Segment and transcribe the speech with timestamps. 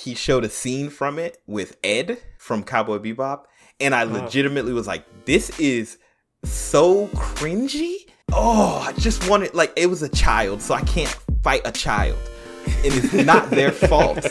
[0.00, 3.44] he showed a scene from it with Ed from Cowboy Bebop,
[3.78, 5.98] and I legitimately was like, "This is
[6.44, 7.96] so cringy."
[8.32, 12.18] Oh, I just wanted like it was a child, so I can't fight a child.
[12.66, 14.26] And it's not their fault.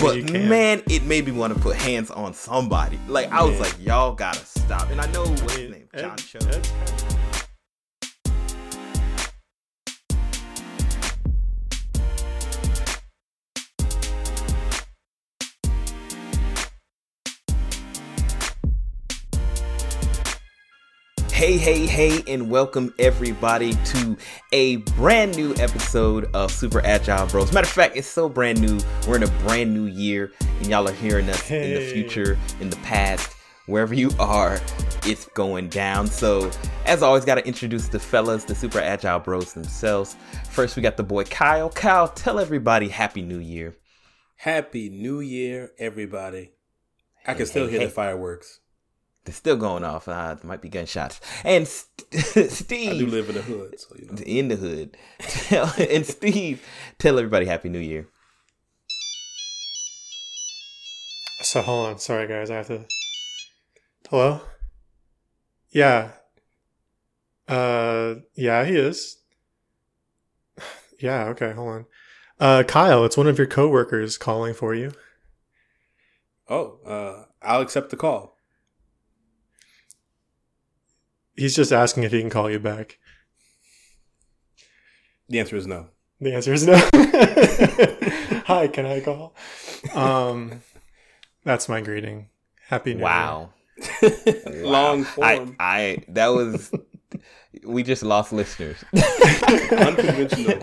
[0.00, 2.98] But man, it made me want to put hands on somebody.
[3.08, 3.60] Like I was Man.
[3.62, 4.90] like, y'all gotta stop.
[4.90, 6.38] And I know what's his name, John Cho.
[21.40, 24.14] Hey, hey, hey, and welcome everybody to
[24.52, 27.50] a brand new episode of Super Agile Bros.
[27.50, 28.78] Matter of fact, it's so brand new.
[29.08, 32.68] We're in a brand new year, and y'all are hearing us in the future, in
[32.68, 33.32] the past,
[33.64, 34.60] wherever you are,
[35.06, 36.08] it's going down.
[36.08, 36.50] So,
[36.84, 40.16] as always, got to introduce the fellas, the Super Agile Bros themselves.
[40.50, 41.70] First, we got the boy Kyle.
[41.70, 43.74] Kyle, tell everybody Happy New Year.
[44.36, 46.52] Happy New Year, everybody.
[47.26, 47.86] I Hey, can still hey, hear hey.
[47.86, 48.59] the fireworks.
[49.24, 50.08] They're still going off.
[50.08, 51.20] Uh, there might be gunshots.
[51.44, 52.92] And St- Steve.
[52.92, 54.22] I do live in the hood, so you know.
[54.26, 54.96] in the hood.
[55.18, 56.64] Tell, and Steve,
[56.98, 58.06] tell everybody Happy New Year.
[61.42, 62.84] So hold on, sorry guys, I have to.
[64.08, 64.40] Hello.
[65.70, 66.10] Yeah.
[67.48, 69.18] Uh, yeah, he is.
[70.98, 71.28] Yeah.
[71.28, 71.52] Okay.
[71.52, 71.86] Hold on.
[72.38, 74.92] Uh, Kyle, it's one of your coworkers calling for you.
[76.46, 78.36] Oh, uh, I'll accept the call.
[81.40, 82.98] He's just asking if he can call you back.
[85.30, 85.86] The answer is no.
[86.20, 86.74] The answer is no.
[88.44, 89.34] Hi, can I call?
[89.94, 90.60] Um,
[91.42, 92.28] that's my greeting.
[92.68, 93.06] Happy New Year.
[93.06, 93.54] Wow.
[94.48, 95.56] Long I, form.
[95.58, 96.72] I that was
[97.64, 98.76] we just lost listeners.
[98.92, 100.58] Unconventional,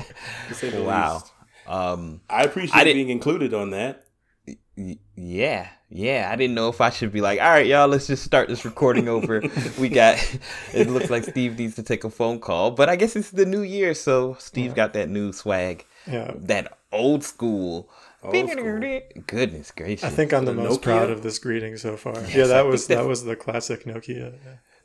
[0.47, 1.15] to say the wow.
[1.15, 1.33] least.
[1.65, 4.05] Um I appreciate I being included on that.
[4.77, 6.29] Y- yeah, yeah.
[6.31, 8.63] I didn't know if I should be like, all right, y'all, let's just start this
[8.65, 9.41] recording over.
[9.79, 10.17] we got
[10.73, 13.45] it looks like Steve needs to take a phone call, but I guess it's the
[13.45, 14.75] new year, so Steve Yeah.
[14.75, 15.85] got that new swag.
[16.05, 16.31] Yeah.
[16.35, 17.89] That old school.
[18.23, 18.99] Old school.
[19.27, 20.03] Goodness gracious.
[20.03, 20.83] I think I'm the, The most Nokia?
[20.83, 22.13] proud of this greeting so far.
[22.15, 24.33] Yes, yeah, that think was that- that was the classic Nokia.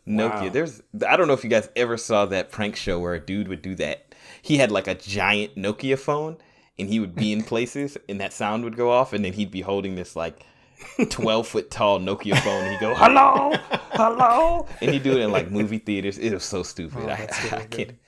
[0.07, 0.31] Nokia.
[0.43, 0.49] Wow.
[0.49, 3.47] There's I don't know if you guys ever saw that prank show where a dude
[3.49, 4.15] would do that.
[4.43, 6.39] He had like a giant Nokia phone
[6.79, 9.51] and he would be in places and that sound would go off and then he'd
[9.51, 10.45] be holding this like
[11.11, 13.53] 12 foot tall Nokia phone and he'd go, Hello,
[13.93, 14.67] hello.
[14.81, 16.19] And he'd do it in like movie theaters.
[16.19, 17.03] It was so stupid.
[17.05, 17.99] Oh, I, that's I really can't.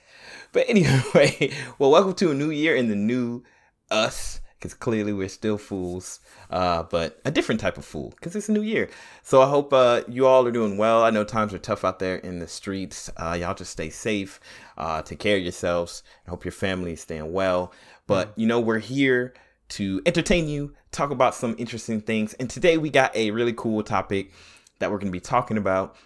[0.52, 3.42] But anyway, well, welcome to a new year in the new
[3.90, 8.48] us because clearly we're still fools, uh, but a different type of fool because it's
[8.48, 8.88] a new year.
[9.22, 11.04] So I hope uh, you all are doing well.
[11.04, 13.10] I know times are tough out there in the streets.
[13.18, 14.40] Uh, y'all just stay safe,
[14.78, 16.02] uh, take care of yourselves.
[16.26, 17.74] I hope your family is staying well.
[18.06, 19.34] But you know we're here
[19.70, 23.82] to entertain you, talk about some interesting things, and today we got a really cool
[23.82, 24.32] topic
[24.78, 25.96] that we're going to be talking about.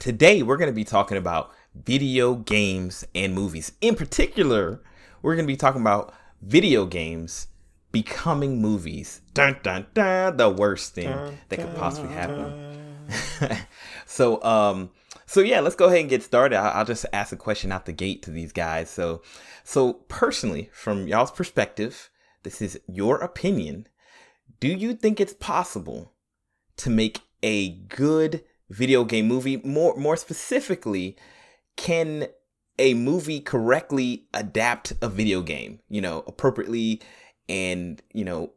[0.00, 3.72] Today, we're going to be talking about video games and movies.
[3.80, 4.80] In particular,
[5.20, 7.48] we're going to be talking about video games
[7.92, 9.20] becoming movies.
[9.34, 13.06] Dun dun dun, the worst thing that could possibly happen.
[14.06, 14.90] so, um,
[15.32, 16.58] so yeah, let's go ahead and get started.
[16.58, 18.90] I- I'll just ask a question out the gate to these guys.
[18.90, 19.22] So,
[19.64, 22.10] so personally, from y'all's perspective,
[22.42, 23.88] this is your opinion.
[24.60, 26.12] Do you think it's possible
[26.76, 29.56] to make a good video game movie?
[29.64, 31.16] More, more specifically,
[31.76, 32.26] can
[32.78, 35.80] a movie correctly adapt a video game?
[35.88, 37.00] You know, appropriately,
[37.48, 38.52] and you know,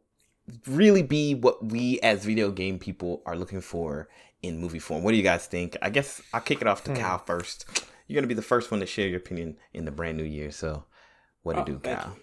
[0.66, 4.08] really be what we as video game people are looking for
[4.46, 5.02] in movie form.
[5.02, 5.76] What do you guys think?
[5.82, 6.96] I guess I'll kick it off to Hmm.
[7.00, 7.64] Kyle first.
[8.06, 10.50] You're gonna be the first one to share your opinion in the brand new year.
[10.50, 10.84] So,
[11.42, 12.12] what to Oh, do, thank Kyle?
[12.16, 12.22] you.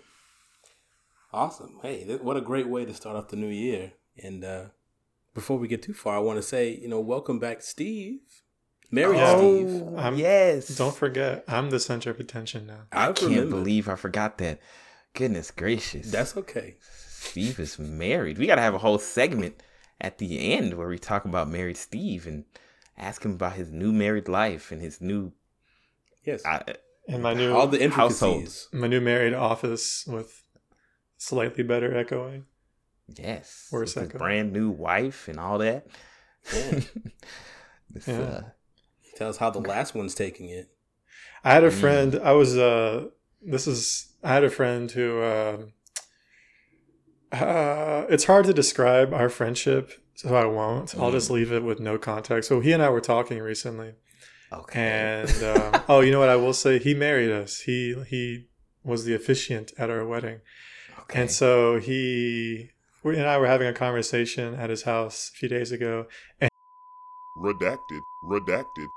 [1.31, 1.79] Awesome.
[1.81, 3.93] Hey, th- what a great way to start off the new year.
[4.21, 4.65] And uh,
[5.33, 8.19] before we get too far, I want to say, you know, welcome back, Steve.
[8.91, 9.37] Married Oh.
[9.65, 9.97] Steve.
[9.97, 10.67] I'm- yes.
[10.77, 12.81] Don't forget, I'm the center of attention now.
[12.91, 13.49] I I've can't remembered.
[13.57, 14.59] believe I forgot that.
[15.13, 16.11] Goodness gracious.
[16.11, 16.75] That's okay.
[16.81, 18.37] Steve is married.
[18.37, 19.61] We got to have a whole segment
[20.03, 22.43] at the end where we talk about married Steve and
[22.97, 25.31] ask him about his new married life and his new
[26.25, 26.45] Yes.
[26.45, 26.59] uh,
[27.07, 28.41] In my new All the household.
[28.43, 28.69] intricacies.
[28.71, 30.43] my new married office with
[31.17, 32.45] slightly better echoing.
[33.07, 34.19] yes, Where's with his that going?
[34.27, 35.87] brand new wife and all that.
[36.53, 36.79] Yeah.
[37.89, 38.21] This, Yeah.
[38.21, 38.41] uh,
[39.01, 40.69] He tells how the last one's taking it.
[41.43, 41.79] I had a Mm.
[41.79, 42.15] friend.
[42.23, 43.07] I was uh
[43.41, 45.73] this is I had a friend who um
[47.33, 50.95] uh, it's hard to describe our friendship, so I won't.
[50.97, 52.47] I'll just leave it with no context.
[52.49, 53.93] So he and I were talking recently,
[54.51, 55.21] okay.
[55.25, 55.43] and
[55.75, 56.29] um, oh, you know what?
[56.29, 57.61] I will say he married us.
[57.61, 58.45] He he
[58.83, 60.41] was the officiant at our wedding,
[61.01, 61.21] okay.
[61.21, 62.69] and so he
[63.03, 66.05] we and I were having a conversation at his house a few days ago,
[66.39, 66.49] and
[67.37, 68.01] Redacted.
[68.23, 68.87] Redacted.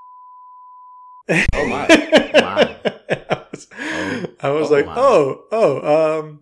[1.55, 1.87] Oh my.
[2.35, 2.77] Wow.
[3.11, 4.27] I was, Oh.
[4.41, 4.95] I was Oh like, my.
[4.97, 6.41] oh, oh, um,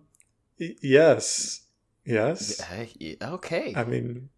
[0.59, 1.61] y- yes,
[2.05, 2.61] yes.
[2.61, 2.85] Uh,
[3.35, 3.73] okay.
[3.75, 4.29] I mean,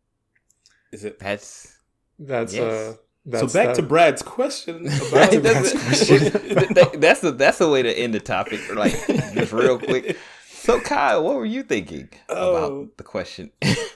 [0.91, 1.19] Is it?
[1.19, 1.75] That's
[2.19, 2.63] that's Yes.
[2.63, 6.99] uh, that's so back that- to Brad's question Back about to that's, Brad's question.
[6.99, 8.61] that's a that's a way to end the topic.
[8.73, 8.93] Like
[9.33, 10.17] just real quick.
[10.67, 12.55] So Kyle, what were you thinking Oh.
[12.57, 13.51] about the question?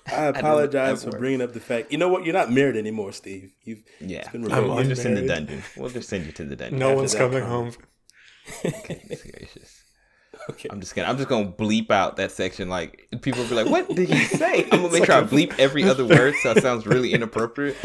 [0.08, 1.92] I apologize that for bringing up the fact.
[1.92, 2.24] You know what?
[2.24, 3.52] You're not married anymore, Steve.
[3.64, 4.76] You've Yeah, it's been I'm revoked.
[4.78, 5.64] we're just in the dungeon.
[5.76, 6.80] We'll just send you to the dungeon.
[6.80, 7.76] no after one's coming comment.
[7.76, 8.72] home.
[8.88, 9.81] Goodness gracious.
[10.50, 10.70] okay.
[10.72, 12.70] I'm just gonna I'm just gonna bleep out that section.
[12.70, 15.58] Like people will be like, "What did he say?" I'm gonna make sure I bleep
[15.60, 17.78] every other word so it sounds really inappropriate.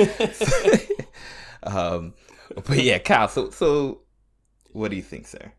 [1.62, 2.14] um,
[2.54, 3.28] but yeah, Kyle.
[3.28, 4.02] So so,
[4.72, 5.52] what do you think, sir?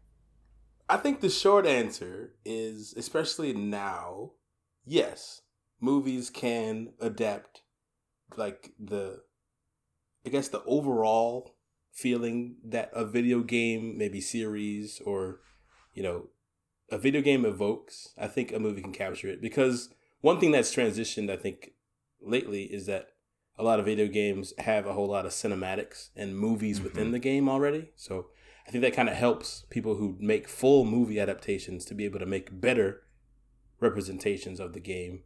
[0.90, 4.32] I think the short answer is, especially now,
[4.86, 5.42] yes,
[5.82, 7.62] movies can adapt,
[8.38, 9.22] like the,
[10.26, 11.56] I guess the overall
[11.92, 15.42] feeling that a video game, maybe series or,
[15.94, 16.30] you know,
[16.90, 18.14] a video game evokes.
[18.18, 19.90] I think a movie can capture it because
[20.22, 21.72] one thing that's transitioned, I think,
[22.22, 23.10] lately is that
[23.58, 27.14] a lot of video games have a whole lot of cinematics and movies within mm-hmm.
[27.14, 27.92] the game already.
[27.96, 28.28] So
[28.68, 32.20] I think that kind of helps people who make full movie adaptations to be able
[32.20, 33.04] to make better
[33.80, 35.24] representations of the game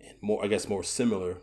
[0.00, 1.38] and more, I guess, more similar.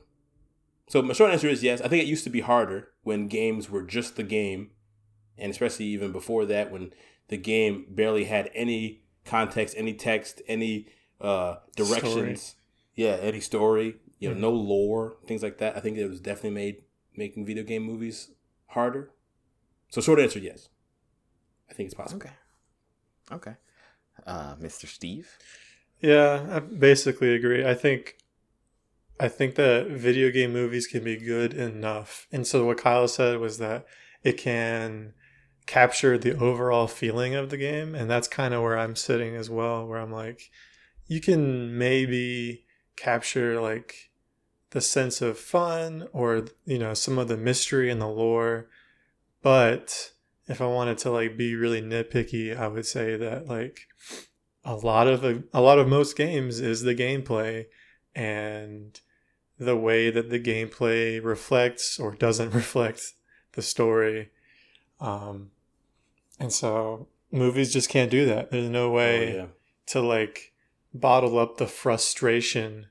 [0.87, 1.81] So my short answer is yes.
[1.81, 4.71] I think it used to be harder when games were just the game,
[5.37, 6.93] and especially even before that, when
[7.29, 10.87] the game barely had any context, any text, any
[11.21, 12.55] uh, directions.
[12.95, 13.95] Yeah, any story.
[14.19, 14.39] You know, Mhm.
[14.39, 15.75] no lore, things like that.
[15.75, 16.83] I think it was definitely made
[17.15, 18.31] making video game movies
[18.67, 19.11] harder.
[19.89, 20.69] So short answer, yes.
[21.69, 22.21] I think it's possible.
[22.21, 22.33] Okay,
[23.31, 23.55] okay,
[24.25, 24.87] uh, Mr.
[24.87, 25.37] Steve.
[26.01, 27.65] Yeah, I basically agree.
[27.65, 28.17] I think
[29.19, 32.27] I think that video game movies can be good enough.
[32.31, 33.85] And so what Kyle said was that
[34.23, 35.13] it can
[35.65, 39.49] capture the overall feeling of the game, and that's kind of where I'm sitting as
[39.49, 40.51] well, where I'm like
[41.07, 42.65] you can maybe
[42.95, 44.11] capture like
[44.71, 48.69] the sense of fun or you know some of the mystery and the lore,
[49.41, 50.11] but
[50.47, 53.81] if I wanted to like be really nitpicky, I would say that like
[54.65, 55.23] a lot of
[55.53, 57.65] a lot of most games is the gameplay
[58.15, 58.99] and
[59.59, 63.01] the way that the gameplay reflects or doesn't reflect
[63.53, 64.31] the story.
[65.03, 65.51] Um,
[66.39, 68.49] and so movies just can't do that.
[68.51, 69.45] There's no way Oh, yeah.
[69.87, 70.53] to like
[70.93, 72.87] bottle up the frustration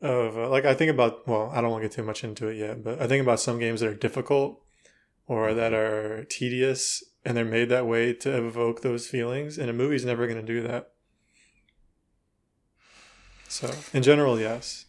[0.00, 2.46] of uh, like I think about well I don't want to get too much into
[2.48, 4.60] it yet but I think about some games that are difficult
[5.26, 9.72] or that are tedious and they're made that way to evoke those feelings and a
[9.72, 10.92] movie's never going to do that
[13.48, 14.86] so in general yes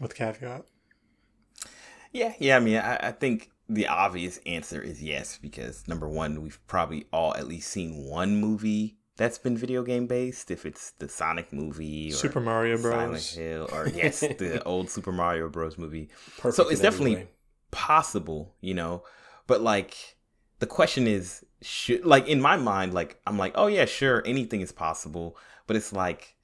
[0.00, 0.64] with caveat
[2.12, 2.56] Yeah, yeah.
[2.56, 7.06] I mean, I, I think the obvious answer is yes because number one, we've probably
[7.12, 10.50] all at least seen one movie that's been video game based.
[10.50, 14.88] If it's the Sonic movie, or Super Mario Bros, Silent Hill, or yes, the old
[14.88, 15.76] Super Mario Bros.
[15.76, 16.08] movie.
[16.38, 17.26] Perfect So it's definitely
[17.70, 19.02] possible, you know.
[19.48, 20.16] But like,
[20.60, 24.60] the question is, should like in my mind, like I'm like, oh yeah, sure, anything
[24.60, 25.36] is possible.
[25.66, 26.36] But it's like,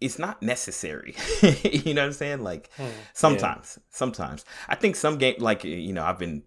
[0.00, 1.16] it's not necessary.
[1.62, 2.42] you know what I'm saying?
[2.44, 2.90] Like Hmm.
[3.14, 6.42] sometimes, sometimes I think some game, like you know, I've been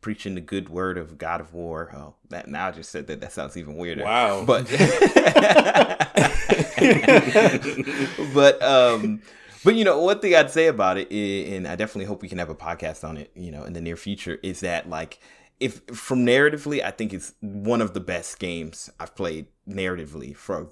[0.00, 1.92] preaching the good word of God of War.
[1.94, 3.20] Oh, that now I just said that.
[3.20, 4.04] That sounds even weirder.
[4.04, 4.44] Wow.
[4.44, 4.68] But
[8.34, 9.20] but um
[9.64, 12.38] but you know one thing i'd say about it and i definitely hope we can
[12.38, 15.18] have a podcast on it you know in the near future is that like
[15.60, 20.68] if from narratively i think it's one of the best games i've played narratively for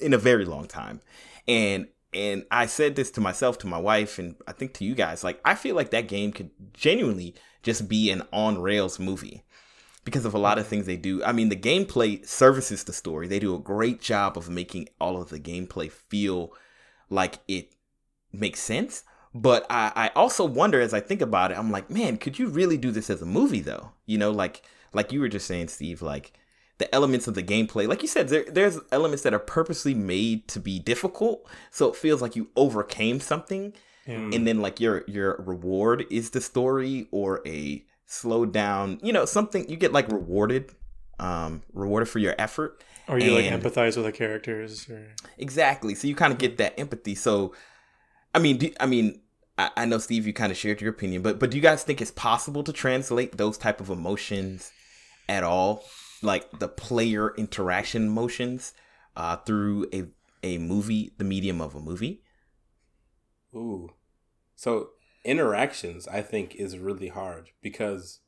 [0.00, 1.00] in a very long time
[1.46, 4.94] and and i said this to myself to my wife and i think to you
[4.94, 9.42] guys like i feel like that game could genuinely just be an on rails movie
[10.04, 11.22] because of a lot of things they do.
[11.22, 13.28] I mean, the gameplay services the story.
[13.28, 16.52] They do a great job of making all of the gameplay feel
[17.08, 17.74] like it
[18.32, 19.04] makes sense.
[19.34, 22.48] But I, I also wonder as I think about it, I'm like, man, could you
[22.48, 23.92] really do this as a movie though?
[24.06, 24.62] You know, like
[24.92, 26.32] like you were just saying, Steve, like
[26.78, 30.48] the elements of the gameplay, like you said, there, there's elements that are purposely made
[30.48, 33.74] to be difficult, so it feels like you overcame something
[34.10, 34.30] Yeah.
[34.32, 39.24] and then like your your reward is the story or a slowed down you know
[39.24, 40.72] something you get like rewarded
[41.20, 42.82] um rewarded for your effort.
[43.06, 45.94] Or you like empathize with the characters or exactly.
[45.94, 47.14] So you kind of get that empathy.
[47.14, 47.54] So
[48.34, 49.20] i mean do, i mean
[49.58, 51.82] I, I know steve you kind of shared your opinion but but do you guys
[51.82, 54.70] think it's possible to translate those type of emotions
[55.28, 55.84] at all?
[56.22, 58.72] Like the player interaction emotions
[59.16, 60.04] uh through a
[60.42, 62.22] a movie the medium of a movie?
[63.54, 63.90] Ooh.
[64.60, 64.90] So
[65.24, 68.20] interactions, I think, is really hard because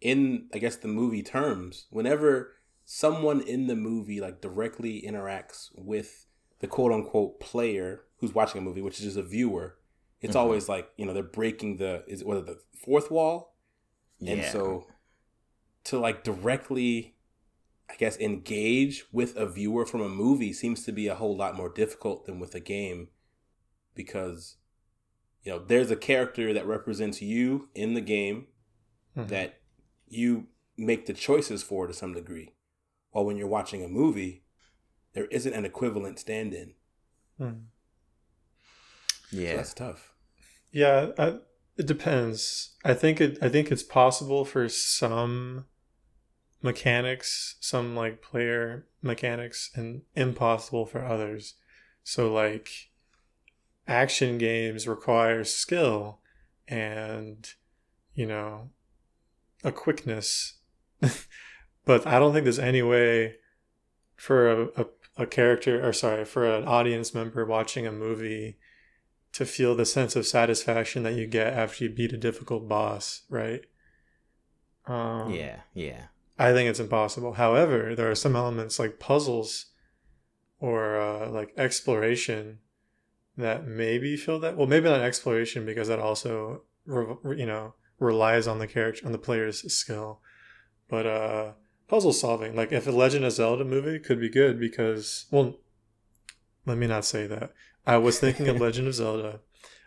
[0.00, 6.26] in I guess the movie terms, whenever someone in the movie like directly interacts with
[6.58, 9.78] the quote unquote player who's watching a movie, which is just a viewer,
[10.20, 10.40] it's Mhm.
[10.40, 13.54] always like you know they're breaking the is it what the fourth wall,
[14.26, 14.50] and Yeah.
[14.50, 14.88] so
[15.84, 17.14] to like directly,
[17.88, 21.54] I guess engage with a viewer from a movie seems to be a whole lot
[21.54, 23.10] more difficult than with a game,
[23.94, 24.56] because
[25.44, 28.46] you know there's a character that represents you in the game
[29.16, 29.28] Mhm.
[29.28, 29.60] that
[30.08, 32.52] you make the choices for to some degree.
[33.10, 34.42] While when you're watching a movie,
[35.12, 36.74] there isn't an equivalent stand in.
[37.38, 37.66] Mhm.
[39.30, 39.56] So yeah.
[39.56, 40.14] that's tough.
[40.72, 41.38] Yeah, I,
[41.76, 42.74] it depends.
[42.84, 43.38] I think it.
[43.40, 45.66] I think it's possible for some
[46.62, 51.54] mechanics, some like player mechanics, and impossible for others.
[52.02, 52.90] So like,
[53.86, 56.20] action games require skill,
[56.68, 57.52] and
[58.14, 58.70] you know,
[59.62, 60.54] a quickness.
[61.84, 63.36] but I don't think there's any way
[64.16, 64.86] for a, a,
[65.18, 68.58] a character, or sorry, for an audience member watching a movie
[69.32, 73.22] to feel the sense of satisfaction that you get after you beat a difficult boss,
[73.28, 73.62] right?
[74.86, 76.04] Um, yeah, yeah.
[76.38, 77.34] I think it's impossible.
[77.34, 79.66] However, there are some elements like puzzles
[80.60, 82.58] or uh, like exploration
[83.36, 84.56] that maybe feel that.
[84.56, 89.18] Well, maybe not exploration because that also, you know, relies on the character on the
[89.18, 90.20] player's skill.
[90.88, 91.52] But uh,
[91.88, 95.56] puzzle solving, like if a Legend of Zelda movie could be good because, well,
[96.66, 97.52] let me not say that.
[97.86, 99.40] I was thinking of Legend of Zelda.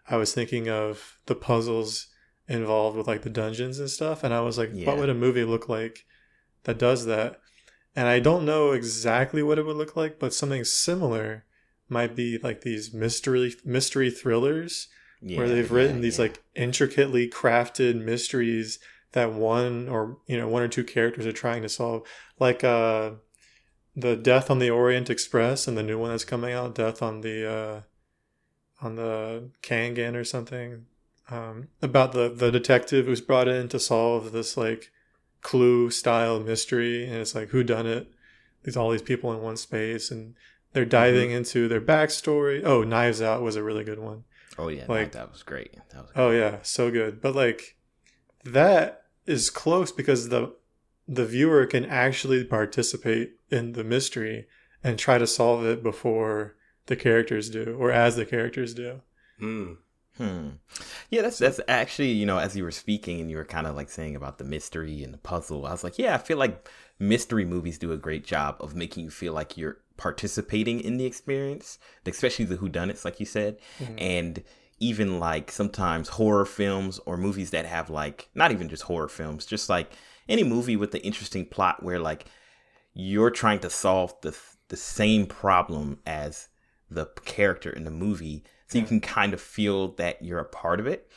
[0.09, 2.07] I was thinking of the puzzles
[2.47, 4.87] involved with like the dungeons and stuff, and I was like, Yeah.
[4.87, 6.05] what would a movie look like
[6.63, 7.39] that does that?
[7.95, 11.45] And I don't know exactly what it would look like, but something similar
[11.89, 14.87] might be like these mystery mystery thrillers
[15.21, 16.23] yeah where they've yeah, written these yeah.
[16.23, 18.79] like intricately crafted mysteries
[19.13, 22.07] that one or you know one or two characters are trying to solve.
[22.39, 23.11] Like uh
[23.95, 27.21] the death on the orient express and the new one that's coming out death on
[27.21, 27.81] the uh
[28.85, 30.85] on the kangan or something
[31.29, 34.91] um about the the detective who's brought in to solve this like
[35.41, 37.05] clue style mystery.
[37.05, 38.11] And it's like who done it?
[38.63, 40.11] These all these people in one space.
[40.11, 40.35] And
[40.77, 44.23] they're diving into their backstory oh knives out was a really good one
[44.59, 45.75] Oh yeah, like- that was great.
[45.91, 47.21] That was Oh yeah, so good.
[47.21, 47.77] But like
[48.43, 50.55] that is close because the
[51.07, 54.47] the viewer can actually participate in the mystery
[54.83, 56.55] and try to solve it before
[56.87, 59.01] the characters do or as the characters do.
[59.41, 59.77] Mm.
[60.17, 60.49] Hmm.
[61.11, 63.75] Yeah, that's that's actually you know as you were speaking and you were kind of
[63.75, 65.67] like saying about the mystery and the puzzle.
[65.67, 66.67] I was like, yeah, I feel like
[66.97, 71.05] mystery movies do a great job of making you feel like you're participating in the
[71.05, 73.95] experience, especially the whodunits, like you said, mm-hmm.
[73.97, 74.43] and
[74.79, 79.45] even like sometimes horror films or movies that have like not even just horror films,
[79.45, 79.91] just like
[80.29, 82.25] any movie with an interesting plot where like
[82.93, 84.37] you're trying to solve the
[84.69, 86.49] the same problem as
[86.89, 90.79] the character in the movie so you can kind of feel that you're a part
[90.79, 91.09] of it.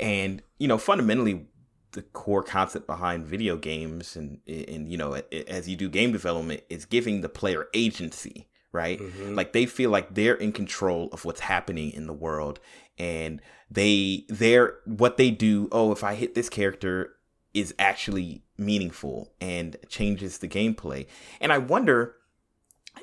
[0.00, 1.46] And you know fundamentally
[1.92, 5.14] the core concept behind video games and and you know
[5.48, 9.34] as you do game development is giving the player agency right Mhm.
[9.34, 12.60] like they feel like they're in control of what's happening in the world
[12.98, 13.40] and
[13.70, 17.14] they they're what they do oh if i hit this character
[17.54, 21.06] is actually meaningful and changes the gameplay
[21.40, 22.16] and i wonder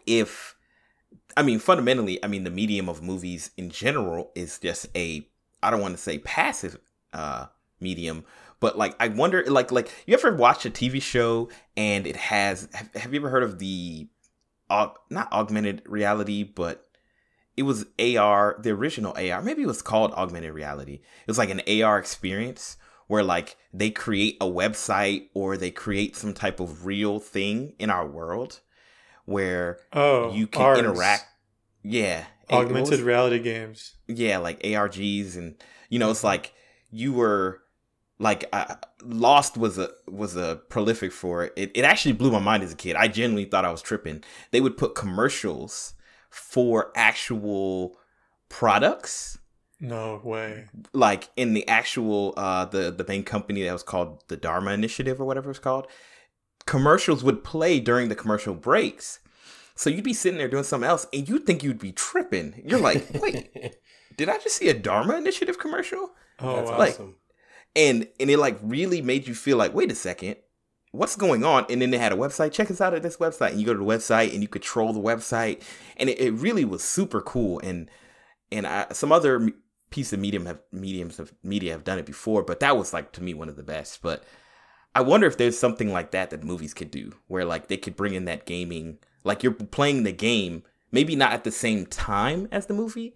[0.05, 0.55] if
[1.37, 5.27] I mean fundamentally, I mean the medium of movies in general is just a
[5.61, 6.77] I don't want to say passive
[7.13, 7.47] uh
[7.81, 8.23] medium,
[8.59, 12.67] but like I wonder like like you ever watch a TV show and it has
[12.73, 14.07] have, have you ever heard of the
[14.71, 16.85] aug, not augmented reality, but
[17.57, 19.41] it was AR, the original AR.
[19.41, 20.95] Maybe it was called augmented reality.
[20.95, 26.15] It was like an AR experience where like they create a website or they create
[26.15, 28.61] some type of real thing in our world
[29.25, 31.25] where Oh, you can interact.
[31.83, 33.95] Yeah, augmented was- reality games.
[34.07, 35.55] yeah, like ARGs, and
[35.89, 36.51] you know, it's like
[36.91, 37.61] you were
[38.19, 41.53] like uh, Lost was a was a prolific for it.
[41.55, 41.71] it.
[41.75, 42.95] It actually blew my mind as a kid.
[42.95, 44.23] I genuinely thought I was tripping.
[44.51, 45.93] They would put commercials
[46.29, 47.97] for actual
[48.49, 49.37] products
[49.79, 50.65] No way.
[50.93, 55.19] like in the actual uh the the main company that was called the Dharma Initiative
[55.19, 55.87] or whatever it's called,
[56.65, 59.19] commercials would play during the commercial breaks.
[59.75, 62.61] So you'd be sitting there doing something else and you'd think you'd be tripping.
[62.65, 63.75] You're like, wait,
[64.17, 66.11] did I just see a Dharma Initiative commercial?
[66.39, 66.77] Oh That's wow.
[66.79, 67.15] Like- awesome.
[67.75, 70.37] And and it like really made you feel like, wait a second,
[70.91, 71.65] what's going on?
[71.69, 72.51] And then they had a website.
[72.51, 73.51] Check us out at this website.
[73.51, 75.61] And you go to the website and you control the website.
[75.97, 77.59] And it, it really was super cool.
[77.59, 77.89] And
[78.51, 79.51] and I, some other
[79.89, 83.11] piece of medium have mediums of media have done it before, but that was like
[83.13, 84.01] to me one of the best.
[84.01, 84.23] But
[84.93, 87.95] I wonder if there's something like that that movies could do, where like they could
[87.95, 92.47] bring in that gaming, like you're playing the game, maybe not at the same time
[92.51, 93.13] as the movie,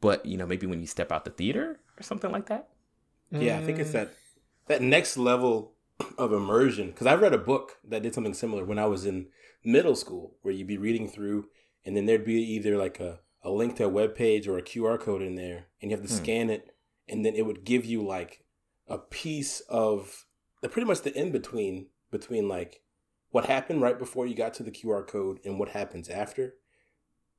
[0.00, 2.69] but you know maybe when you step out the theater or something like that.
[3.32, 4.12] Yeah, I think it's that
[4.66, 5.72] that next level
[6.18, 6.88] of immersion.
[6.90, 9.28] Because I read a book that did something similar when I was in
[9.64, 11.48] middle school, where you'd be reading through,
[11.84, 14.62] and then there'd be either like a, a link to a web page or a
[14.62, 16.22] QR code in there, and you have to Hmm.
[16.22, 16.74] scan it,
[17.08, 18.44] and then it would give you like
[18.88, 20.26] a piece of
[20.62, 22.82] the pretty much the in between between like
[23.30, 26.54] what happened right before you got to the QR code and what happens after.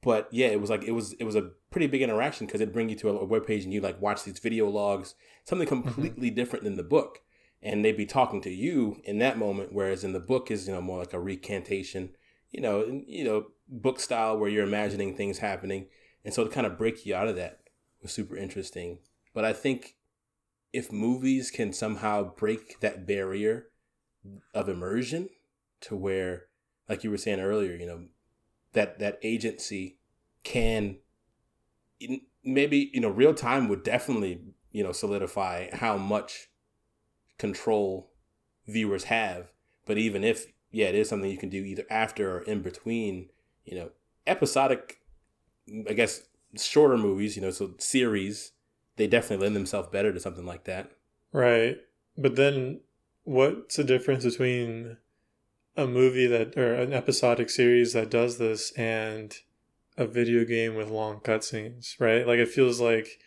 [0.04, 2.74] But yeah, it was like it was it was a pretty big interaction because it'd
[2.74, 5.16] bring you to a, a web page and you like watch these video logs,
[5.46, 5.84] something mm-hmm.
[5.84, 7.20] completely different than the book,
[7.62, 10.74] and they'd be talking to you in that moment, whereas in the book is you
[10.74, 12.12] know more like a recantation,
[12.50, 15.88] you know, you know book style where you're imagining things happening,
[16.26, 17.60] and so to kind of break you out of that
[18.02, 19.00] was super interesting.
[19.34, 19.96] But I think
[20.74, 23.68] if movies can somehow break that barrier
[24.54, 25.30] of immersion
[25.82, 26.46] to where,
[26.88, 28.06] like you were saying earlier, you know,
[28.74, 29.98] that that agency
[30.44, 30.98] can
[32.44, 36.50] maybe you know real time would definitely you know solidify how much
[37.38, 38.12] control
[38.68, 39.52] viewers have
[39.86, 43.30] but even if yeah it is something you can do either after or in between
[43.66, 43.90] you know
[44.26, 45.00] episodic
[45.90, 46.24] i guess
[46.58, 48.52] shorter movies you know so series
[48.98, 50.92] they definitely lend themselves better to something like that
[51.32, 51.78] Right.
[52.18, 52.82] But then
[53.24, 54.98] what's the difference between
[55.78, 59.36] a movie that or an episodic series that does this and
[59.98, 62.28] a video game with long cutscenes, right?
[62.28, 63.20] Like it feels like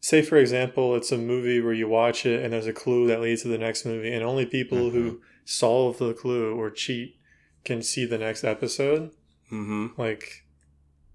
[0.00, 3.20] say for example, it's a movie where you watch it and there's a clue that
[3.20, 7.16] leads to the next movie and only people who solve the clue or cheat
[7.64, 9.10] can see the next episode.
[9.50, 10.44] mm-hmm Like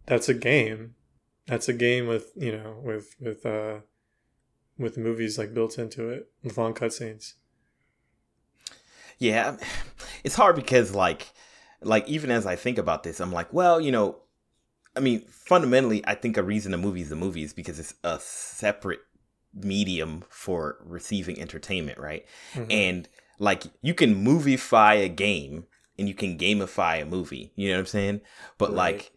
[0.06, 0.96] that's a game.
[1.48, 3.80] That's a game with, you know, with with uh
[4.78, 7.34] with movies like built into it with long cutscenes.
[9.20, 9.58] Yeah,
[10.24, 11.28] it's hard because like
[11.82, 14.18] like even as I think about this, I'm like, well, you know,
[14.96, 17.94] I mean, fundamentally, I think a reason a movie is a movie is because it's
[18.04, 19.02] a separate
[19.54, 22.26] medium for receiving entertainment, right?
[22.54, 22.68] Mhm.
[22.72, 27.52] And like you can movify a game and you can gamify a movie.
[27.56, 28.22] You know what I'm saying?
[28.58, 28.76] But Right.
[28.76, 29.12] like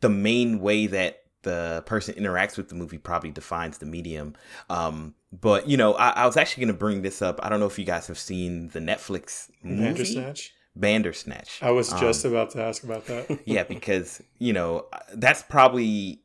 [0.00, 4.34] the main way that the person interacts with the movie probably defines the medium.
[4.68, 7.38] Um, but you know, I, I was actually going to bring this up.
[7.42, 10.52] I don't know if you guys have seen the Netflix movie Bandersnatch.
[10.76, 11.62] Bandersnatch.
[11.62, 13.40] I was just Um, about to ask about that.
[13.46, 16.22] yeah, because you know that's probably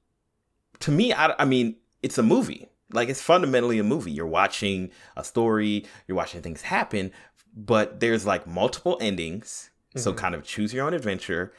[0.80, 1.14] to me.
[1.14, 2.70] I, I mean, it's a movie.
[2.92, 4.12] Like it's fundamentally a movie.
[4.12, 5.86] You're watching a story.
[6.08, 7.12] You're watching things happen,
[7.56, 9.70] but there's like multiple endings.
[9.96, 10.18] So Mhm.
[10.18, 11.54] kind of choose your own adventure,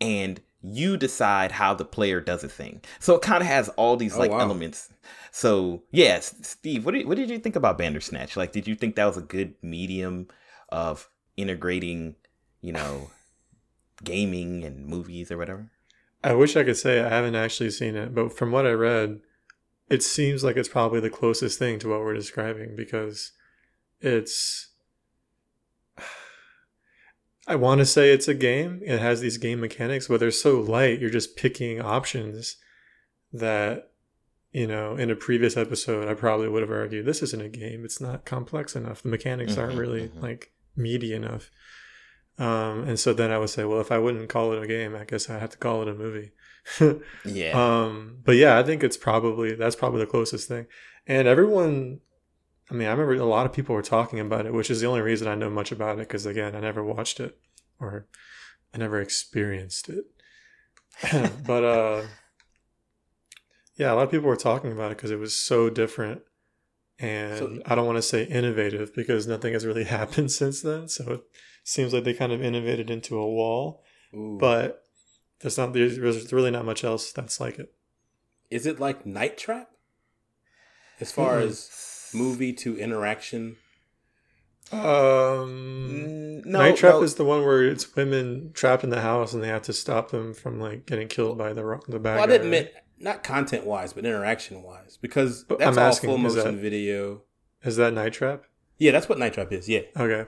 [0.00, 2.80] and you decide how the player does a thing.
[3.00, 4.38] So it kind of has all these Oh, like wow.
[4.40, 4.88] elements.
[5.30, 8.36] So yes, Steve, what did what did you think about Bandersnatch?
[8.36, 10.28] Like, did you think that was a good medium
[10.68, 12.14] of integrating,
[12.60, 13.10] you know,
[14.04, 15.70] gaming and movies or whatever?
[16.24, 19.20] I wish I could say I haven't actually seen it, but from what I read,
[19.90, 23.32] it seems like it's probably the closest thing to what we're describing because
[24.00, 24.68] it's.
[27.46, 28.80] I want to say it's a game.
[28.84, 31.00] It has these game mechanics, but they're so light.
[31.00, 32.56] You're just picking options
[33.32, 33.90] that,
[34.52, 37.84] you know, in a previous episode, I probably would have argued this isn't a game.
[37.84, 39.02] It's not complex enough.
[39.02, 40.22] The mechanics aren't Mhm, really mhm.
[40.22, 41.50] like meaty enough.
[42.38, 44.94] Um, and so then I would say, well, if I wouldn't call it a game,
[44.96, 46.30] I guess I have to call it a movie.
[47.24, 47.52] Yeah.
[47.84, 50.66] Um, but yeah, I think it's probably that's probably the closest thing.
[51.08, 52.00] And everyone,
[52.72, 54.86] I mean, I remember a lot of people were talking about it, which is the
[54.86, 57.38] only reason I know much about it because again, I never watched it
[57.78, 58.06] or
[58.72, 60.06] I never experienced it.
[61.46, 62.02] but uh,
[63.76, 66.22] yeah, a lot of people were talking about it because it was so different.
[66.98, 70.88] And So- I don't want to say innovative because nothing has really happened since then.
[70.88, 71.20] So it
[71.64, 74.38] seems like they kind of innovated into a wall, Ooh.
[74.40, 74.82] but
[75.40, 77.74] there's not there's, really not much else that's like it.
[78.50, 79.70] is it like night trap
[81.00, 81.48] as far Mm-mm.
[81.48, 81.68] as
[82.14, 83.56] movie to interaction
[84.72, 84.78] Um,
[86.40, 87.02] Mm, no, Night Trap no.
[87.02, 90.10] is the one where it's women trapped in the house and they have to stop
[90.10, 92.32] them from like getting killed by the the bad well, I guy.
[92.32, 96.26] didn't mean not content wise, but interaction wise, because But that's I'm all asking, full
[96.26, 97.22] is motion that- video.
[97.64, 98.44] Is that Night Trap?
[98.78, 99.68] Yeah, that's what Night Trap is.
[99.68, 100.24] Yeah, Okay.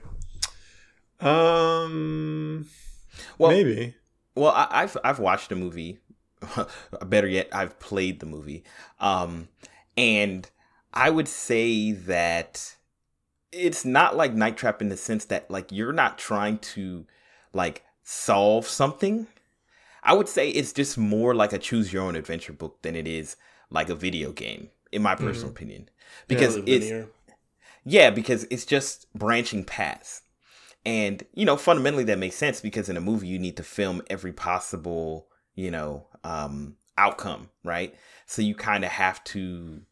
[1.21, 2.67] Um,
[3.39, 3.95] well, maybe.
[4.35, 6.01] Well, I, I've I've watched the movie.
[7.07, 8.65] Better yet, I've played the movie.
[9.01, 9.49] Um,
[9.97, 10.49] and
[10.95, 12.77] I would say that
[13.53, 17.07] it's not like Night Trap in the sense that like you're not trying to
[17.53, 19.27] like solve something.
[20.03, 23.07] I would say it's just more like a choose your own adventure book than it
[23.09, 23.37] is
[23.71, 24.71] like a video game.
[24.93, 25.57] in my personal Mhm.
[25.57, 25.91] opinion,
[26.29, 27.09] because Really it's linear.
[27.85, 30.23] yeah, because it's just branching paths.
[30.87, 34.03] And, you know, fundamentally that makes sense because in a movie you need to film
[34.09, 37.95] every possible, you know, um outcome, right?
[38.27, 39.83] So you kind of have to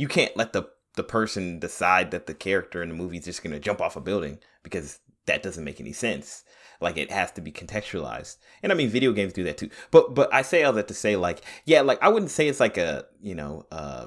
[0.00, 3.42] you can't let the the person decide that the character in the movie is just
[3.42, 6.42] going to jump off a building because that doesn't make any sense.
[6.80, 8.38] Like it has to be contextualized.
[8.62, 9.68] And I mean video games do that too.
[9.90, 12.60] But but I say all that to say like yeah, like I wouldn't say it's
[12.60, 14.06] like a, you know, uh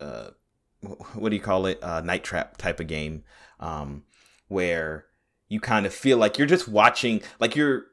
[0.00, 0.28] uh
[1.14, 3.22] what do you call it uh, night trap type of game
[3.60, 4.02] um,
[4.48, 5.06] where
[5.48, 7.84] you kind of feel like you're just watching like you're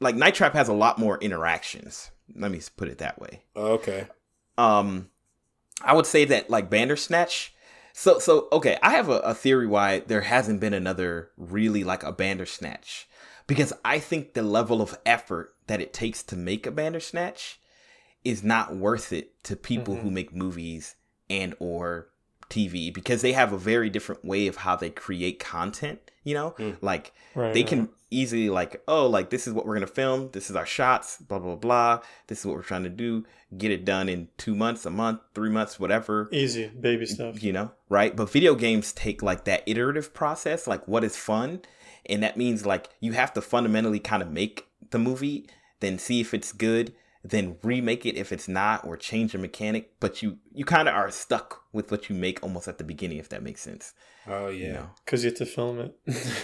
[0.00, 4.08] like night trap has a lot more interactions let me put it that way okay.
[4.58, 5.08] um
[5.84, 7.54] i would say that like bandersnatch
[7.92, 12.02] so so okay i have a, a theory why there hasn't been another really like
[12.02, 13.08] a bandersnatch
[13.46, 17.60] because i think the level of effort that it takes to make a bandersnatch
[18.24, 20.00] is not worth it to people Mhm.
[20.02, 20.96] who make movies
[21.30, 22.08] and or
[22.54, 26.54] tv because they have a very different way of how they create content you know
[26.58, 26.76] Mm.
[26.80, 27.52] like Right.
[27.52, 27.68] they right.
[27.68, 31.16] can easily like oh like this is what we're gonna film this is our shots
[31.28, 33.24] blah blah blah this is what we're trying to do
[33.58, 37.42] get it done in two months a month three months whatever easy baby stuff.
[37.42, 41.60] you know right but video games take like that iterative process like what is fun
[42.06, 45.48] and that means like you have to fundamentally kind of make the movie
[45.80, 46.92] then see if it's good
[47.26, 50.94] then remake it if it's not or change the mechanic but you you kind of
[50.94, 53.94] are stuck with what you make almost at the beginning if that makes sense
[54.26, 54.66] Oh yeah.
[54.66, 55.94] you know Because you have to film it.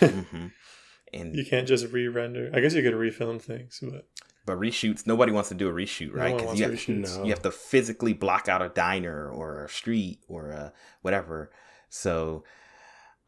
[0.00, 0.46] hmm
[1.12, 2.50] and you can't just re-render.
[2.54, 4.06] I guess you could refilm things, but
[4.46, 6.30] But reshoots, nobody wants to do a reshoot, no right?
[6.32, 7.16] one Because wants you, have- reshoot.
[7.18, 7.24] No.
[7.24, 11.50] you have to physically block out a diner or a street or a whatever.
[11.88, 12.44] So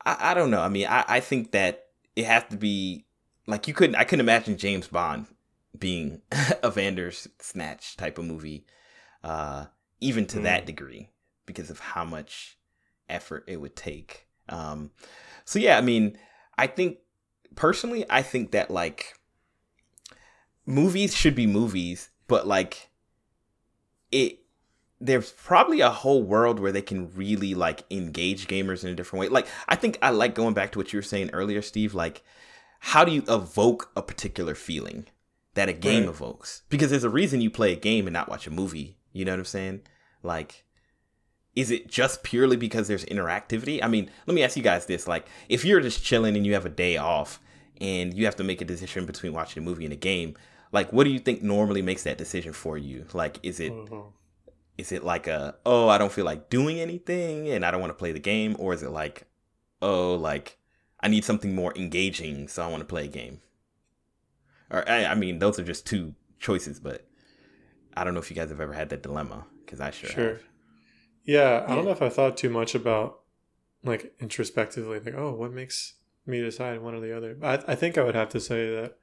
[0.05, 0.61] I, I don't know.
[0.63, 1.85] I mean, I, I think that
[2.17, 3.07] it has to be
[3.47, 3.97] like you couldn't.
[3.97, 5.27] I couldn't imagine James Bond
[5.79, 6.23] being
[6.63, 8.67] a Vander's Snatch type of movie,
[9.25, 9.67] uh,
[10.01, 11.11] even to that degree,
[11.47, 12.59] because of how much
[13.09, 14.27] effort it would take.
[14.49, 14.91] Um,
[15.45, 16.19] so yeah, I mean,
[16.59, 16.99] I think
[17.55, 19.15] personally, I think that like
[20.67, 22.91] movies should be movies, but like
[24.11, 24.39] it
[25.01, 29.21] there's probably a whole world where they can really like engage gamers in a different
[29.21, 29.29] way.
[29.29, 32.23] Like I think I like going back to what you were saying earlier, Steve, like
[32.79, 35.07] how do you evoke a particular feeling
[35.55, 36.09] that a game Right.
[36.09, 36.63] evokes?
[36.69, 38.97] Because there's a reason you play a game and not watch a movie.
[39.13, 39.83] You know what I'm saying?
[40.23, 40.65] Like
[41.55, 43.83] is it just purely because there's interactivity?
[43.83, 46.55] I mean, let me ask you guys this: like, if you're just chilling and you
[46.55, 47.41] have a day off,
[47.81, 50.35] and you have to make a decision between watching a movie and a game,
[50.73, 53.05] like, what do you think normally makes that decision for you?
[53.13, 54.13] Like, is it Mhm.
[54.79, 57.91] is it like a oh I don't feel like doing anything and I don't want
[57.91, 59.25] to play the game, or is it like
[59.83, 60.57] oh like
[61.01, 63.41] I need something more engaging, so I want to play a game?
[64.73, 67.07] Or I, I mean, those are just two choices, but
[67.95, 70.29] I don't know if you guys have ever had that dilemma because I sure, Sure.
[70.31, 70.43] have.
[71.25, 71.75] Yeah, I Yeah.
[71.77, 73.21] don't know if I thought too much about
[73.85, 77.37] like introspectively, like, oh, what makes me decide one or the other.
[77.43, 78.97] I, I think I would have to say that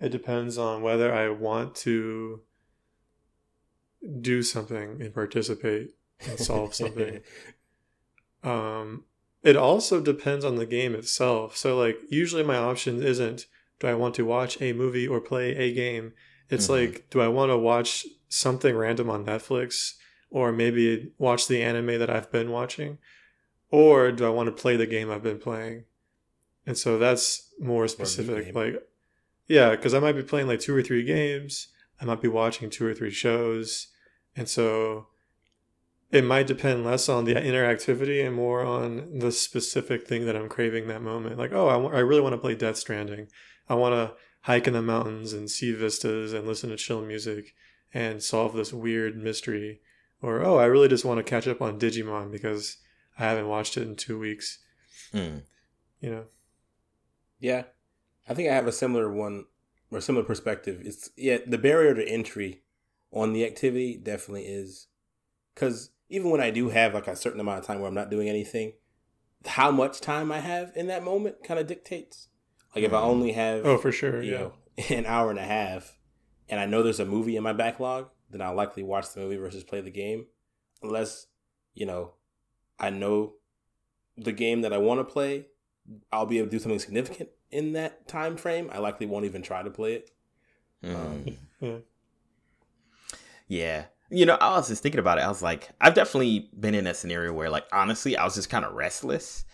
[0.00, 2.42] it depends on whether I want to
[4.20, 5.94] do something and participate
[6.26, 7.20] and solve something.
[8.42, 9.04] Um,
[9.42, 11.56] it also depends on the game itself.
[11.56, 13.46] So, like, usually my option isn't
[13.78, 16.12] do I want to watch a movie or play a game?
[16.48, 16.70] It's Mhm.
[16.70, 19.94] like, do I want to watch something random on Netflix
[20.30, 22.98] or maybe watch the anime that I've been watching?
[23.70, 25.84] Or do I want to play the game I've been playing?
[26.66, 28.54] And so that's more specific.
[28.54, 28.82] Like,
[29.46, 31.68] yeah, because I might be playing like two or three games,
[32.00, 33.88] I might be watching two or three shows.
[34.34, 35.08] And so
[36.12, 40.48] it might depend less on the interactivity and more on the specific thing that I'm
[40.48, 41.38] craving that moment.
[41.38, 43.28] Like, oh, I wa- I really want to play Death Stranding.
[43.68, 47.54] I want to hike in the mountains and see vistas and listen to chill music
[47.92, 49.80] and solve this weird mystery.
[50.22, 52.78] Or, oh, I really just want to catch up on Digimon because
[53.18, 54.58] I haven't watched it in two weeks.
[55.12, 55.42] Mm.
[56.00, 56.24] You know?
[57.38, 57.64] Yeah,
[58.28, 59.44] I think I have a similar one
[59.90, 60.80] or similar perspective.
[60.84, 62.62] It's yeah, the barrier to entry
[63.12, 64.88] on the activity definitely is
[65.54, 68.10] because even when I do have like a certain amount of time where I'm not
[68.10, 68.72] doing anything,
[69.44, 72.28] how much time I have in that moment kind of dictates.
[72.76, 73.04] Like if I Mhm.
[73.04, 74.22] only have Oh, for sure.
[74.22, 74.38] you Yeah.
[74.38, 74.52] know
[74.90, 75.98] an hour and a half,
[76.48, 79.36] and I know there's a movie in my backlog, then I'll likely watch the movie
[79.36, 80.26] versus play the game,
[80.82, 81.26] unless
[81.74, 82.12] you know
[82.78, 83.34] I know
[84.16, 85.46] the game that I want to play.
[86.12, 88.68] I'll be able to do something significant in that time frame.
[88.72, 90.10] I likely won't even try to play it.
[90.82, 91.36] Mm.
[91.60, 91.76] Yeah.
[93.48, 93.84] Yeah.
[94.10, 95.22] You know, I was just thinking about it.
[95.24, 98.50] I was like, I've definitely been in a scenario where, like, honestly, I was just
[98.50, 99.44] kind of restless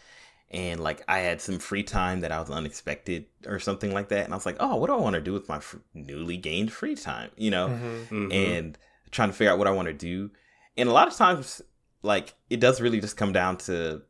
[0.53, 4.25] and, like, I had some free time that I was unexpected or something like that.
[4.25, 6.37] And I was like, oh, what do I want to do with my f- newly
[6.37, 7.31] gained free time?
[7.37, 8.09] You know, Mhm.
[8.09, 8.35] Mhm.
[8.59, 8.79] and
[9.11, 10.31] trying to figure out what I want to do.
[10.77, 11.61] and a lot of times
[12.03, 14.03] like it does really just come down to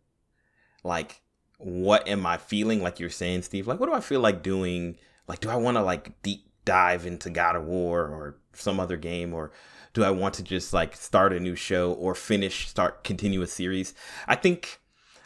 [0.85, 1.21] like
[1.59, 4.97] what am I feeling like you're saying Steve like what do I feel like doing
[5.29, 8.97] like do I want to like deep dive into God of War or some other
[8.97, 9.51] game or
[9.95, 13.47] do I want to just like start a new show or finish start continue a
[13.47, 13.95] series
[14.29, 14.81] I think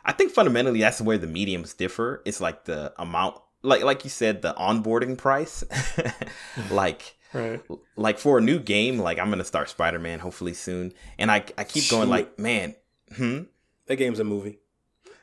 [0.07, 2.23] I think fundamentally that's where the mediums differ.
[2.25, 5.65] It's like the amount like like you said the onboarding price.
[6.71, 7.61] Like Right.
[7.97, 11.45] like for a new game, like I'm gonna start Spider Man hopefully soon, and I
[11.59, 12.11] I keep going Shoot.
[12.11, 12.75] like, man,
[13.15, 13.41] hmm,
[13.87, 14.61] That game's a movie.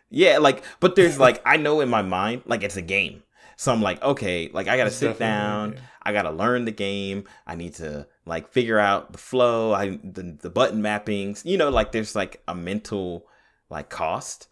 [0.09, 3.23] yeah, like, but there's like I know in my mind like it's a game,
[3.55, 5.79] so I'm like, okay, like I gotta It's sit down.
[6.03, 10.37] I gotta learn the game, I need to like figure out the flow, I the
[10.39, 13.25] the button mappings, you know, like there's like a mental
[13.69, 14.49] like cost,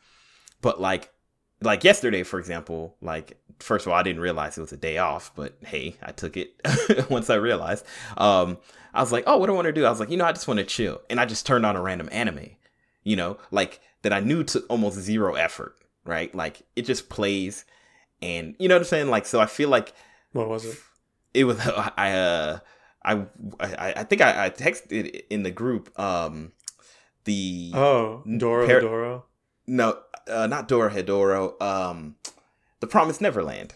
[0.62, 1.12] but like
[1.62, 4.97] like yesterday for example like first of all i didn't realize it was a day
[4.97, 6.54] off but hey i took it
[7.10, 7.86] once i realized.
[8.17, 8.58] Um
[8.93, 9.86] i was like oh what do i want to do?
[9.86, 11.02] I was like you know i just want to chill.
[11.10, 12.50] And i just turned on a random anime
[13.04, 16.34] you know like that i knew took almost zero effort right?
[16.34, 17.63] Like it just plays
[18.24, 19.10] and you know what i'm saying?
[19.10, 19.93] Like so i feel like
[20.32, 20.78] What was it?
[21.36, 21.60] it was
[21.97, 22.60] i uh
[23.06, 23.13] i
[23.60, 26.54] i, I think I, I texted in the group um
[27.26, 29.26] the Oh, Doro Par- Doro.
[29.67, 31.62] no, uh, not Dorohedoro.
[31.62, 32.15] Um,
[32.79, 33.73] The Promised Neverland.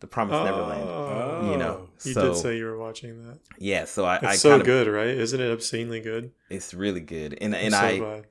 [0.00, 0.88] The Promised Neverland.
[0.88, 1.50] Oh.
[1.50, 3.38] You know, You so did say you were watching that.
[3.58, 3.84] yeah.
[3.84, 5.08] So I, It's I so kind of good, right?
[5.08, 6.32] Isn't it obscenely good?
[6.50, 8.26] it's really good, and I'm and so I glad.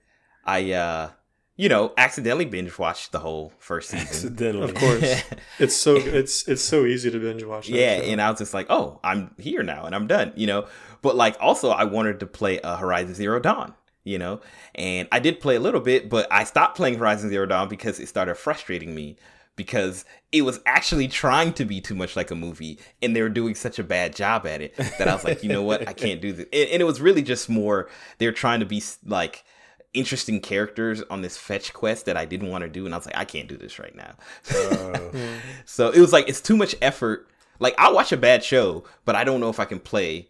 [0.45, 1.10] I uh
[1.56, 4.08] you know accidentally binge watched the whole first season.
[4.08, 4.69] Accidentally.
[4.69, 5.23] Of course.
[5.60, 7.67] It's so it's it's so easy to binge watch.
[7.67, 8.04] that yeah, show.
[8.04, 10.34] and I was just like, oh, I'm here now, and I'm done.
[10.36, 10.67] You know,
[11.02, 13.73] but like also I wanted to play uh, Horizon Zero Dawn.
[14.04, 14.42] You know,
[14.76, 18.00] and I did play a little bit, but I stopped playing Horizon Zero Dawn because
[18.00, 19.16] it started frustrating me
[19.56, 23.30] because it was actually trying to be too much like a movie and they were
[23.30, 25.94] doing such a bad job at it that I was like, you know what, I
[25.94, 26.48] can't do this.
[26.52, 27.88] And, and it was really just more
[28.18, 29.46] they're trying to be like
[29.94, 33.06] interesting characters on this fetch quest that I didn't want to do, and I was
[33.06, 34.16] like, I can't do this right now.
[34.46, 35.39] Mm.
[35.66, 37.30] so it was like it's too much effort.
[37.60, 40.30] Like I'll watch a bad show, but I don't know if I can play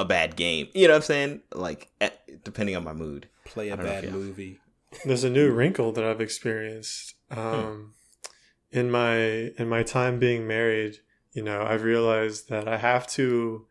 [0.00, 0.68] a bad game.
[0.74, 1.40] You know what I'm saying?
[1.54, 3.28] Like at, depending on my mood.
[3.44, 4.58] play I a don't know if bad movie.
[5.04, 7.94] There's a new wrinkle that I've experienced um,
[8.70, 10.98] in my in my time being married.
[11.32, 13.66] You know, I've realized that I have to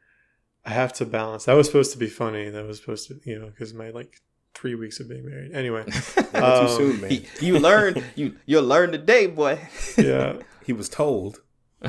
[0.65, 1.45] I have to balance.
[1.45, 2.49] That was supposed to be funny.
[2.49, 4.21] That was supposed to, you know, because my like
[4.53, 5.53] three weeks of being married.
[5.53, 5.83] Anyway,
[6.33, 7.11] Um, too soon, man.
[7.11, 9.59] you, you learn you you'll learn today, boy.
[9.97, 10.33] yeah,
[10.65, 11.41] He was told.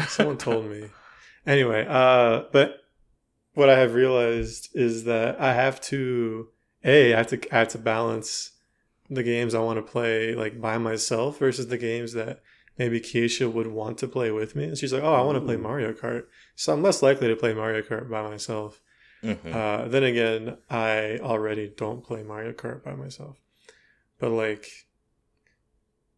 [0.07, 0.89] someone told me.
[1.47, 2.83] Anyway, uh, but
[3.55, 6.49] what I have realized is that I have to
[6.85, 8.53] a I have to I have to balance
[9.11, 12.41] the games I want to play like by myself versus the games that
[12.79, 14.65] maybe Keisha would want to play with me.
[14.65, 17.37] And she's like, "Oh, I want to play Mario Kart," so I'm less likely to
[17.37, 18.81] play Mario Kart by myself.
[19.23, 19.53] Mhm.
[19.53, 23.37] Uh, then again, I already don't play Mario Kart by myself.
[24.21, 24.87] But like,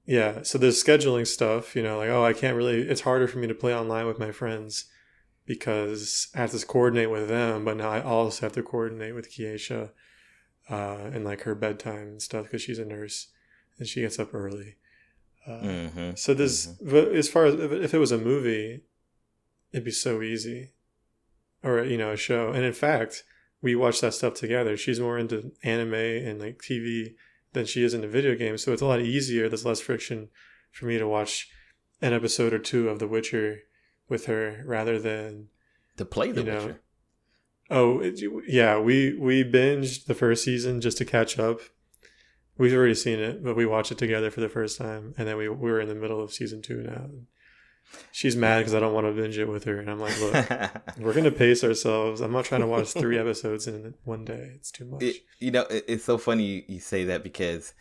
[0.05, 3.39] yeah, so there's scheduling stuff, you know, like, oh, I can't really, it's harder for
[3.39, 4.87] me to play online with my friends
[5.47, 9.31] because I have to coordinate with them, but now I also have to coordinate with
[9.33, 9.91] Kiesha
[10.69, 10.75] uh,
[11.13, 13.29] and like her bedtime and stuff because she's a nurse
[13.79, 14.77] and she gets up early.
[15.47, 16.19] Uh, Mhm.
[16.19, 18.83] so this, but as far as if if it was a movie,
[19.73, 20.73] it'd be so easy,
[21.63, 22.53] or you know, a show.
[22.53, 23.25] And in fact,
[23.63, 24.77] we watch that stuff together.
[24.77, 27.15] She's more into anime and like TV
[27.53, 29.49] than she is into video games, so it's a lot easier.
[29.49, 30.29] There's less friction
[30.71, 31.51] for me to watch
[32.03, 33.63] an episode or two of The Witcher
[34.11, 35.49] with her rather than
[35.97, 36.81] To play the you know, Witcher.
[37.71, 41.61] oh it- yeah we we binged the first season just to catch up.
[42.59, 45.39] We've already seen it, but we watched it together for the first time, and then
[45.39, 47.09] we, we were in the middle of season two now.
[48.13, 50.71] She's mad because I don't want to binge it with her, and I'm like, look,
[50.99, 52.21] we're gonna pace ourselves.
[52.21, 54.53] I'm not trying to watch three episodes in one day.
[54.57, 55.03] It's too much.
[55.03, 57.73] It- you know, it, it's so funny you, you say that because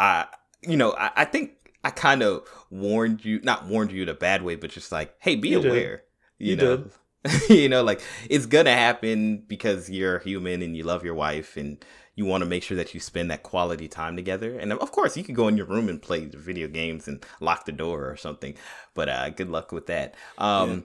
[0.00, 0.26] I,
[0.62, 1.52] you know, I, I think
[1.84, 5.14] I kind of warned you, not warned you in a bad way, but just like,
[5.20, 5.70] hey, be You did.
[5.70, 6.02] aware.
[6.38, 6.84] You, You know,
[7.48, 11.82] you know, like it's gonna happen because you're human and you love your wife and
[12.16, 14.58] you want to make sure that you spend that quality time together.
[14.58, 17.24] And of course, you can go in your room and play the video games and
[17.40, 18.54] lock the door or something.
[18.94, 20.14] But uh, good luck with that.
[20.38, 20.84] Um,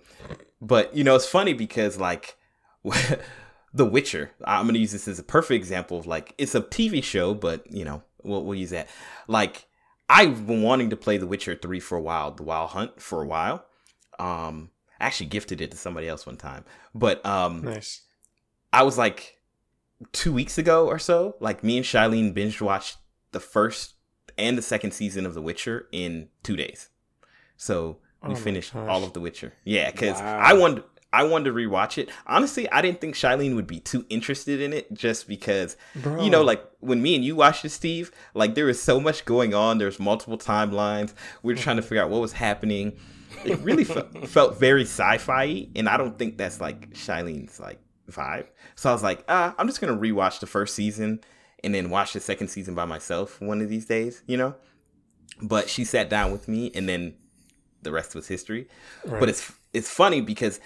[0.62, 2.36] But you know, it's funny because like
[3.74, 4.32] The Witcher.
[4.44, 7.72] I'm gonna use this as a perfect example of like it's a TV show, but
[7.72, 8.90] you know, we'll we'll use that.
[9.28, 9.68] Like
[10.10, 13.22] I've been wanting to play The Witcher three for a while, The Wild Hunt for
[13.22, 13.66] a while.
[14.18, 18.02] Um, I actually gifted it to somebody else one time, but um, nice.
[18.74, 19.38] I was like
[20.12, 22.98] two weeks ago or so, like me and Shailene binge watched
[23.32, 23.94] the first
[24.38, 26.90] and the second season of The Witcher in two days.
[27.56, 29.54] So Oh we my finished all of The Witcher.
[29.64, 30.40] Yeah, because Wow.
[30.40, 32.10] I wanted I wanted to rewatch it.
[32.28, 36.24] Honestly, I didn't think Shailene would be too interested in it just because Bro.
[36.24, 39.26] you know, like when me and you watched it, Steve, like there was so much
[39.26, 39.80] going on.
[39.80, 41.14] There's multiple timelines.
[41.42, 42.98] We were trying to figure out what was happening.
[43.44, 48.48] It really fe- felt very sci-fi, and I don't think that's like Shailene's like vibe.
[48.76, 51.22] So I was like, ah, I'm just gonna rewatch the first season
[51.64, 54.56] and then watch the second season by myself one of these days, you know.
[55.42, 57.16] But she sat down with me, and then
[57.82, 58.68] the rest was history.
[59.06, 59.20] Right.
[59.20, 60.60] But it's it's funny because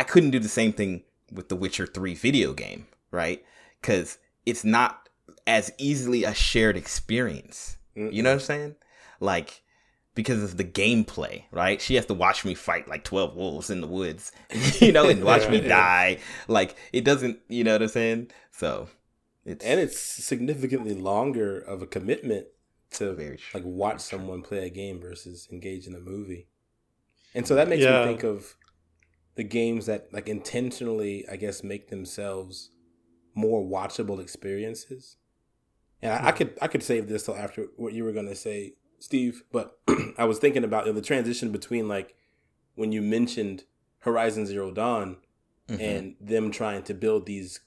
[0.00, 3.44] I couldn't do the same thing with the Witcher 3 video game, right?
[3.82, 5.08] Cuz it's not
[5.46, 7.76] as easily a shared experience.
[7.94, 8.76] You know what I'm saying?
[9.20, 9.62] Like
[10.14, 11.80] because of the gameplay, right?
[11.82, 14.32] She has to watch me fight like 12 wolves in the woods,
[14.80, 15.68] you know, and watch me Yeah.
[15.68, 16.18] die.
[16.48, 18.30] Like it doesn't, you know what I'm saying?
[18.52, 18.88] So
[19.44, 22.46] it's and it's significantly longer of a commitment
[22.92, 23.60] to Very true.
[23.60, 26.48] like watch someone play a game versus engage in a movie.
[27.34, 28.00] And so that makes Yeah.
[28.00, 28.56] me think of
[29.36, 32.70] the games that like intentionally, I guess, make themselves
[33.34, 35.16] more watchable experiences.
[36.02, 38.74] And I, I could I could save this till after what you were gonna say,
[38.98, 39.42] Steve.
[39.52, 39.78] But
[40.18, 42.14] I was thinking about you know, the transition between like
[42.74, 43.64] when you mentioned
[44.00, 45.16] Horizon Zero Dawn
[45.68, 45.80] Mhm.
[45.80, 47.60] and them trying to build these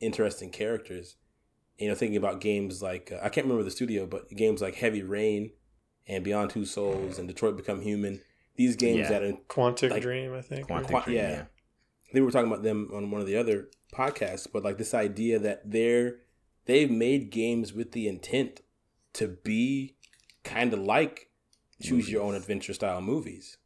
[0.00, 1.16] interesting characters.
[1.78, 4.76] You know, thinking about games like uh, I can't remember the studio, but games like
[4.76, 5.50] Heavy Rain
[6.06, 8.20] and Beyond Two Souls and Detroit Become Human.
[8.56, 9.08] These games Yeah.
[9.10, 10.68] that are Quantic like, Dream, I think.
[10.68, 11.30] Quantic Qua- Dream, yeah.
[11.30, 11.44] yeah.
[12.12, 15.38] they were talking about them on one of the other podcasts, but like this idea
[15.38, 16.16] that they're
[16.66, 18.60] they've made games with the intent
[19.14, 19.96] to be
[20.44, 21.30] kind of like
[21.80, 23.56] choose your own adventure style movies.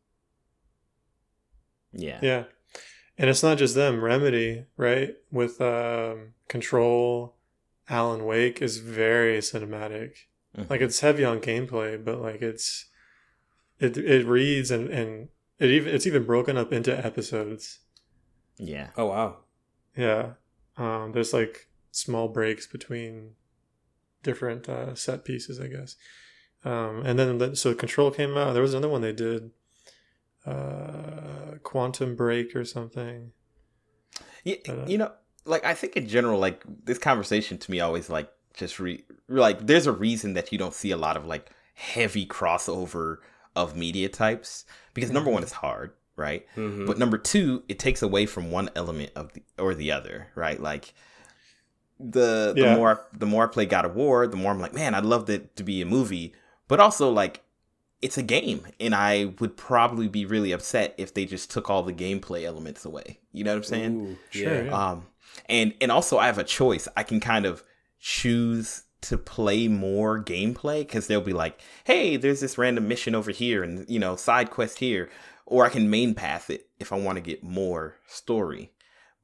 [1.93, 2.19] Yeah.
[2.23, 2.45] Yeah.
[3.19, 4.03] And it's not just them.
[4.03, 5.15] Remedy, right?
[5.31, 7.35] With um, Control,
[7.89, 10.13] Alan Wake is very cinematic.
[10.57, 10.69] Mhm.
[10.71, 12.87] Like it's heavy on gameplay, but like it's
[13.79, 17.81] it it reads and and it even it's even broken up into episodes.
[18.59, 18.91] Yeah.
[18.97, 19.39] Oh wow.
[19.97, 20.33] Yeah.
[20.77, 23.33] Um, there's like small breaks between
[24.23, 25.97] different uh, set pieces, I guess.
[26.65, 28.53] Um, and then the- so Control came out.
[28.53, 29.51] There was another one they did,
[30.45, 33.33] uh, Quantum Break or something.
[34.45, 35.13] Yeah, Uh, you know,
[35.45, 39.67] like I think in general, like this conversation to me always like just re like
[39.67, 43.19] there's a reason that you don't see a lot of like heavy crossover
[43.57, 44.65] of media types
[44.95, 46.47] because number one, it's hard, right?
[46.57, 46.87] Mhm.
[46.87, 50.61] But number two, it takes away from one element of the or the other, right?
[50.61, 50.95] Like
[51.99, 52.77] the the Yeah.
[52.77, 55.29] more the more I play God of War, the more I'm like, man, I'd love
[55.31, 56.35] it to be a movie,
[56.69, 57.43] but also like
[58.03, 61.83] it's a game, and I would probably be really upset if they just took all
[61.83, 63.21] the gameplay elements away.
[63.33, 63.97] You know what I'm saying?
[63.97, 64.71] Ooh, Sure, yeah.
[64.71, 64.89] yeah.
[64.91, 65.07] Um,
[65.49, 66.87] and and also I have a choice.
[66.97, 67.63] I can kind of
[67.99, 73.31] choose to play more gameplay because they'll be like, hey, there's this random mission over
[73.31, 75.09] here, and you know, side quest here,
[75.47, 78.73] or I can main path it if I want to get more story,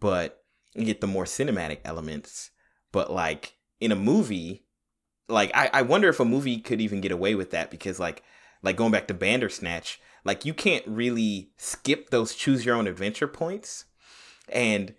[0.00, 0.42] but
[0.76, 2.50] get the more cinematic elements.
[2.92, 4.64] But like in a movie,
[5.28, 8.22] like I, I wonder if a movie could even get away with that because like
[8.62, 13.26] like going back to Bandersnatch, like you can't really skip those choose your own adventure
[13.26, 13.86] points,
[14.48, 14.94] and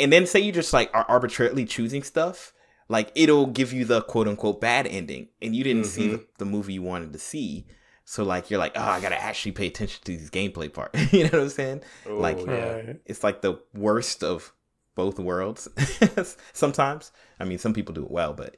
[0.00, 2.53] and then say you just like are arbitrarily choosing stuff,
[2.88, 6.24] like it'll give you the quote unquote bad ending, and you didn't see the, mm-hmm.
[6.38, 7.66] the movie you wanted to see.
[8.04, 10.94] So like you're like, oh, I gotta actually pay attention to these gameplay part.
[11.12, 11.82] you know what I'm saying?
[12.06, 12.94] Oh, like yeah.
[13.06, 14.52] It's like the worst of
[14.94, 15.68] both worlds.
[16.52, 18.56] Sometimes, I mean, some people do it well, but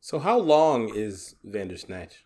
[0.00, 2.24] So how long is Vandersnatch?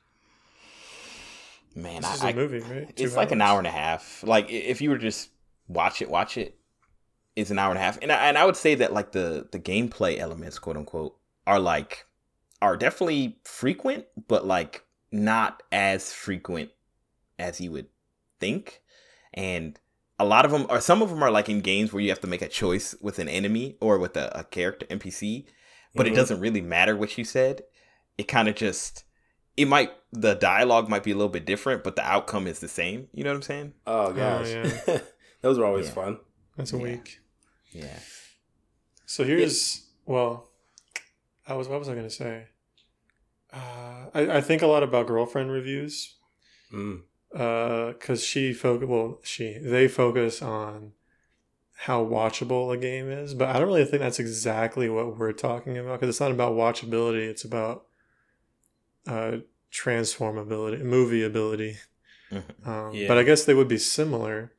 [1.74, 2.96] man, This I, is I a movie, right?
[2.96, 4.22] Two it's like an hour and a half.
[4.24, 5.30] Like if you were just
[5.68, 6.57] watch it, watch it,
[7.38, 7.98] it's an hour and a half.
[8.02, 11.60] And I, and I would say that like the the gameplay elements, quote unquote, are
[11.60, 12.06] like
[12.60, 16.70] are definitely frequent, but like not as frequent
[17.38, 17.86] as you would
[18.40, 18.82] think.
[19.32, 19.78] And
[20.18, 22.20] a lot of them are some of them are like in games where you have
[22.20, 25.46] to make a choice with an enemy or with a, a character NPC,
[25.94, 26.10] but Mhm.
[26.12, 27.62] it doesn't really matter what you said.
[28.18, 29.04] It kind of just
[29.56, 32.68] it might the dialogue might be a little bit different, but the outcome is the
[32.68, 33.08] same.
[33.12, 33.74] You know what I'm saying?
[33.86, 34.98] Oh gosh, yeah.
[35.42, 35.92] those are always Yeah.
[35.94, 36.18] fun.
[36.56, 36.82] That's a Yeah.
[36.82, 37.20] week.
[37.72, 37.98] Yeah.
[39.06, 40.48] So here's well,
[41.46, 42.46] I was what was I gonna say?
[43.52, 46.14] Uh, I, I think a lot about girlfriend reviews
[46.72, 47.00] Mm.
[47.34, 50.92] Uh, because she focus well she they focus on
[51.72, 55.78] how watchable a game is, but I don't really think that's exactly what we're talking
[55.78, 57.86] about because it's not about watchability; it's about
[59.06, 59.38] uh,
[59.72, 61.76] transformability, movie ability.
[62.30, 62.42] Mhm.
[62.66, 63.08] Um, Yeah.
[63.08, 64.52] But I guess they would be similar.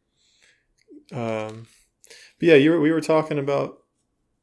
[1.12, 1.68] Um,
[2.40, 3.80] but yeah, you were, we were talking about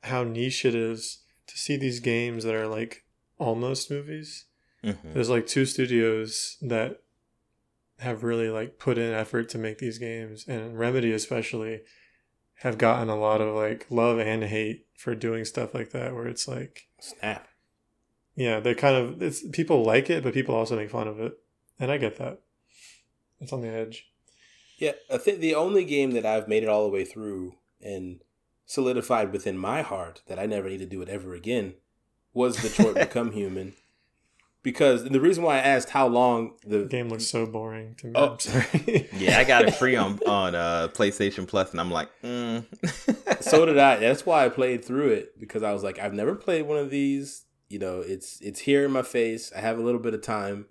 [0.02, 3.04] how niche it is to see these games that are like
[3.38, 4.46] almost movies.
[4.84, 5.14] Mhm.
[5.14, 7.02] There's like two studios that
[7.98, 11.80] have really like put in effort to make these games, and Remedy especially
[12.60, 16.26] have gotten a lot of like love and hate for doing stuff like that, where
[16.26, 17.48] it's like, Snap.
[18.34, 21.38] yeah, they kind of it's people like it, but people also make fun of it,
[21.78, 22.40] and I get that.
[23.40, 24.06] It's on the edge.
[24.78, 28.20] Yeah, I think the only game that I've made it all the way through and
[28.64, 31.74] solidified within my heart that I never need to do it ever again
[32.34, 33.74] was Detroit Become Human.
[34.62, 38.08] Because the reason why I asked how long the The game looks so boring to
[38.08, 38.12] me.
[38.16, 38.32] Oh.
[38.32, 39.08] I'm sorry.
[39.16, 42.64] Yeah, I got it free on on uh, PlayStation Plus, and I'm like, mm.
[43.42, 43.96] so did I.
[43.96, 46.90] That's why I played through it because I was like, I've never played one of
[46.90, 47.44] these.
[47.68, 49.52] You know, it's it's here in my face.
[49.54, 50.66] I have a little bit of time,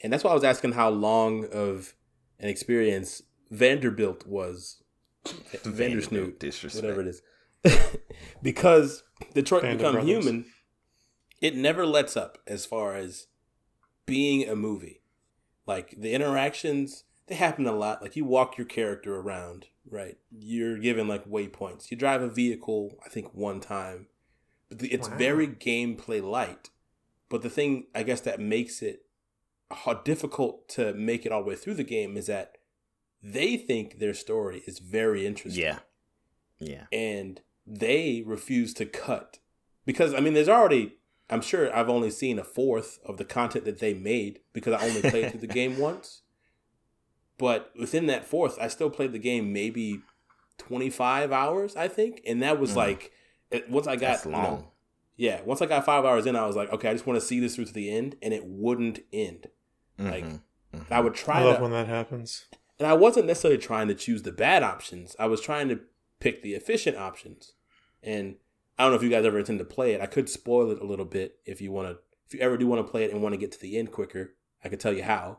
[0.00, 1.94] and that's why I was asking how long of
[2.38, 3.20] an experience
[3.50, 4.80] Vanderbilt was.
[5.24, 6.82] Vandersnoot, disrespect.
[6.84, 7.22] whatever it is,
[8.42, 9.02] because
[9.34, 10.10] Detroit Band of Become Brothers.
[10.24, 10.44] Human,
[11.40, 13.26] it never lets up as far as
[14.06, 15.00] being a movie.
[15.66, 18.02] Like the interactions, they happen a lot.
[18.02, 20.18] Like you walk your character around, right?
[20.30, 21.90] You're given like waypoints.
[21.90, 24.08] You drive a vehicle, I think one time,
[24.68, 25.16] but the, it's Wow.
[25.16, 26.70] very gameplay light.
[27.30, 29.06] But the thing, I guess, that makes it
[29.70, 32.53] how difficult to make it all the way through the game is that
[33.26, 35.78] they think their story is very interesting Yeah,
[36.58, 36.84] yeah.
[36.92, 39.38] and they refuse to cut
[39.86, 40.96] because I mean, there's already.
[41.30, 44.86] I'm sure I've only seen a fourth of the content that they made because I
[44.86, 46.20] only played through the game once.
[47.38, 50.02] But within that fourth, I still played the game maybe
[50.58, 52.76] 25 hours, I think, and that was Mm.
[52.76, 53.12] like
[53.70, 54.42] once I got That's you long.
[54.42, 54.72] know,
[55.16, 57.24] yeah, once I got five hours in, I was like, okay, I just want to
[57.26, 59.48] see this through to the end, and it wouldn't end.
[59.98, 60.40] Like, Mhm,
[60.74, 60.86] mhm.
[60.90, 62.44] I would try I love to, when that happens.
[62.78, 65.14] And I wasn't necessarily trying to choose the bad options.
[65.18, 65.80] I was trying to
[66.20, 67.52] pick the efficient options.
[68.02, 68.36] And
[68.78, 70.00] I don't know if you guys ever intend to play it.
[70.00, 71.98] I could spoil it a little bit if you want to.
[72.26, 73.92] If you ever do want to play it and want to get to the end
[73.92, 75.38] quicker, I could tell you how.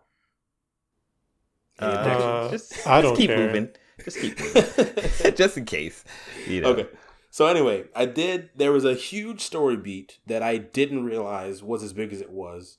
[1.79, 2.23] Any Uh, objections?
[2.23, 3.37] Uh, just, I don't keep care.
[3.47, 3.69] moving.
[4.03, 5.33] Just keep moving.
[5.35, 6.03] just in case.
[6.47, 6.69] You know.
[6.69, 6.87] Okay.
[7.31, 8.49] So anyway, I did.
[8.55, 12.29] There was a huge story beat that I didn't realize was as big as it
[12.29, 12.77] was,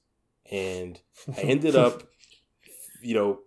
[0.50, 0.98] and
[1.36, 2.04] I ended up,
[3.02, 3.38] you know, f-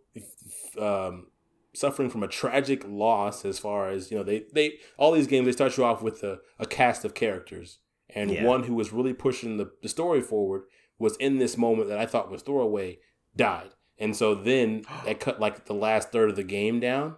[0.78, 1.28] um,
[1.74, 4.24] suffering from a tragic loss as far as you know.
[4.24, 7.80] They they all these games they start you off with a, a cast of characters,
[8.10, 8.44] and Yeah.
[8.44, 10.64] one who was really pushing the, the story forward
[10.98, 13.00] was in this moment that I thought was throwaway
[13.36, 17.16] died, and so then I cut like the last third of the game down,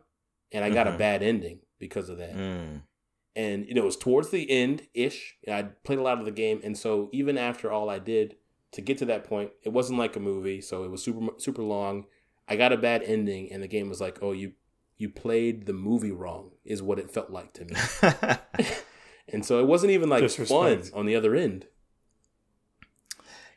[0.52, 0.97] and I got a Mhm.
[0.97, 2.82] bad ending because of that Mm.
[3.36, 5.38] and you know, it was towards the end ish.
[5.47, 8.36] I played a lot of the game, and so even after all I did
[8.74, 11.64] to get to that point, it wasn't like a movie, so it was super super
[11.64, 12.06] long.
[12.47, 14.53] I got a bad ending, and the game was like, "Oh, you
[14.97, 17.75] you played the movie wrong," is what it felt like to me.
[19.31, 20.91] and so it wasn't even like fun Disrespect.
[20.93, 21.65] on the other end.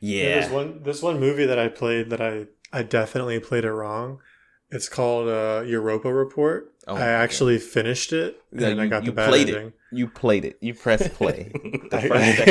[0.00, 0.40] yeah.
[0.40, 4.20] There's one this one movie that I played that I I definitely played it wrong.
[4.70, 6.72] It's called uh, Europa Report.
[6.88, 7.04] Oh, I okay.
[7.04, 9.66] actually finished it Yeah, and I you- got the bad played ending.
[9.68, 9.74] it.
[9.92, 10.58] You played it.
[10.60, 11.50] You pressed play.
[11.90, 11.98] The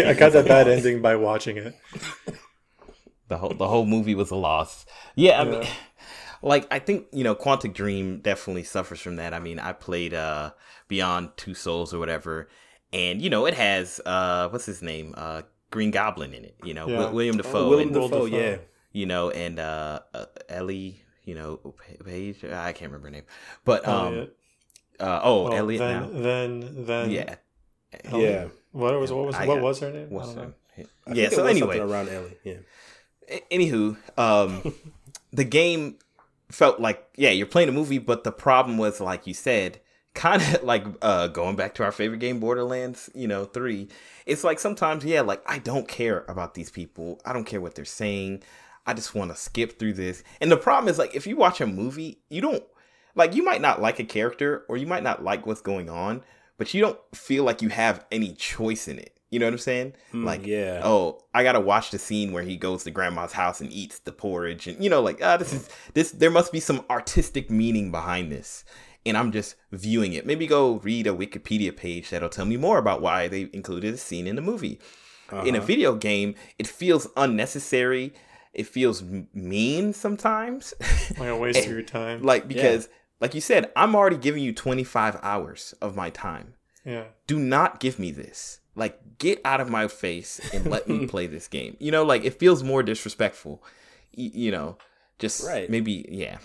[0.05, 1.75] I, I got the a bad ending by watching it.
[3.27, 4.86] The whole the whole movie was a loss.
[5.15, 5.69] Yeah, I mean, Yeah.
[6.44, 9.34] Like I think you know, Quantic Dream definitely suffers from that.
[9.34, 10.52] I mean, I played uh
[10.89, 12.50] Beyond Two Souls or whatever,
[12.91, 16.56] and you know, it has uh what's his name uh Green Goblin in it.
[16.64, 16.96] You know, Yeah.
[16.98, 17.70] Wi- William Dafoe.
[17.70, 18.38] Willem and, Will Dafoe, Dafoe.
[18.38, 18.58] yeah.
[18.91, 21.00] you know, and uh, uh Ellie.
[21.26, 22.44] You know, Pa- Page.
[22.44, 23.24] I can't remember her name,
[23.64, 24.36] but um, Elliot.
[25.00, 26.22] uh, oh, Well, Elliot then, now.
[26.22, 27.36] then then Yeah,
[28.04, 28.32] Elliot?
[28.34, 28.48] Yeah.
[28.74, 30.10] What was what was I what got- was her name?
[30.12, 30.54] I what's don't know.
[30.76, 31.14] her- I Yeah.
[31.14, 32.58] think it So was anyway, around Ellie, yeah.
[33.30, 34.74] A- anywho, um,
[35.32, 35.98] the game
[36.54, 39.80] felt like yeah, you're playing a movie, but the problem was like you said,
[40.14, 43.10] kind of like uh, going back to our favorite game, Borderlands.
[43.14, 43.89] You know, three.
[44.26, 47.20] It's like sometimes yeah, like I don't care about these people.
[47.26, 48.43] I don't care what they're saying.
[48.86, 50.24] I just want to skip through this.
[50.41, 52.64] And the problem is like if you watch a movie, you don't
[53.16, 56.24] like you might not like a character or you might not like what's going on,
[56.58, 59.18] but you don't feel like you have any choice in it.
[59.34, 59.93] You know what I'm saying?
[60.13, 60.81] Mm, like yeah.
[60.84, 64.11] oh, I gotta watch the scene where he goes to grandma's house and eats the
[64.11, 66.11] porridge, and you know, like ah, this is this.
[66.11, 68.63] There must be some artistic meaning behind this,
[69.05, 70.25] and I'm just viewing it.
[70.25, 73.97] Maybe go read a Wikipedia page that'll tell me more about why they included a
[73.97, 74.79] scene in the movie.
[75.31, 75.65] In a Uh-huh.
[75.65, 78.13] video game, it feels unnecessary.
[78.53, 79.01] It feels
[79.34, 80.75] mean sometimes,
[81.17, 82.21] Like a waste of your time.
[82.21, 82.88] like because,
[83.19, 86.53] like you said, I'm already giving you 25 hours of my time
[86.86, 87.05] yeah.
[87.25, 88.59] do not give me this.
[88.76, 91.78] Like, get out of my face and let me play this game.
[91.80, 93.63] You know, like it feels more disrespectful.
[94.17, 94.78] Y- you know,
[95.19, 95.69] just Right.
[95.69, 96.39] maybe, yeah,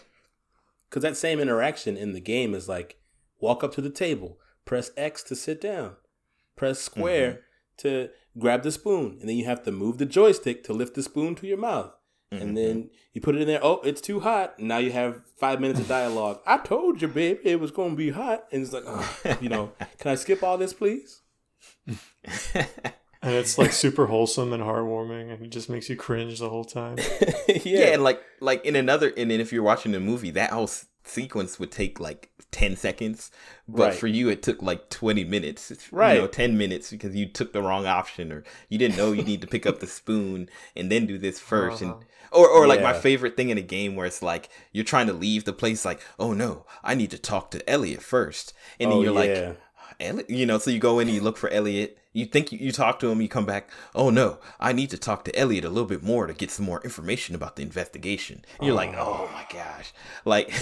[0.89, 2.97] Because that same interaction in the game is like
[3.41, 5.97] walk up to the table, press X to sit down,
[6.57, 7.41] press square
[7.79, 11.03] to grab the spoon, and then you have to move the joystick to lift the
[11.03, 11.93] spoon to your mouth.
[12.31, 12.41] Mhm.
[12.43, 13.65] and then you put it in there.
[13.65, 14.59] Oh, it's too hot.
[14.61, 16.41] Now you have five minutes of dialogue.
[16.47, 19.49] I told you, babe, it was going to be hot, and it's like, oh, you
[19.49, 21.23] know, can I skip all this, please?
[23.21, 26.65] And it's like super wholesome and heartwarming, and it just makes you cringe the whole
[26.65, 26.99] time.
[27.65, 27.87] yeah.
[27.89, 30.87] and like like in another and then if you're watching the movie, that whole s-
[31.03, 33.33] sequence would take like ten seconds,
[33.67, 33.95] but Right.
[33.95, 36.15] for you it took like twenty minutes, It's, Right.
[36.15, 39.25] You know, ten minutes because you took the wrong option or you didn't know you
[39.25, 42.05] need to pick up the spoon and then do this 1st and Uh-huh.
[42.41, 45.13] or or like my favorite thing in a game where it's like you're trying to
[45.13, 48.99] leave the place, like oh no, I need to talk to Elliot first, and then
[48.99, 49.59] Oh, you're like.
[50.01, 51.99] Elliot, you know, so you go in, and you look for Elliot.
[52.13, 53.69] You think you, you talk to him, you come back.
[53.95, 56.65] Oh no, I need to talk to Elliot a little bit more to get some
[56.67, 58.45] more information about the investigation.
[58.63, 59.93] You're like, oh my gosh,
[60.25, 60.53] like,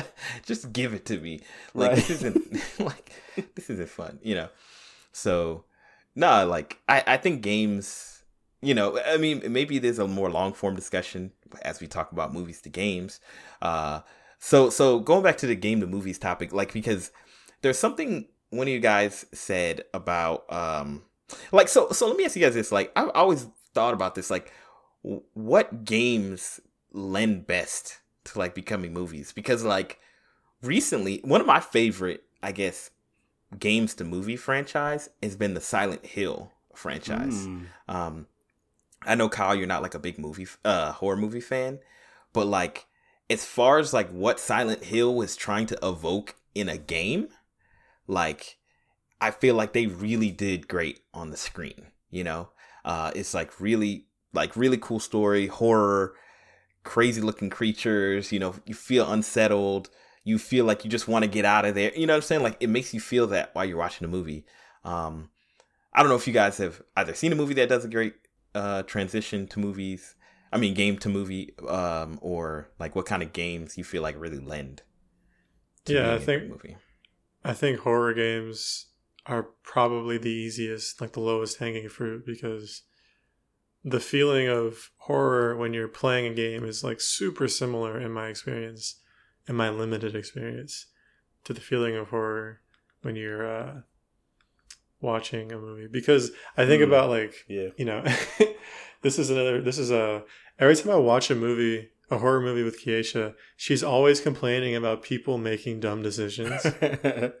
[0.46, 1.40] just give it to me.
[1.74, 1.96] Like Right.
[1.96, 3.12] this isn't like
[3.54, 4.48] this isn't fun, you know.
[5.12, 5.64] So,
[6.14, 8.22] nah, like I I think games,
[8.62, 11.32] you know, I mean maybe there's a more long form discussion
[11.62, 13.20] as we talk about movies to games.
[13.62, 14.00] Uh,
[14.38, 17.10] so so going back to the game to movies topic, like because
[17.62, 21.02] there's something one of you guys said about um
[21.52, 24.30] like so so let me ask you guys this like i've always thought about this
[24.30, 24.52] like
[25.02, 26.60] what games
[26.92, 29.98] lend best to like becoming movies because like
[30.62, 32.90] recently one of my favorite i guess
[33.58, 37.66] games to movie franchise has been the silent hill franchise Mm.
[37.88, 38.26] um,
[39.06, 41.78] I know Kyle, you're not like a big movie, uh, horror movie fan,
[42.32, 42.86] but like
[43.30, 47.28] as far as like what Silent Hill was trying to evoke in a game,
[48.08, 48.56] like
[49.20, 51.92] I feel like they really did great on the screen.
[52.10, 52.48] You know,
[52.84, 56.14] uh, it's like really like really cool story, horror,
[56.82, 58.32] crazy looking creatures.
[58.32, 59.90] You know, you feel unsettled.
[60.24, 61.92] You feel like you just want to get out of there.
[61.94, 62.42] You know what I'm saying?
[62.42, 64.44] Like it makes you feel that while you're watching a movie.
[64.84, 65.30] Um,
[65.92, 68.14] I don't know if you guys have either seen a movie that does a great
[68.54, 70.14] uh, transition to movies.
[70.52, 74.18] I mean, game to movie, um, or like what kind of games you feel like
[74.18, 74.82] really lend.
[75.86, 76.76] to Yeah, I think- movie.
[77.44, 78.86] I think horror games
[79.26, 82.82] are probably the easiest, like the lowest hanging fruit, because
[83.84, 88.28] the feeling of horror when you're playing a game is like super similar in my
[88.28, 88.96] experience,
[89.46, 90.86] in my limited experience,
[91.44, 92.60] to the feeling of horror
[93.02, 93.80] when you're uh,
[95.00, 95.86] watching a movie.
[95.86, 96.88] Because I think Hmm.
[96.88, 97.68] about like Yeah.
[97.76, 98.04] you know,
[99.02, 99.60] this is another.
[99.60, 100.24] This is a
[100.58, 105.02] every time I watch a movie, a horror movie with Keisha, she's always complaining about
[105.02, 106.66] people making dumb decisions.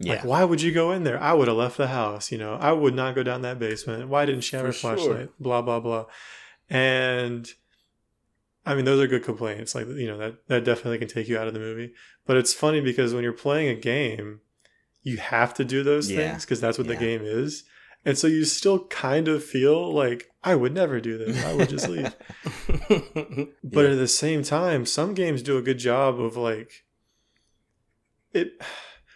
[0.00, 1.20] Yeah, Like, why would you go in there?
[1.20, 2.30] I would have left the house.
[2.30, 4.08] You know, I would not go down that basement.
[4.08, 4.96] Why didn't she have For her sure.
[4.96, 5.30] flashlight?
[5.40, 6.04] Blah blah blah.
[6.70, 7.48] And
[8.64, 9.74] I mean, those are good complaints.
[9.74, 11.94] Like, you know, that that definitely can take you out of the movie.
[12.26, 14.40] But it's funny because when you're playing a game,
[15.02, 16.30] you have to do those Yeah.
[16.30, 17.64] things because that's what the game is.
[18.04, 21.44] And so you still kind of feel like I would never do this.
[21.44, 22.14] I would just leave.
[23.64, 23.90] But Yeah.
[23.92, 26.84] at the same time, some games do a good job of like
[28.32, 28.60] it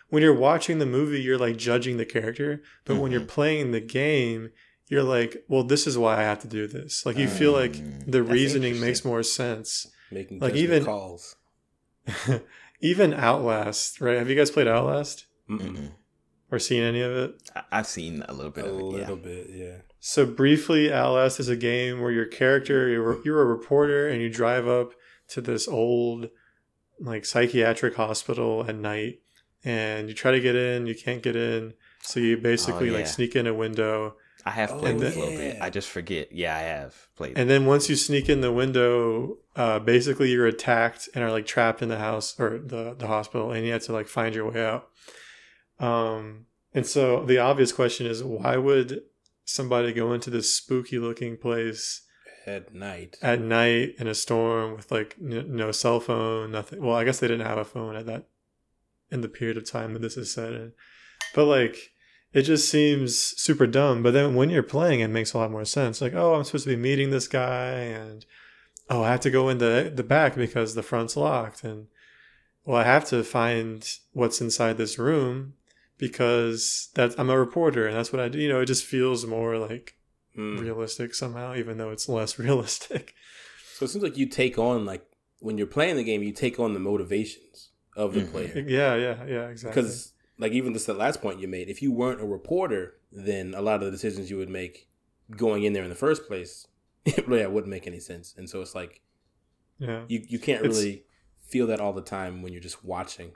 [0.09, 3.29] when you're watching the movie, you're like judging the character, but when you're Mhm.
[3.29, 4.51] playing the game,
[4.89, 7.07] you're like, well, this is why I have to do this.
[7.07, 9.87] Like you feel like Mm, the reasoning makes more sense.
[10.11, 11.37] making like, like even- calls.
[12.85, 14.19] Even Outlast, right?
[14.19, 15.93] Have you guys played Outlast Mm-mm.
[16.53, 17.51] Or seen any of it?
[17.57, 18.83] I- I've seen a little bit A of it.
[18.85, 19.23] little Yeah.
[19.25, 19.77] bit, yeah.
[20.01, 24.29] So briefly, Outlast is a game where your character you're, you're a reporter and you
[24.29, 24.93] drive up
[25.29, 26.29] to this old
[27.01, 29.21] like psychiatric hospital at night
[29.65, 31.73] and you try to get in, you can't get in,
[32.03, 34.17] so you basically Oh, like sneak in a window.
[34.45, 35.57] I have Oh, played this a little bit.
[35.61, 36.33] I just forget.
[36.33, 37.39] Yeah, I have played.
[37.39, 41.47] And then once you sneak in the window, uh, basically you're attacked and are like
[41.47, 44.51] trapped in the house or the the hospital, and you have to like find your
[44.51, 44.89] way out.
[45.79, 49.03] Um, and so the obvious question is, why would
[49.45, 52.03] somebody go into this spooky looking place
[52.47, 53.17] At night.
[53.23, 56.83] at night in a storm with like n- no cell phone, nothing.
[56.83, 58.29] Well, I guess they didn't have a phone at that
[59.11, 60.73] in the period of time that this is set in.
[61.35, 61.93] But like
[62.33, 64.03] it just seems super dumb.
[64.03, 66.01] But then when you're playing, it makes a lot more sense.
[66.01, 68.25] Like, oh, I'm supposed to be meeting this guy, and
[68.89, 71.89] oh, I have to go in the the back because the front's locked, and
[72.65, 75.55] well, I have to find what's inside this room
[76.07, 78.39] because that I'm a reporter, and that's what I do.
[78.41, 79.95] You know, it just feels more like
[80.37, 80.59] Mm.
[80.61, 83.15] realistic somehow, even though it's less realistic.
[83.77, 85.05] So it seems like you take on like
[85.41, 88.31] when you're playing the game, you take on the motivations of the Mhm.
[88.33, 88.59] player.
[88.67, 89.83] Yeah, yeah, yeah, exactly.
[89.83, 93.53] Because like even just the last point you made, if you weren't a reporter, then
[93.55, 94.89] a lot of the decisions you would make
[95.37, 96.67] going in there in the first place,
[97.05, 98.35] it really wouldn't make any sense.
[98.39, 99.03] And so it's like
[99.79, 101.05] yeah, you you can't It's- really
[101.53, 103.33] feel that all the time when you're just watching.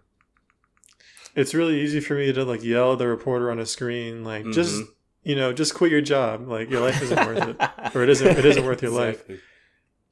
[1.37, 4.45] It's really easy for me to like yell at the reporter on a screen, like
[4.51, 4.85] just Mhm.
[5.23, 6.49] you know, just quit your job.
[6.49, 8.27] Like your life isn't worth it, or it isn't.
[8.39, 9.23] It isn't worth your life.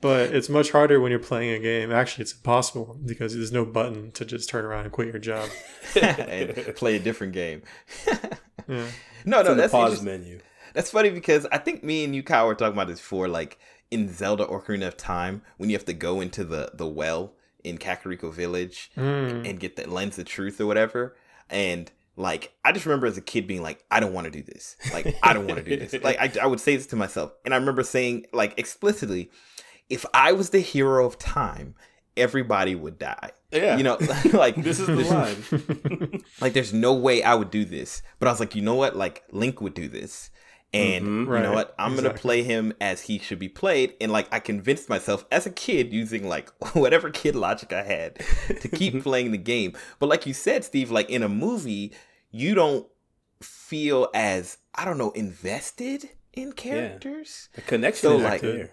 [0.00, 1.90] But it's much harder when you're playing a game.
[1.90, 5.48] Actually, it's impossible because there's no button to just turn around and quit your job.
[6.00, 7.62] and play a different game.
[8.66, 8.86] Yeah.
[9.26, 10.40] no, It's no, in the that's pause menu.
[10.72, 13.28] That's funny because I think me and you, Kyle, were talking about this before.
[13.28, 13.58] Like
[13.90, 17.34] in Zelda Ocarina of Time, when you have to go into the the well
[17.64, 19.48] in Kakariko Village Mm.
[19.48, 21.16] and get that lens of truth or whatever,
[21.50, 24.42] and like I just remember as a kid being like, I don't want to do
[24.42, 24.76] this.
[24.92, 26.00] Like I don't want to do this.
[26.04, 29.30] Like I, I would say this to myself, and I remember saying like explicitly,
[29.90, 31.74] if I was the hero of time,
[32.16, 33.30] everybody would die.
[33.50, 33.76] Yeah.
[33.76, 33.98] You know,
[34.32, 36.22] like This is the line.
[36.40, 38.02] like there's no way I would do this.
[38.18, 38.96] But I was like, you know what?
[38.96, 40.30] Like Link would do this.
[40.74, 41.36] And Mhm.
[41.36, 41.74] you know what?
[41.78, 43.94] I'm gonna play him as he should be played.
[44.00, 48.16] And like I convinced myself as a kid using like whatever kid logic I had
[48.60, 49.72] to keep playing the game.
[49.98, 51.92] But like you said, Steve, like in a movie,
[52.30, 52.86] you don't
[53.40, 57.48] feel as I don't know, invested in characters.
[57.54, 58.70] The connection So, is like- there.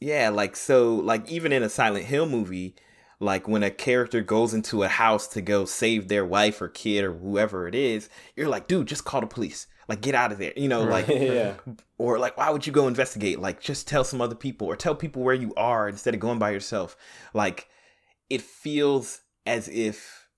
[0.00, 2.74] Yeah, like so like even in a Silent Hill movie,
[3.18, 7.04] like when a character goes into a house to go save their wife or kid
[7.04, 9.66] or whoever it is, you're like, dude, just call the police.
[9.90, 10.52] Like get out of there.
[10.56, 11.54] You know, like yeah.
[11.98, 13.40] or like why would you go investigate?
[13.40, 16.38] Like just tell some other people or tell people where you are instead of going
[16.38, 16.96] by yourself.
[17.34, 17.68] Like
[18.30, 20.28] it feels as if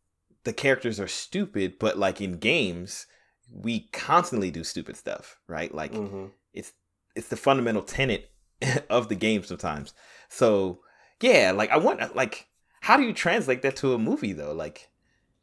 [0.44, 3.06] the characters are stupid, but like in games,
[3.50, 5.72] we constantly do stupid stuff, right?
[5.72, 6.72] Like hmm it's
[7.14, 8.30] it's the fundamental tenet
[8.88, 9.92] of the game sometimes.
[10.30, 10.80] So
[11.20, 12.48] yeah, like I want like
[12.80, 14.54] how do you translate that to a movie though?
[14.54, 14.88] Like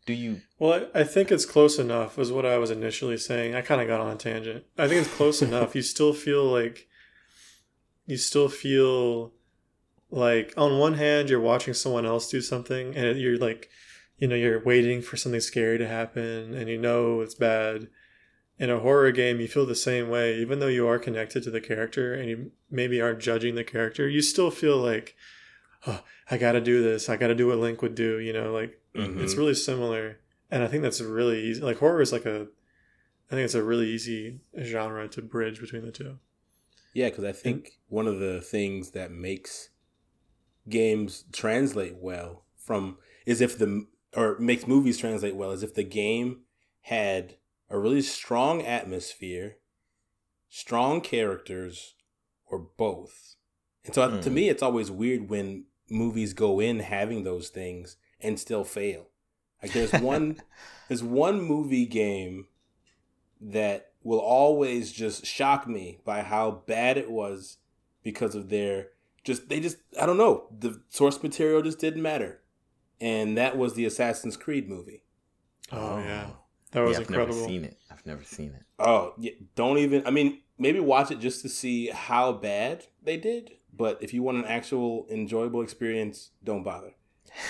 [0.09, 3.53] do you Well, I think it's close enough, was what I was initially saying.
[3.53, 4.65] I kind of got on a tangent.
[4.75, 5.75] I think it's close enough.
[5.75, 6.87] You still feel like,
[8.07, 9.33] you still feel
[10.09, 13.69] like, on one hand, you're watching someone else do something, and you're like,
[14.17, 17.87] you know, you're waiting for something scary to happen, and you know it's bad.
[18.57, 21.51] In a horror game, you feel the same way, even though you are connected to
[21.51, 24.09] the character and you maybe aren't judging the character.
[24.09, 25.15] You still feel like,
[25.87, 27.09] oh, I got to do this.
[27.09, 28.19] I got to do what Link would do.
[28.19, 29.21] You know, like Mhm.
[29.21, 30.17] it's really similar
[30.51, 32.47] and i think that's really easy like horror is like a
[33.29, 36.17] i think it's a really easy genre to bridge between the two
[36.91, 39.69] Yeah, because I think one of the things that makes
[40.67, 45.83] games translate well from is if the or makes movies translate well is if the
[45.83, 46.41] game
[46.81, 47.35] had
[47.69, 49.57] a really strong atmosphere,
[50.49, 51.93] strong characters,
[52.47, 53.35] or both.
[53.85, 54.33] And so to Hmm.
[54.33, 59.07] me, it's always weird when movies go in having those things and still fail.
[59.61, 60.41] Like there's one
[60.87, 62.47] there's one movie game
[63.41, 67.57] that will always just shock me by how bad it was
[68.03, 68.87] because of their
[69.23, 72.41] just they just I don't know the source material just didn't matter,
[72.99, 75.03] and that was the Assassin's Creed movie.
[75.71, 76.37] oh, yeah oh.
[76.71, 77.77] that was yeah, I've incredible never seen it.
[77.91, 78.63] I've never seen it.
[78.79, 80.05] Oh, yeah, don't even.
[80.07, 83.51] I mean, maybe watch it just to see how bad they did.
[83.79, 86.91] But if you want an actual enjoyable experience, don't bother.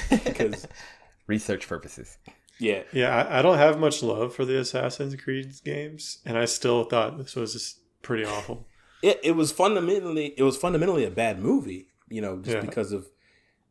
[0.10, 0.66] Because
[1.28, 2.18] research purposes.
[2.60, 6.44] yeah, yeah I, I don't have much love for the assassin's creed games and i
[6.46, 8.66] still thought this was just pretty awful
[9.02, 11.88] it, it was fundamentally it was fundamentally a bad movie.
[12.10, 12.62] You know, just Yeah.
[12.62, 13.06] because of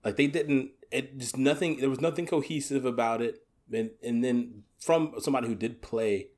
[0.05, 0.71] like they didn't.
[0.93, 1.79] It just nothing.
[1.81, 3.35] There was nothing cohesive about it.
[3.73, 6.29] And and then from somebody who did play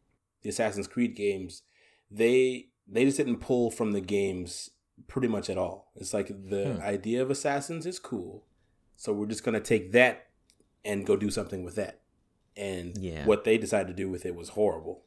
[0.42, 1.62] the Assassin's Creed games,
[2.10, 4.70] they they just didn't pull from the games
[5.08, 5.90] pretty much at all.
[5.96, 6.80] It's like the Hmm.
[6.82, 8.44] idea of assassins is cool,
[8.96, 10.28] so we're just gonna take that
[10.84, 12.00] and go do something with that.
[12.56, 13.26] And Yeah.
[13.26, 15.04] what they decided to do with it was horrible.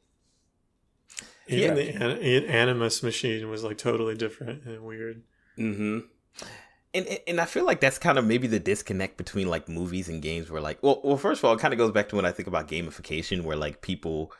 [1.49, 1.97] even Yeah.
[2.07, 5.23] the an- animus machine was like totally different and weird
[5.57, 5.99] Mm-hmm.
[6.95, 10.07] And, and- and I feel like that's kind of maybe the disconnect between like movies
[10.07, 12.15] and games where like well well first of all it kind of goes back to
[12.15, 14.31] when I think about gamification where like people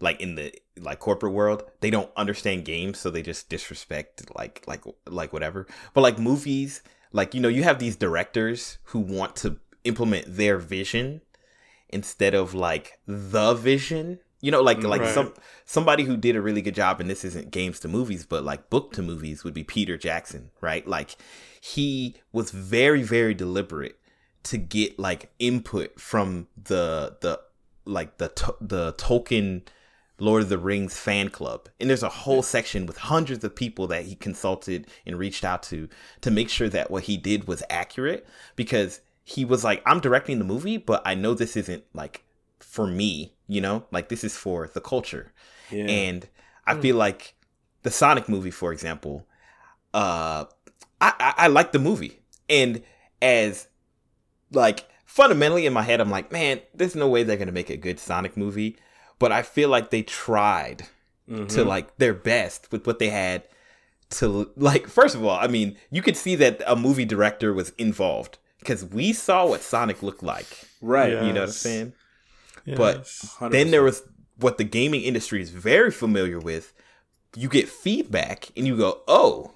[0.00, 4.64] like in the like corporate world they don't understand games so they just disrespect like
[4.66, 5.66] like like whatever.
[5.94, 6.82] But like movies
[7.12, 11.20] like you know you have these directors who want to implement their vision
[11.88, 14.20] instead of like the vision.
[14.42, 15.14] You know like like mm, Right.
[15.14, 15.34] some
[15.66, 18.70] somebody who did a really good job and this isn't games to movies but like
[18.70, 20.86] book to movies would be peter jackson right?
[20.88, 21.16] Like
[21.60, 23.98] he was very very deliberate
[24.44, 27.38] to get like input from the the
[27.84, 29.62] like the to- the tolkien
[30.20, 33.86] lord of the rings fan club and there's a whole section with hundreds of people
[33.86, 35.88] that he consulted and reached out to
[36.20, 40.38] to make sure that what he did was accurate because he was like i'm directing
[40.38, 42.22] the movie but i know this isn't like
[42.58, 45.32] for me you know like this is for the culture
[45.70, 45.84] Yeah.
[45.86, 46.28] and
[46.66, 47.34] I feel like
[47.82, 49.26] the Sonic movie, for example,
[49.92, 50.44] uh,
[51.00, 52.20] I, I, I like the movie.
[52.48, 52.82] And
[53.20, 53.66] as
[54.52, 57.76] like fundamentally in my head, I'm like, man, there's no way they're gonna make a
[57.76, 58.76] good Sonic movie.
[59.20, 60.88] But I feel like they tried
[61.28, 61.66] to Mhm.
[61.66, 63.44] like their best with what they had
[64.18, 67.70] to like first of all, I mean, you could see that a movie director was
[67.78, 70.48] involved because we saw what Sonic looked like.
[70.80, 71.12] Right.
[71.12, 71.26] Yeah.
[71.26, 71.56] You know what I'm Yes.
[71.58, 71.92] saying?
[72.66, 73.52] But 100%.
[73.52, 74.02] then there was
[74.38, 76.72] what the gaming industry is very familiar with.
[77.36, 79.52] You get feedback and you go, "Oh,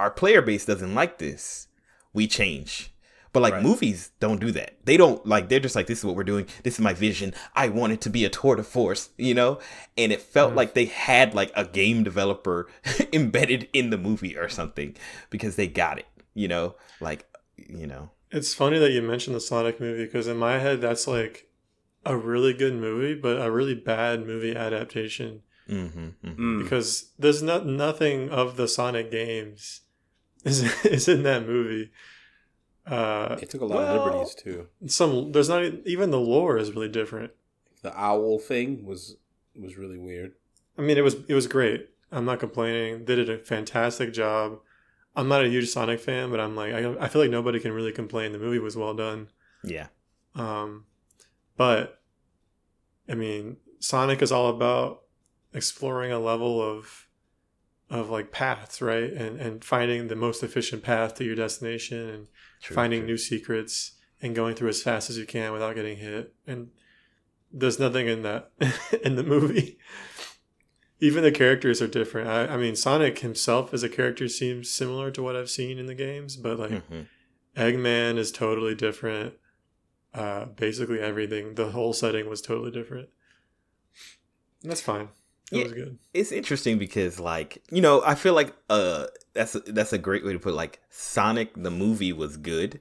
[0.00, 1.66] our player base doesn't like this.
[2.14, 2.91] We change."
[3.32, 3.62] But like Right.
[3.62, 4.76] movies don't do that.
[4.84, 6.46] They don't like they're just like this is what we're doing.
[6.64, 7.32] This is my vision.
[7.54, 9.58] I want it to be a tour de force, you know?
[9.96, 12.68] And it felt like they had like a game developer
[13.12, 14.94] embedded in the movie or something
[15.30, 16.74] because they got it, you know?
[17.00, 17.26] Like,
[17.56, 18.10] you know.
[18.30, 21.48] It's funny that you mentioned the Sonic movie because in my head that's like
[22.04, 26.14] a really good movie, but a really bad movie adaptation Mhm.
[26.24, 26.36] mhm.
[26.36, 26.62] Mm.
[26.62, 29.82] because there's not nothing of the Sonic games
[30.44, 31.90] is is in that movie.
[32.86, 34.68] Uh, It took a lot Well- of liberties too.
[34.86, 37.32] some there's not even the lore is really different.
[37.82, 39.16] The owl thing was
[39.54, 40.34] was really weird.
[40.78, 41.90] I mean, it was it was great.
[42.10, 43.04] I'm not complaining.
[43.04, 44.60] They did a fantastic job.
[45.14, 47.72] I'm not a huge Sonic fan, but I'm like I, I feel like nobody can
[47.72, 48.32] really complain.
[48.32, 49.28] The movie was well done.
[49.62, 49.88] Yeah.
[50.34, 50.86] Um,
[51.56, 52.00] but
[53.08, 55.02] I mean, Sonic is all about
[55.52, 57.06] exploring a level of
[57.90, 59.12] of like paths, right?
[59.12, 62.26] And and finding the most efficient path to your destination and
[62.62, 63.08] True, finding true.
[63.08, 63.92] new secrets
[64.22, 66.32] and going through as fast as you can without getting hit.
[66.46, 66.70] And
[67.52, 68.50] there's nothing in that
[69.02, 69.78] in the movie.
[71.00, 72.28] Even the characters are different.
[72.28, 75.86] I, I mean, Sonic himself as a character seems similar to what I've seen in
[75.86, 77.06] the games, but like Mhm.
[77.56, 79.34] Eggman is totally different.
[80.14, 81.54] Uh, basically everything.
[81.54, 83.08] The whole setting was totally different.
[84.62, 85.08] And that's fine.
[85.52, 85.64] It Yeah.
[85.64, 85.98] was good.
[86.14, 90.24] it's interesting because like you know i feel like uh that's a, that's a great
[90.24, 90.56] way to put it.
[90.64, 92.80] like sonic the movie was good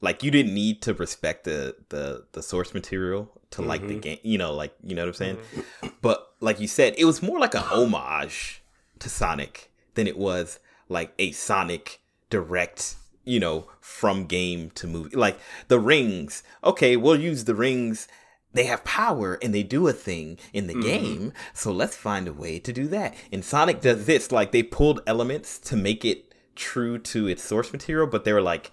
[0.00, 4.02] like you didn't need to respect the the the source material to like the Mhm.
[4.02, 5.38] game you know like you know what i'm saying
[5.82, 5.92] Mhm.
[6.02, 8.62] but like you said it was more like a homage
[9.00, 10.58] to sonic than it was
[10.88, 12.00] like a sonic
[12.30, 15.38] direct you know from game to movie like
[15.68, 18.06] the rings okay we'll use the rings
[18.54, 20.82] they have power and they do a thing in the Mhm.
[20.82, 23.14] game so let's find a way to do that.
[23.32, 27.72] And sonic does this like they pulled elements to make it true to its source
[27.72, 28.70] material but they were like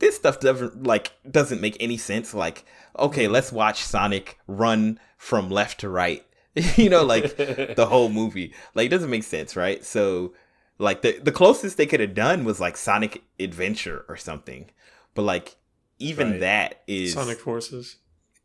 [0.00, 2.34] this stuff doesn't like doesn't make any sense.
[2.34, 2.64] Like
[2.98, 6.24] okay let's watch sonic run from left to right.
[6.76, 7.36] You know like
[7.76, 8.52] the whole movie.
[8.74, 9.84] Like it doesn't make sense right?
[9.84, 10.34] So
[10.78, 14.70] like the the closest they could have done was like sonic adventure or something.
[15.14, 15.56] But like
[16.00, 16.40] even Right.
[16.40, 17.96] that is Sonic Forces.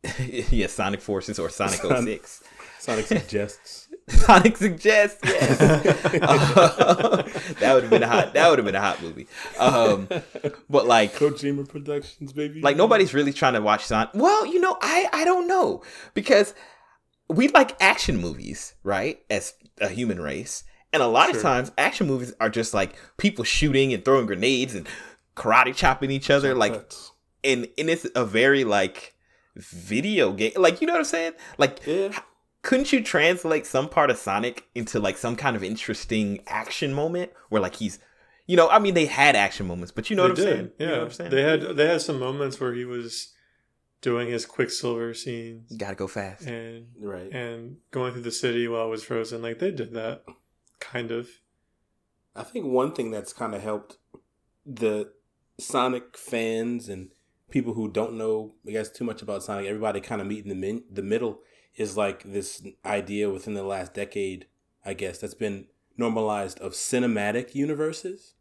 [0.50, 2.42] yeah sonic forces or sonic Son- 06
[2.78, 3.88] Sonic suggests.
[4.08, 7.22] sonic suggests yes Uh,
[7.60, 9.26] that would have been a hot that would have been a hot movie
[9.58, 10.08] um
[10.70, 12.60] but like Kojima Productions, baby.
[12.62, 14.10] like nobody's really trying to watch Sonic.
[14.14, 15.82] Well, you know, I I don't know
[16.14, 16.54] because
[17.28, 19.20] we like action movies, right?
[19.28, 23.44] As a human race, and a lot of times action movies are just like people
[23.44, 24.88] shooting and throwing grenades and
[25.36, 26.90] karate chopping each other, like
[27.44, 29.14] and and it's a very like
[29.56, 31.32] video game, like you know what I'm saying?
[31.58, 32.18] Like, Yeah.
[32.62, 37.32] couldn't you translate some part of Sonic into like some kind of interesting action moment
[37.48, 37.98] where like he's
[38.46, 40.52] you know, I mean, they had action moments, but you know They what I'm did,
[40.56, 40.70] saying?
[40.78, 40.86] Yeah.
[40.86, 41.30] You know what I'm saying?
[41.30, 43.32] They had they had some moments where he was
[44.00, 46.46] doing his Quicksilver scenes You gotta go fast.
[46.46, 47.30] and Right.
[47.32, 49.42] and going through the city while it was frozen.
[49.42, 50.24] Like they did that,
[50.80, 51.28] kind of.
[52.34, 53.98] I think one thing that's kind of helped
[54.66, 55.12] the
[55.58, 57.10] Sonic fans and
[57.50, 60.48] people who don't know, I guess, too much about Sonic, everybody kind of meet in
[60.48, 61.40] the min- the middle
[61.76, 64.46] is like this idea within the last decade,
[64.84, 68.34] I guess, that's been normalized of cinematic universes.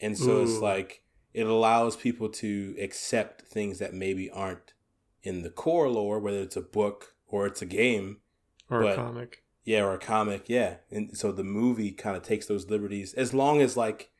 [0.00, 1.02] And so it's like
[1.32, 4.74] it allows people to accept things that maybe aren't
[5.22, 8.18] in the core lore, whether it's a book or it's a game,
[8.70, 9.42] Or But- a comic.
[9.64, 10.76] yeah, or a comic, yeah.
[10.90, 14.10] And so the movie kind of takes those liberties as long as like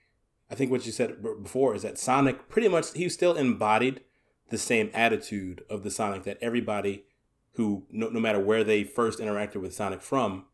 [0.50, 4.02] I think what you said before is that Sonic pretty much he still embodied
[4.50, 7.04] the same attitude of the Sonic that everybody
[7.52, 10.46] who no, no matter where they first interacted with Sonic from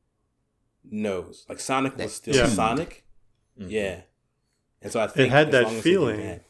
[0.85, 1.45] knows.
[1.49, 2.47] Like Sonic was still Yeah.
[2.47, 3.05] Sonic.
[3.59, 3.71] Mhm.
[3.71, 4.03] Yeah.
[4.83, 6.21] And so I think had that long as they do feeling.
[6.21, 6.45] that-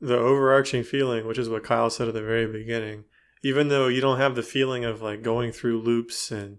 [0.00, 3.04] the overarching feeling, which is what Kyle said at the very beginning,
[3.42, 6.58] even though you don't have the feeling of like going through loops and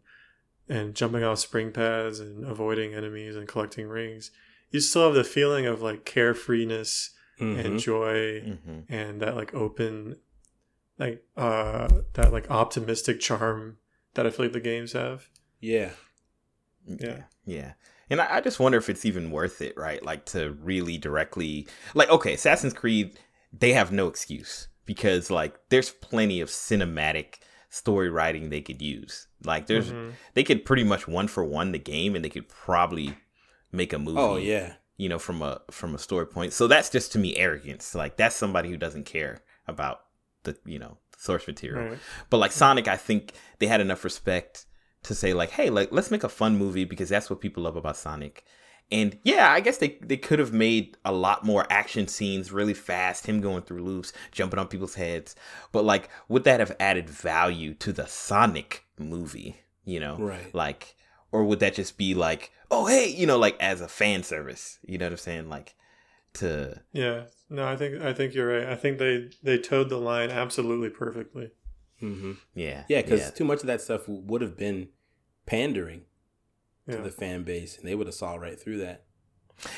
[0.70, 4.32] and jumping off spring pads and avoiding enemies and collecting rings,
[4.72, 7.66] you still have the feeling of like carefreeness Mhm.
[7.66, 8.86] and joy Mhm.
[8.90, 10.18] and that like open
[10.98, 13.78] like uh that like optimistic charm
[14.16, 15.30] that I feel like the games have.
[15.60, 15.92] Yeah.
[16.86, 17.24] Yeah.
[17.46, 17.74] Yeah.
[18.10, 20.02] And I, I just wonder if it's even worth it, right?
[20.04, 23.20] Like to really directly like okay, Assassin's Creed,
[23.54, 27.36] they have no excuse because like there's plenty of cinematic
[27.70, 29.28] story writing they could use.
[29.44, 30.14] Like there's Mhm.
[30.34, 33.16] they could pretty much one for one the game and they could probably
[33.72, 34.76] make a movie Oh yeah.
[34.98, 36.54] You know, from a from a story point.
[36.54, 37.96] So that's just to me arrogance.
[37.96, 40.02] Like that's somebody who doesn't care about
[40.44, 41.90] the you know source material.
[41.90, 42.00] Right.
[42.30, 44.66] But like Sonic, I think they had enough respect
[45.04, 47.76] to say like, hey, like let's make a fun movie because that's what people love
[47.76, 48.44] about Sonic.
[48.90, 52.74] And yeah, I guess they they could have made a lot more action scenes really
[52.74, 55.36] fast, him going through loops, jumping on people's heads.
[55.72, 59.58] But like, would that have added value to the Sonic movie?
[59.84, 60.54] You know, Right.
[60.54, 60.97] Like,
[61.32, 64.80] or would that just be like, oh hey, you know, like as a fan service?
[64.84, 65.50] You know what I'm saying?
[65.50, 65.76] Like
[66.34, 67.24] to Yeah.
[67.50, 68.68] No, I think I think you're right.
[68.68, 71.52] I think they they toed the line absolutely perfectly.
[72.00, 74.90] hmm yeah, Yeah, because too much of that stuff would have been
[75.46, 76.02] pandering
[76.86, 76.98] Yeah.
[76.98, 79.06] to the fan base, and they would have saw right through that.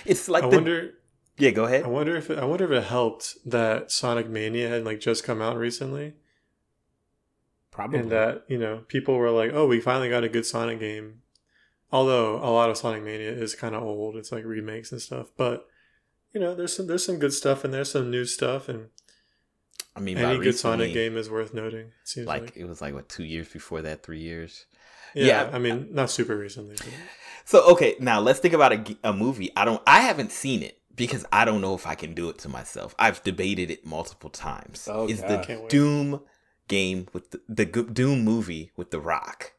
[0.05, 0.93] it's like I the wonder
[1.37, 1.51] yeah.
[1.51, 1.85] Go ahead.
[1.85, 5.23] I wonder if it, I wonder if it helped that Sonic Mania had like just
[5.23, 6.15] come out recently
[7.71, 7.99] Probably.
[7.99, 11.21] and that, you know, people were like, "Oh, we finally got a good Sonic game."
[11.91, 14.15] Although a lot of Sonic Mania is kind of old.
[14.15, 15.67] It's like remakes and stuff, but
[16.33, 18.89] you know, there's some there's some good stuff and there's some new stuff and
[19.95, 21.87] I mean, by any good Sonic game is worth noting.
[21.87, 24.65] It seems like, like, it was like what two years before that, three years.
[25.15, 25.49] yeah, yeah.
[25.51, 26.75] I mean, not super recently.
[26.75, 26.87] But
[27.45, 29.51] So okay, now let's think about a movie.
[29.55, 29.81] I don't.
[29.87, 32.93] I haven't seen it because I don't know if I can do it to myself.
[32.99, 34.87] I've debated it multiple times.
[34.91, 35.29] Oh, is God.
[35.29, 35.69] the Can't wait.
[35.69, 36.21] Doom
[36.67, 39.53] game with the, the Doom movie with The Rock?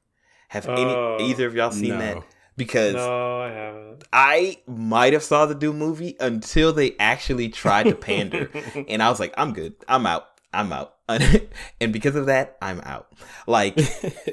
[0.51, 0.74] Have Oh,
[1.16, 1.98] any either of y'all seen no.
[1.98, 2.22] that?
[2.57, 4.05] Because no, I haven't.
[4.12, 8.51] I might have saw the Doom movie until they actually tried to pander,
[8.88, 9.74] and I was like, I'm good.
[9.88, 10.26] I'm out.
[10.53, 10.96] I'm out.
[11.09, 13.12] and because of that, I'm out.
[13.46, 13.76] Like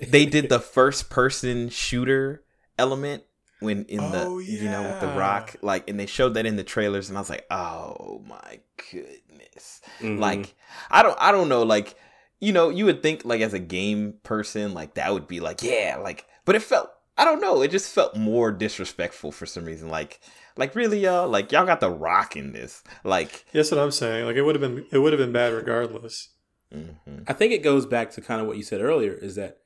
[0.01, 2.43] they did the first person shooter
[2.77, 3.23] element
[3.59, 6.57] when in the Oh, you know with the rock like and they showed that in
[6.57, 8.59] the trailers and I was like oh my
[8.91, 10.19] goodness Mhm.
[10.19, 10.55] like
[10.91, 11.95] I don't I don't know like
[12.39, 15.61] you know you would think like as a game person like that would be like
[15.63, 19.65] yeah like but it felt I don't know it just felt more disrespectful for some
[19.65, 20.19] reason like
[20.55, 24.25] like really y'all like y'all got the rock in this like That's what I'm saying.
[24.25, 26.29] Like it would have been it would have been bad regardless.
[26.73, 27.23] mhm.
[27.27, 29.59] I think it goes back to kind of what you said earlier is that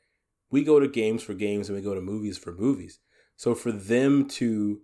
[0.49, 2.99] we go to games for games and we go to movies for movies.
[3.37, 4.81] So for them to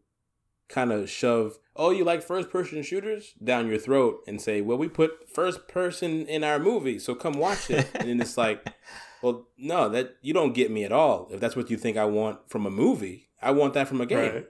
[0.70, 4.78] kind of shove, oh, you like first person shooters down your throat and say, well,
[4.78, 7.90] we put first person in our movie, so come watch it.
[7.96, 8.66] and then it's like,
[9.22, 11.28] well, no, that you don't get me at all.
[11.32, 14.06] If that's what you think I want from a movie, I want that from a
[14.06, 14.34] game.
[14.34, 14.48] Right.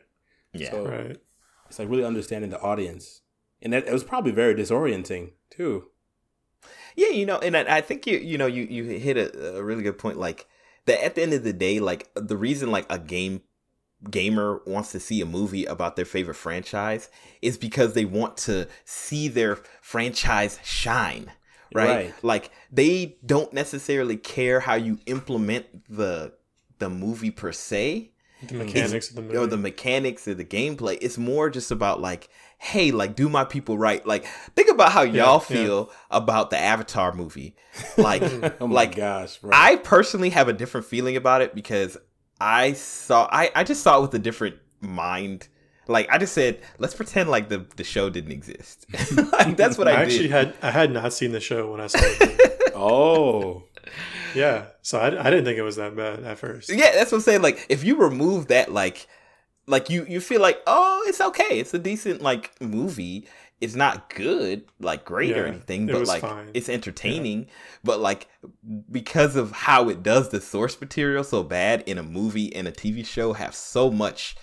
[0.53, 1.18] yeah So Right.
[1.68, 3.22] it's like really understanding the audience.
[3.61, 5.86] And that, it was probably very disorienting too.
[6.95, 9.63] Yeah, you know, and I, I think you you know you you hit a, a
[9.63, 10.18] really good point.
[10.18, 10.47] Like
[10.86, 13.41] that at the end of the day, like the reason like a game
[14.10, 17.10] gamer wants to see a movie about their favorite franchise
[17.41, 21.32] is because they want to see their franchise shine.
[21.74, 21.89] Right?
[21.89, 22.14] Right.
[22.24, 26.34] Like they don't necessarily care how you implement the
[26.80, 28.12] the movie per se
[28.48, 29.38] The mechanics of the movie.
[29.38, 30.98] or the mechanics of the gameplay.
[31.02, 32.30] It's more just about like,
[32.60, 34.06] hey, like do my people right.
[34.06, 34.26] Like
[34.56, 35.56] think about how y'all yeah.
[35.56, 37.56] feel about the Avatar movie.
[37.98, 38.22] Like
[38.62, 39.39] oh my like gosh.
[39.52, 41.98] I personally have a different feeling about it because
[42.39, 45.47] I saw I, I just saw it with a different mind.
[45.88, 48.85] Like I just said, let's pretend like the, the show didn't exist.
[49.31, 50.31] like that's what I, I actually did.
[50.31, 52.71] had I had not seen the show when I saw it.
[52.75, 53.63] oh.
[54.35, 56.69] yeah, so I, I didn't think it was that bad at first.
[56.69, 57.41] Yeah, that's what I'm saying.
[57.41, 59.07] Like if you remove that, like
[59.65, 63.27] like you you feel like oh it's okay, it's a decent like movie.
[63.60, 66.51] It's not good, like great or anything, but like fine.
[66.53, 67.47] it's entertaining.
[67.84, 68.28] But like
[68.91, 72.72] because of how it does the source material so bad in a movie and a
[72.72, 74.36] TV show have so much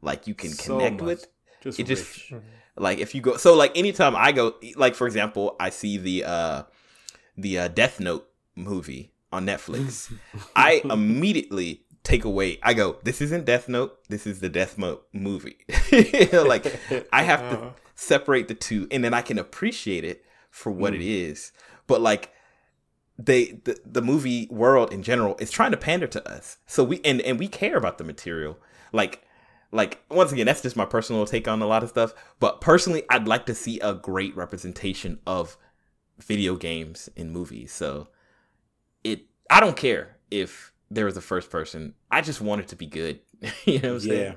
[0.00, 1.04] like you can So connect much.
[1.06, 1.28] with.
[1.62, 2.40] Just It just- rich.
[2.74, 6.24] Like if you go so like anytime I go like for example, I see the
[6.24, 6.62] uh
[7.36, 10.10] the uh, Death Note movie on Netflix.
[10.56, 12.58] I immediately take away.
[12.62, 13.98] I go, this isn't Death Note.
[14.08, 15.58] This is the Death Note movie.
[16.32, 16.64] like
[17.12, 17.74] I have to Oh.
[17.94, 20.96] Separate the two, and then I can appreciate it for what Mm.
[20.96, 21.52] it is.
[21.86, 22.32] But like
[23.18, 27.00] they, the the movie world in general is trying to pander to us, so we
[27.04, 28.58] and and we care about the material.
[28.92, 29.22] Like
[29.70, 32.14] like once again, that's just my personal take on a lot of stuff.
[32.40, 35.56] But personally, I'd like to see a great representation of
[36.20, 37.72] video games in movies.
[37.72, 38.08] So
[39.04, 41.94] it I don't care if there was a first person.
[42.10, 43.20] I just want it to be good.
[43.64, 44.14] you know what I'm Yeah.
[44.24, 44.36] saying?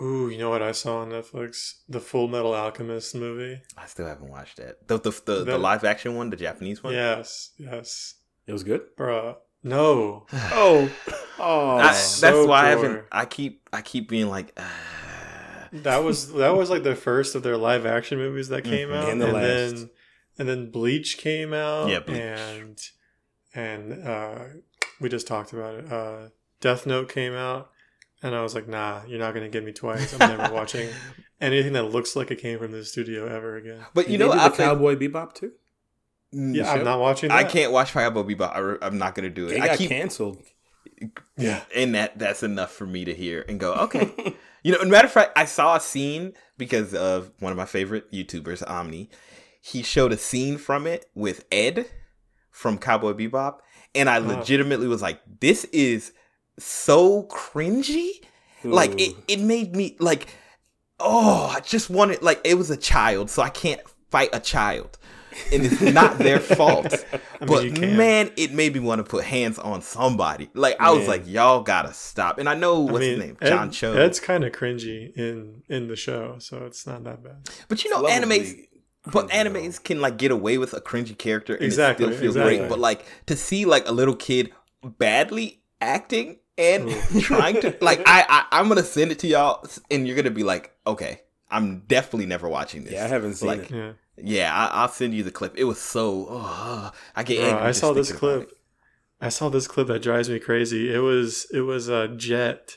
[0.00, 1.80] Ooh, you know what I saw on Netflix?
[1.88, 3.60] The Full Metal Alchemist movie.
[3.76, 4.86] I still haven't watched that.
[4.86, 6.94] The the the, the That- live action one, the Japanese one.
[6.94, 8.14] Yes, yes,
[8.46, 8.82] It was good.
[8.96, 9.36] bruh.
[9.64, 10.88] No, Oh.
[11.38, 11.76] Oh.
[11.78, 13.04] I- so that's why I haven't.
[13.10, 15.68] I keep I keep being like, ah.
[15.72, 18.94] that was that was like the first of their live action movies that came Mhm.
[18.96, 19.42] out, And and, the last.
[19.74, 19.90] then
[20.38, 22.18] and then Bleach came out, Yeah, Bleach.
[22.20, 22.80] and
[23.54, 24.38] and uh,
[25.00, 25.92] we just talked about it.
[25.92, 26.28] Uh,
[26.60, 27.70] Death Note came out.
[28.22, 30.12] And I was like, "Nah, you're not gonna get me twice.
[30.18, 30.88] I'm never watching
[31.40, 34.32] anything that looks like it came from this studio ever again." But you They know,
[34.32, 35.52] I the think, Cowboy Bebop too.
[36.32, 36.70] Yeah, show?
[36.80, 37.28] I'm not watching.
[37.30, 37.38] That.
[37.38, 38.80] I can't watch Cowboy Bebop.
[38.82, 39.52] I, I'm not gonna do it.
[39.56, 40.38] It I got keep canceled.
[41.36, 44.12] Yeah, and that that's enough for me to hear and go okay
[44.64, 47.56] you know as a matter of fact i saw a scene because of one of
[47.56, 49.08] my favorite youtubers omni
[49.60, 51.86] he showed a scene from it with ed
[52.50, 53.58] from cowboy bebop
[53.94, 54.22] and i Oh.
[54.22, 56.10] legitimately was like this is
[56.58, 58.10] so cringy
[58.64, 60.26] like it, it made me like
[61.00, 63.80] oh i just wanted like it was a child so i can't
[64.10, 64.98] fight a child
[65.52, 66.92] and it's not their fault
[67.40, 70.50] I mean, but man, it made me want to put hands on somebody.
[70.52, 72.38] Like I was like, y'all gotta stop.
[72.40, 73.92] And I know what's I his mean, name, Ed- John Cho.
[73.92, 77.48] That's kind of cringy in in the show, so it's not that bad.
[77.68, 78.52] but you know, animes,
[79.12, 82.34] but animes can like get away with a cringy character and Exactly, it still feels
[82.36, 82.56] exactly.
[82.58, 82.68] great.
[82.68, 84.50] But like to see like a little kid
[84.82, 86.90] badly acting and
[87.20, 90.42] trying to like, I, I I'm gonna send it to y'all, and you're gonna be
[90.44, 92.92] like, okay, I'm definitely never watching this.
[92.92, 93.74] Yeah, I haven't seen Like, it.
[93.74, 95.54] Yeah, Yeah, I, I'll send you the clip.
[95.56, 96.26] It was so.
[96.28, 97.62] Oh, I get Bro, angry.
[97.64, 98.50] I saw this clip.
[99.20, 100.92] I saw this clip that drives me crazy.
[100.94, 102.76] It was it was a Jet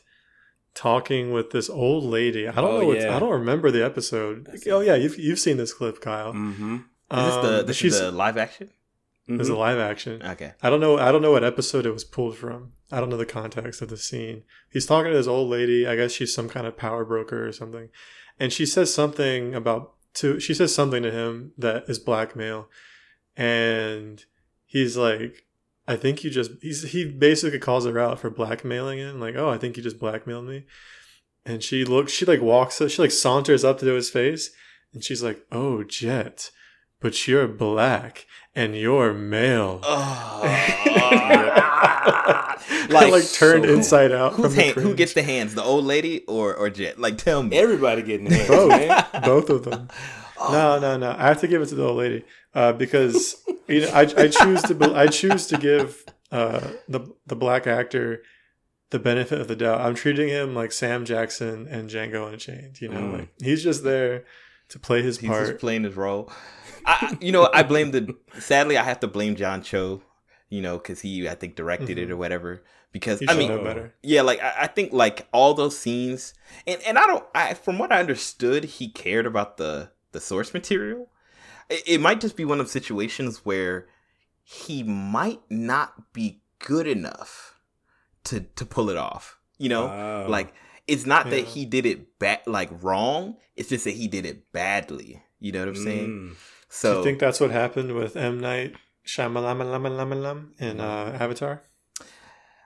[0.73, 2.47] talking with this old lady.
[2.47, 2.87] I don't Oh, know.
[2.87, 3.15] What, yeah.
[3.15, 4.45] I don't remember the episode.
[4.45, 6.33] That's Oh yeah, you've you've seen this clip, Kyle.
[6.33, 6.75] Mm-hmm.
[7.11, 7.17] it.
[7.17, 8.69] Is this the Um, this she's is the live action?
[9.39, 9.59] Is a mm-hmm.
[9.59, 10.21] live action.
[10.23, 10.53] Okay.
[10.61, 10.97] I don't know.
[10.97, 12.73] I don't know what episode it was pulled from.
[12.91, 14.43] I don't know the context of the scene.
[14.69, 15.87] He's talking to this old lady.
[15.87, 17.89] I guess she's some kind of power broker or something,
[18.39, 20.39] and she says something about to.
[20.39, 22.67] She says something to him that is blackmail,
[23.37, 24.23] and
[24.65, 25.45] he's like,
[25.87, 29.19] "I think you just." He's he basically calls her out for blackmailing him.
[29.19, 30.65] Like, "Oh, I think you just blackmailed me,"
[31.45, 32.11] and she looks.
[32.11, 32.81] She like walks.
[32.89, 34.49] She like saunters up to his face,
[34.93, 36.51] and she's like, "Oh, Jet."
[36.99, 39.79] But you're black and you're male.
[39.83, 40.41] Oh.
[42.89, 44.33] like, like turned so- inside out.
[44.33, 46.99] Who's from the hand, who gets the hands, the old lady or or Jet?
[46.99, 47.57] Like, tell me.
[47.57, 48.69] Everybody getting hands, both?
[48.69, 49.05] man.
[49.23, 49.87] both of them.
[50.39, 51.15] No, no, no.
[51.17, 52.25] I have to give it to the old lady
[52.55, 53.35] uh, because
[53.67, 57.67] you know I, I choose to be- I choose to give uh, the the black
[57.67, 58.23] actor
[58.89, 59.81] the benefit of the doubt.
[59.81, 62.81] I'm treating him like Sam Jackson and Django Unchained.
[62.81, 63.19] You know, Mm.
[63.19, 64.25] like he's just there
[64.69, 65.59] to play his He's just part.
[65.59, 66.31] playing his role.
[66.85, 68.15] I, you know, I blame the.
[68.39, 70.01] Sadly, I have to blame John Cho.
[70.49, 72.11] You know, because he I think directed it Mhm.
[72.11, 72.61] or whatever.
[72.91, 76.33] Because He I mean, yeah, like I, I think like all those scenes,
[76.67, 77.23] and and I don't.
[77.33, 81.09] I from what I understood, he cared about the the source material.
[81.69, 83.87] It, it might just be one of situations where
[84.43, 87.57] he might not be good enough
[88.25, 89.37] to to pull it off.
[89.57, 90.27] You know, Wow.
[90.27, 90.53] like
[90.85, 93.37] it's not that he did it bad, like wrong.
[93.55, 95.23] It's just that he did it badly.
[95.39, 96.35] You know what I'm saying?
[96.71, 96.81] Mm.
[96.81, 101.61] Do So you think that's what happened with M Night Shyamalan in uh, Avatar?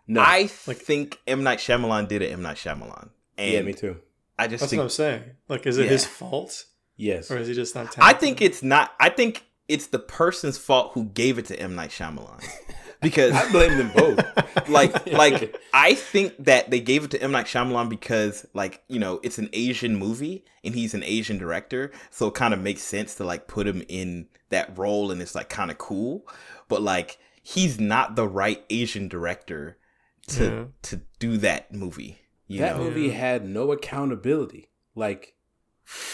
[0.08, 0.22] No.
[0.22, 2.32] I Like- think M Night Shyamalan did it.
[2.32, 3.98] M Night Shyamalan, and yeah, me too.
[4.38, 5.24] I just That's think what I'm saying.
[5.48, 6.66] Like, is it his fault
[6.98, 7.32] Yes.
[7.32, 7.92] or is he just not?
[7.92, 8.04] Talented?
[8.04, 8.92] I think it's not.
[9.00, 12.44] I think it's the person's fault who gave it to M Night Shyamalan
[13.06, 14.68] because I blame them both.
[14.70, 19.00] like like I think that they gave it to M Night Shyamalan because like you
[19.00, 22.82] know it's an Asian movie and he's an Asian director, so it kind of makes
[22.82, 26.28] sense to like put him in that role and it's like kind of cool.
[26.68, 29.78] But like he's not the right Asian director
[30.30, 30.64] to Yeah.
[30.84, 32.20] to do that movie.
[32.48, 33.14] You that know, movie Yeah.
[33.14, 34.70] had no accountability.
[34.96, 35.36] Like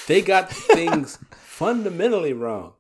[0.08, 2.74] they got things fundamentally wrong.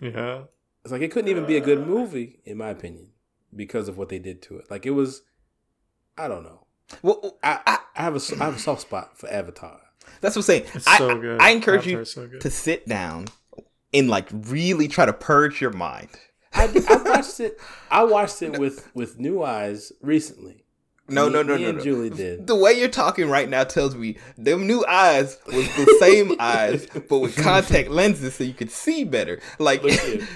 [0.00, 0.42] yeah.
[0.82, 3.08] It's like it couldn't even be a good movie, in my opinion,
[3.54, 4.70] because of what they did to it.
[4.70, 5.22] Like it was,
[6.16, 6.66] I don't know.
[7.02, 9.80] well, I, I, I have a I have a soft spot for Avatar.
[10.20, 10.64] that's what I'm saying.
[10.74, 11.40] It's I, so good.
[11.40, 12.40] I encourage you so good.
[12.40, 13.26] to sit down
[13.92, 16.10] and like really try to purge your mind.
[16.52, 17.60] I, I watched it.
[17.90, 20.64] I watched it with with new eyes recently.
[21.10, 21.84] No, Me- no, no, me no, and no.
[21.84, 22.46] Julie did.
[22.46, 26.86] The way you're talking right now tells me them new eyes was the same eyes,
[27.08, 29.40] but with contact lenses so you could see better.
[29.58, 30.28] Like, Look here,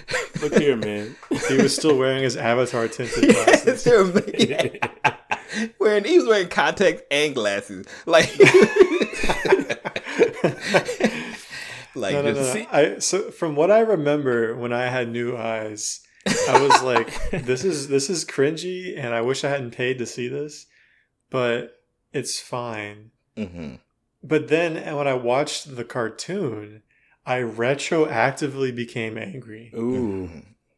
[0.43, 1.17] look here, man.
[1.49, 3.87] he was still wearing his Avatar tinted yes, glasses.
[3.87, 5.71] ama- yeah.
[5.79, 7.87] wearing he was wearing contacts and glasses.
[8.07, 8.31] Like,
[11.95, 12.67] like no, no, no, no.
[12.73, 17.65] I so from what I remember when I had new eyes, I was like, "This
[17.65, 20.67] is this is cringy," and I wish I hadn't paid to see this,
[21.31, 23.11] but it's fine.
[23.37, 23.81] Mhm.
[24.23, 26.83] But then when I watched the cartoon,
[27.27, 29.71] I retroactively became angry.
[29.75, 30.31] Ooh,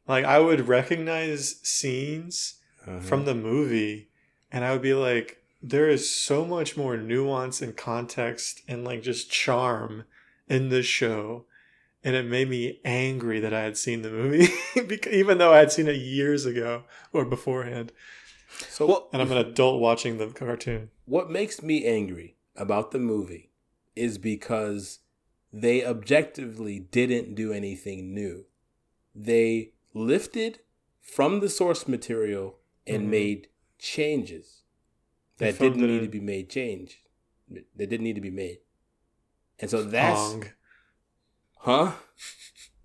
[0.09, 2.55] Like I would recognize scenes
[2.87, 3.01] Uh-huh.
[3.01, 4.09] from the movie,
[4.53, 9.03] and I would be like, there is so much more nuance and context and like
[9.03, 10.05] just charm
[10.49, 11.45] in this show.
[12.07, 14.47] And it made me angry that I had seen the movie,
[14.87, 17.91] because, even though I had seen it years ago or beforehand.
[18.69, 20.91] so Well, And I'm an adult watching the cartoon.
[21.05, 23.51] what makes me angry about the movie
[23.97, 25.01] is because
[25.53, 28.45] they objectively didn't do anything new.
[29.13, 30.61] They lifted
[31.01, 33.11] from the source material and Mhm.
[33.11, 33.49] made
[33.81, 34.63] changes
[35.39, 37.03] that didn't filmed need to be made change.
[37.51, 38.59] That didn't need to be made.
[39.59, 40.45] And so that's Ong.
[41.67, 41.93] Huh?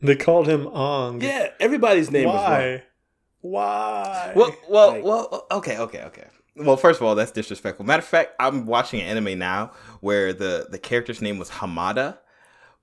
[0.02, 1.22] They called him Ong.
[1.22, 2.44] Yeah, everybody's name was wrong.
[2.44, 2.84] Why?
[3.42, 4.34] Why?
[4.36, 5.48] Well, well, Like- well.
[5.52, 6.26] Okay, okay, okay.
[6.56, 7.86] Well, first of all, that's disrespectful.
[7.86, 9.72] Matter of fact, I'm watching an anime now
[10.02, 12.18] where the the character's name was Hamada,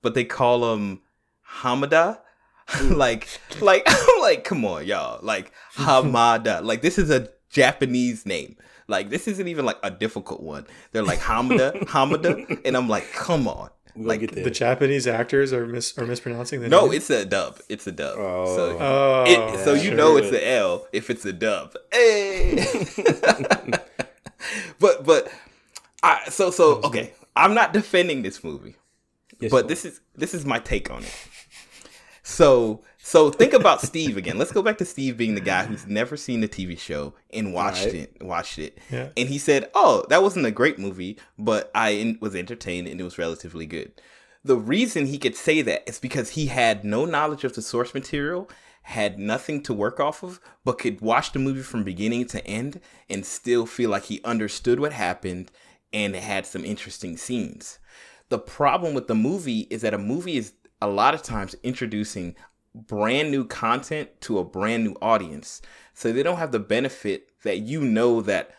[0.01, 1.01] but they call him
[1.61, 2.19] Hamada.
[2.83, 3.27] like,
[3.61, 5.19] like, I'm like, come on, y'all.
[5.23, 6.63] Like Hamada.
[6.69, 8.55] like this is a Japanese name.
[8.87, 10.65] Like this isn't even like a difficult one.
[10.91, 13.69] They're like Hamada, Hamada, and I'm like, come on.
[13.99, 16.93] We gonna Like, get the Japanese actors are mis- are mispronouncing the No, name?
[16.93, 17.59] it's a dub.
[17.67, 18.15] It's a dub.
[18.17, 18.55] Oh.
[18.55, 19.95] So oh, it, so you sure.
[19.95, 21.73] know it's the L if it's a dub.
[21.91, 22.65] Hey.
[24.79, 25.29] but but
[26.01, 27.11] I so so okay.
[27.35, 28.75] I'm not defending this movie,
[29.39, 31.15] Yes, but this is this is my take on it.
[32.23, 34.37] So so think about Steve again.
[34.37, 37.53] Let's go back to Steve being the guy who's never seen the TV show and
[37.53, 37.95] watched Right.
[37.95, 38.21] it.
[38.21, 38.77] Watched it.
[38.91, 39.09] Yeah.
[39.17, 43.03] And he said, "Oh, that wasn't a great movie, but I was entertained and it
[43.03, 43.99] was relatively good."
[44.43, 47.93] The reason he could say that is because he had no knowledge of the source
[47.93, 48.49] material,
[48.83, 52.79] had nothing to work off of, but could watch the movie from beginning to end
[53.09, 55.51] and still feel like he understood what happened
[55.91, 57.79] and it had some interesting scenes.
[58.29, 62.35] The problem with the movie is that a movie is a lot of times introducing
[62.75, 65.61] brand new content to a brand new audience.
[65.93, 68.51] So they don't have the benefit that you know that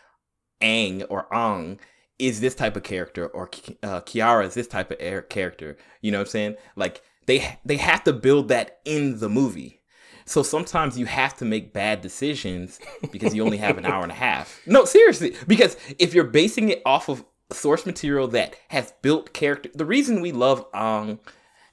[0.61, 1.79] Ang or Ang
[2.19, 3.45] is this type of character or
[3.83, 5.77] uh, Kiara is this type of air character.
[6.01, 6.55] You know what I'm saying?
[6.75, 9.81] Like they they have to build that in the movie.
[10.25, 12.79] So sometimes you have to make bad decisions
[13.11, 14.61] because you only have an hour and a half.
[14.65, 19.69] No, seriously, because if you're basing it off of source material that has built character,
[19.73, 21.19] the reason we love Aang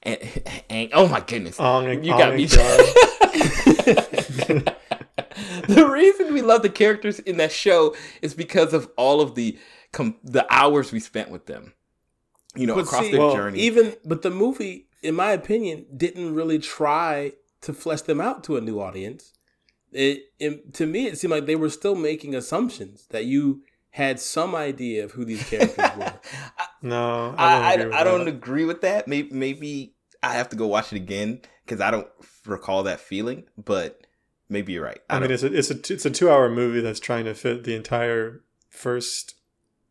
[0.02, 0.18] and,
[0.70, 2.48] and oh my goodness, Ong and you Ong got and me.
[5.68, 9.58] The reason we love the characters in that show is because of all of the
[9.92, 11.74] com- the hours we spent with them.
[12.56, 13.60] You know, But across see, their well, journey.
[13.60, 18.56] Even but the movie, in my opinion, didn't really try to flesh them out to
[18.56, 19.32] a new audience.
[19.92, 24.20] It, it to me, it seemed like they were still making assumptions that you had
[24.20, 26.12] some idea of who these characters were.
[26.82, 27.82] no, I, I I, don't.
[27.82, 28.28] agree with I don't that.
[28.28, 29.08] agree with that.
[29.08, 32.08] Maybe maybe I have to go watch it again because I don't
[32.46, 33.44] recall that feeling.
[33.56, 34.06] But
[34.48, 35.00] maybe you're right.
[35.08, 37.34] I, I mean, it's a it's a it's a two hour movie that's trying to
[37.34, 39.34] fit the entire first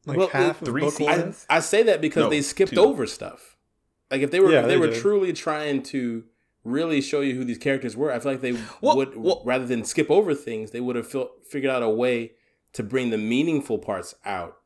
[0.05, 1.45] like Well, half three of book seasons?
[1.49, 2.79] I, I say that because No, they skipped two.
[2.81, 3.57] over stuff.
[4.09, 5.01] Like if they were Yeah, if they, they were did.
[5.01, 6.23] truly trying to
[6.63, 9.65] really show you who these characters were, I feel like they Well- would well- rather
[9.65, 12.33] than skip over things, they would have fil- figured out a way
[12.73, 14.57] to bring the meaningful parts out.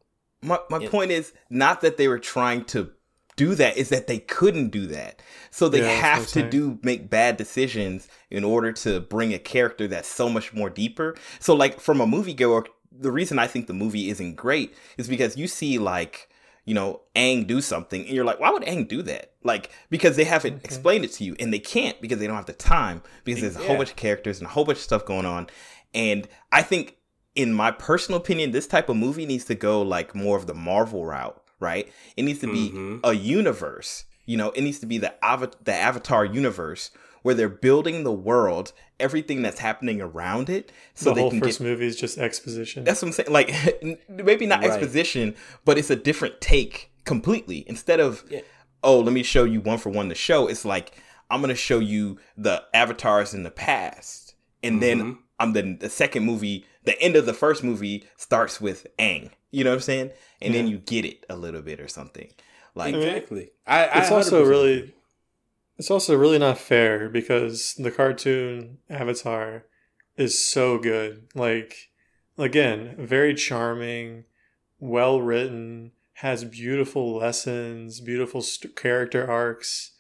[0.44, 0.90] my my Yeah.
[0.90, 2.92] point is not that they were trying to
[3.38, 5.22] do that is that they couldn't do that
[5.52, 9.88] so they Yeah, have to do make bad decisions in order to bring a character
[9.88, 13.74] that's so much more deeper so like from a moviegoer the reason i think the
[13.74, 16.28] movie isn't great is because you see like
[16.66, 20.18] you know Aang do something and you're like why would Aang do that like because
[20.18, 20.66] they haven't Okay.
[20.66, 23.56] explained it to you and they can't because they don't have the time because there's
[23.56, 25.48] a whole bunch of characters and a whole bunch of stuff going on
[25.94, 26.98] and i think
[27.36, 30.54] in my personal opinion, this type of movie needs to go like more of the
[30.54, 31.92] Marvel route, right?
[32.18, 33.00] It needs to be Mhm.
[33.04, 34.06] a universe.
[34.26, 36.92] You know, it needs to be the ava- the Avatar universe
[37.24, 41.40] where they're building the world, everything that's happening around it, so the they whole can
[41.42, 41.66] first get.
[41.66, 42.84] movie is just exposition.
[42.84, 43.32] That's what I'm saying.
[43.32, 43.54] Like
[44.10, 44.72] maybe not Right.
[44.72, 45.36] exposition,
[45.66, 47.64] but it's a different take completely.
[47.68, 48.42] Instead of Yeah.
[48.84, 50.48] oh, let me show you one for one the show.
[50.48, 50.92] It's like
[51.30, 54.34] I'm gonna show you the avatars in the past,
[54.64, 55.18] and then Mhm.
[55.40, 56.66] I'm the the second movie.
[56.84, 59.32] The end of the first movie starts with Aang.
[59.52, 60.12] You know what I'm saying?
[60.42, 62.32] And then you get it a little bit or something.
[62.74, 63.52] Like exactly.
[63.68, 64.94] I, I it's also really
[65.78, 69.66] it's also really not fair because the cartoon Avatar
[70.16, 71.28] is so good.
[71.36, 71.90] Like
[72.38, 74.26] again, very charming,
[74.80, 79.92] well written, has beautiful lessons, beautiful st- character arcs,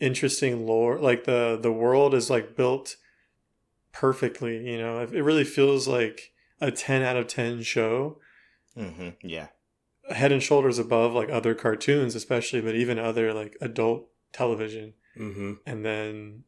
[0.00, 0.98] interesting lore.
[0.98, 2.96] Like the the world is like built
[4.02, 5.00] perfectly, you know.
[5.00, 8.18] It it really feels like a 10 out of 10 show.
[8.76, 9.48] hmm yeah,
[10.10, 15.58] Head and shoulders above like other cartoons especially, but even other like adult television Mhm.
[15.66, 16.44] and then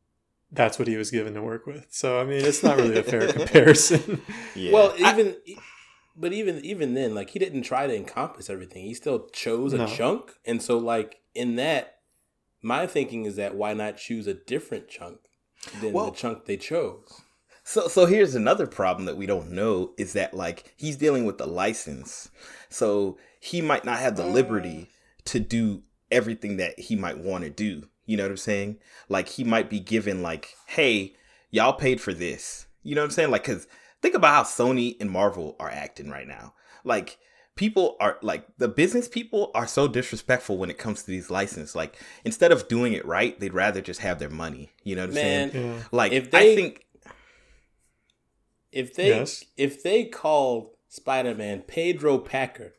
[0.52, 1.86] that's what he was given to work with.
[1.90, 4.22] So I mean, it's not really a fair comparison.
[4.54, 4.72] yeah.
[4.72, 5.36] Well, I- even
[6.16, 8.84] but even even then, like he didn't try to encompass everything.
[8.84, 9.86] He still chose a No.
[9.86, 11.98] chunk, and so like in that,
[12.62, 15.18] my thinking is that why not choose a different chunk
[15.80, 17.22] than Well- the chunk they chose?
[17.70, 21.38] So so here's another problem that we don't know is that like he's dealing with
[21.38, 22.28] the license.
[22.68, 25.24] So he might not have the liberty mm.
[25.26, 27.86] to do everything that he might want to do.
[28.06, 28.78] You know what I'm saying?
[29.08, 31.14] Like he might be given like, "Hey,
[31.52, 33.30] y'all paid for this." You know what I'm saying?
[33.30, 33.68] Like cuz
[34.02, 36.54] think about how Sony and Marvel are acting right now.
[36.82, 37.18] Like
[37.54, 41.76] people are like the business people are so disrespectful when it comes to these licenses.
[41.76, 44.72] Like instead of doing it right, they'd rather just have their money.
[44.82, 45.66] You know what I'm Man, saying?
[45.66, 45.82] Yeah.
[45.92, 46.86] Like If I they- think
[48.72, 49.44] if they Yes.
[49.56, 52.74] if they called Spider Man Pedro Packer,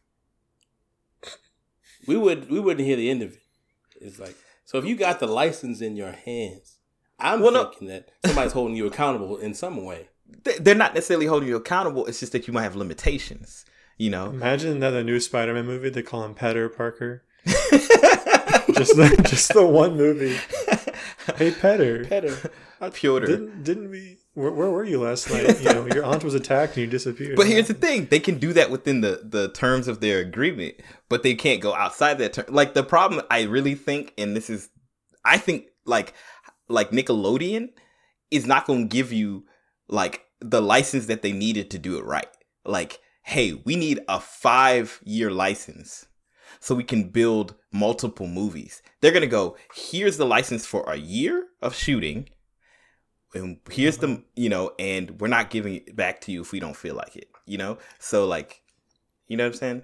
[2.07, 3.39] we would we wouldn't hear the end of it.
[3.99, 4.35] It's like
[4.65, 6.77] so if you got the license in your hands,
[7.19, 10.09] I'm Well, no- thinking that somebody's holding you accountable in some way.
[10.43, 12.05] they- they're not necessarily holding you accountable.
[12.07, 13.65] It's just that you might have limitations.
[13.97, 14.29] You know.
[14.31, 17.23] Imagine that the new Spider-Man movie they call him Petter Parker.
[17.45, 20.37] just the, just the one movie.
[21.37, 22.35] Hey Petter, Petter.
[22.93, 23.27] Piotr.
[23.27, 24.17] didn't didn't we?
[24.33, 25.61] Where, where were you last night?
[25.61, 27.35] You know, your aunt was attacked and you disappeared.
[27.35, 30.75] But here's the thing: they can do that within the the terms of their agreement,
[31.09, 32.45] but they can't go outside that term.
[32.49, 34.69] Like the problem, I really think, and this is,
[35.25, 36.13] I think, like
[36.69, 37.69] like Nickelodeon
[38.29, 39.43] is not going to give you
[39.89, 42.27] like the license that they needed to do it right.
[42.65, 46.07] Like, hey, we need a five year license
[46.59, 48.81] so we can build multiple movies.
[49.01, 52.29] They're gonna go, here's the license for a year of shooting.
[53.33, 56.59] And here's the you know, and we're not giving it back to you if we
[56.59, 57.29] don't feel like it.
[57.45, 57.77] You know?
[57.99, 58.61] So like
[59.27, 59.81] you know what I'm saying?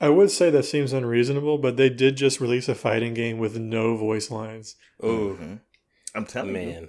[0.00, 3.56] I would say that seems unreasonable, but they did just release a fighting game with
[3.56, 4.74] no voice lines.
[5.00, 5.60] Oh Mhm.
[6.16, 6.52] I'm telling you.
[6.54, 6.88] man,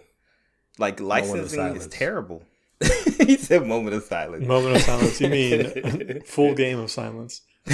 [0.79, 2.43] Like licensing is terrible.
[3.19, 4.45] he said moment of silence.
[4.45, 5.21] Moment of silence.
[5.21, 7.41] You mean full game of silence?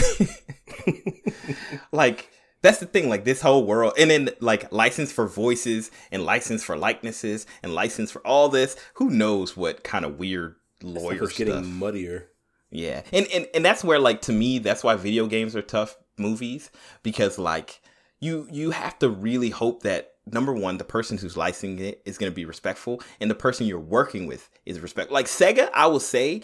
[1.91, 2.29] like
[2.61, 6.63] that's the thing like this whole world and then like license for voices and license
[6.63, 11.38] for likenesses and license for all this who knows what kind of weird lawyer it's
[11.38, 12.29] getting muddier.
[12.69, 15.97] yeah and, and and that's where like to me that's why video games are tough
[16.17, 16.71] movies
[17.03, 17.81] because like
[18.19, 22.17] you you have to really hope that number one the person who's licensing it is
[22.17, 25.88] going to be respectful and the person you're working with is respect like sega i
[25.88, 26.41] will say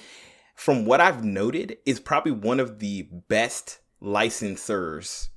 [0.56, 5.30] from what i've noted is probably one of the best licensors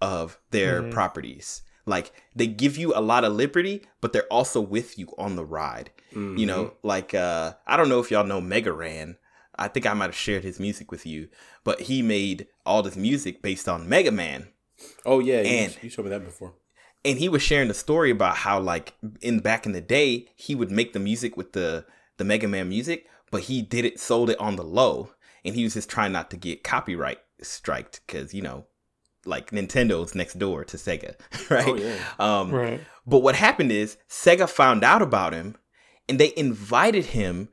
[0.00, 0.92] of their Mhm.
[0.92, 5.36] properties like they give you a lot of liberty but they're also with you on
[5.36, 6.36] the ride Mm-hmm.
[6.38, 9.16] you know like uh i don't know if y'all know mega ran
[9.58, 11.28] i think i might have shared his music with you
[11.64, 14.48] but he made all this music based on mega man
[15.06, 16.52] Oh yeah, you, And- you showed me that before.
[17.04, 20.54] and he was sharing the story about how like in back in the day he
[20.54, 21.86] would make the music with the
[22.18, 25.12] the mega man music but he did it sold it on the low
[25.44, 28.66] and he was just trying not to get copyright striked because you know
[29.26, 31.14] like nintendo's next door to sega
[31.50, 31.96] right Oh yeah.
[32.18, 32.80] um Right.
[33.06, 35.56] but what happened is Sega found out about him
[36.08, 37.48] and they invited him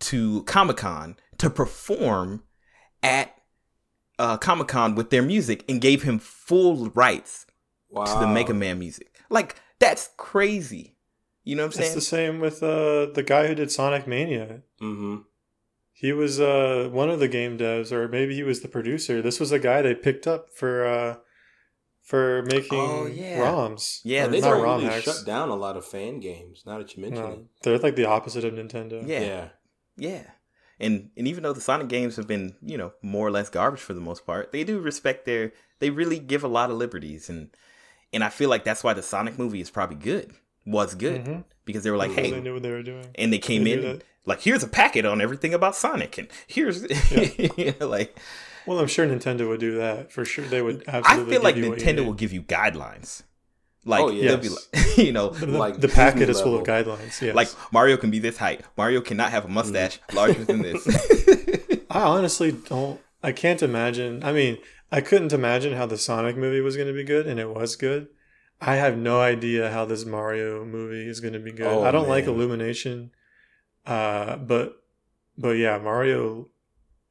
[0.00, 2.42] to Comic Con to perform
[3.02, 3.34] at
[4.18, 7.46] uh, Comic Con with their music and gave him full rights
[7.90, 8.04] Wow.
[8.04, 9.14] to the Mega Man music.
[9.30, 10.96] Like, that's crazy.
[11.44, 11.86] You know what I'm saying?
[11.86, 14.62] It's the same with uh, the guy who did Sonic Mania.
[14.82, 15.16] Mm-hmm.
[16.00, 19.20] He was uh, one of the game devs, or maybe he was the producer.
[19.20, 21.16] This was a guy they picked up for uh,
[22.02, 23.38] for making Oh, yeah.
[23.40, 24.00] ROMs.
[24.04, 25.04] Yeah, Or they not don't ROM really hacks.
[25.04, 26.62] shut down a lot of fan games.
[26.64, 27.38] Now that you mention No, it.
[27.62, 29.06] they're like the opposite of Nintendo.
[29.06, 29.20] yeah.
[29.20, 29.48] yeah.
[29.96, 30.22] Yeah.
[30.80, 33.80] And and even though the Sonic games have been, you know, more or less garbage
[33.80, 37.28] for the most part, they do respect their they really give a lot of liberties
[37.28, 37.50] and
[38.12, 40.32] and I feel like that's why the Sonic movie is probably good.
[40.70, 41.24] Was good.
[41.24, 41.44] Mhm.
[41.64, 43.06] Because they were like, Because hey, they knew what they were doing.
[43.14, 46.28] and they came They in and, like here's a packet on everything about Sonic and
[46.46, 46.82] here's
[47.56, 48.18] you know, like
[48.66, 50.44] Well, I'm sure Nintendo would do that for sure.
[50.44, 51.32] They would absolutely.
[51.32, 53.22] I feel like give you what you Nintendo will give you guidelines.
[53.84, 54.28] Like Oh, yeah.
[54.28, 54.66] they'll be like
[54.98, 57.20] you know The, like the packet Disney is full of guidelines.
[57.22, 57.34] Yes.
[57.34, 58.62] like Mario can be this height.
[58.76, 60.14] Mario cannot have a mustache Mm.
[60.14, 60.86] larger than this.
[61.90, 63.00] I honestly don't.
[63.22, 64.22] I can't imagine.
[64.22, 64.58] I mean,
[64.92, 67.76] I couldn't imagine how the Sonic movie was going to be good, and it was
[67.76, 68.08] good.
[68.60, 71.66] I have no idea how this Mario movie is going to be good.
[71.66, 72.24] Oh, I don't like.
[72.24, 73.12] Illumination,
[73.86, 74.82] uh, but
[75.36, 76.48] but yeah, Mario.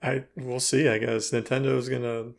[0.01, 0.87] I we'll see.
[0.87, 2.33] I guess Nintendo's gonna.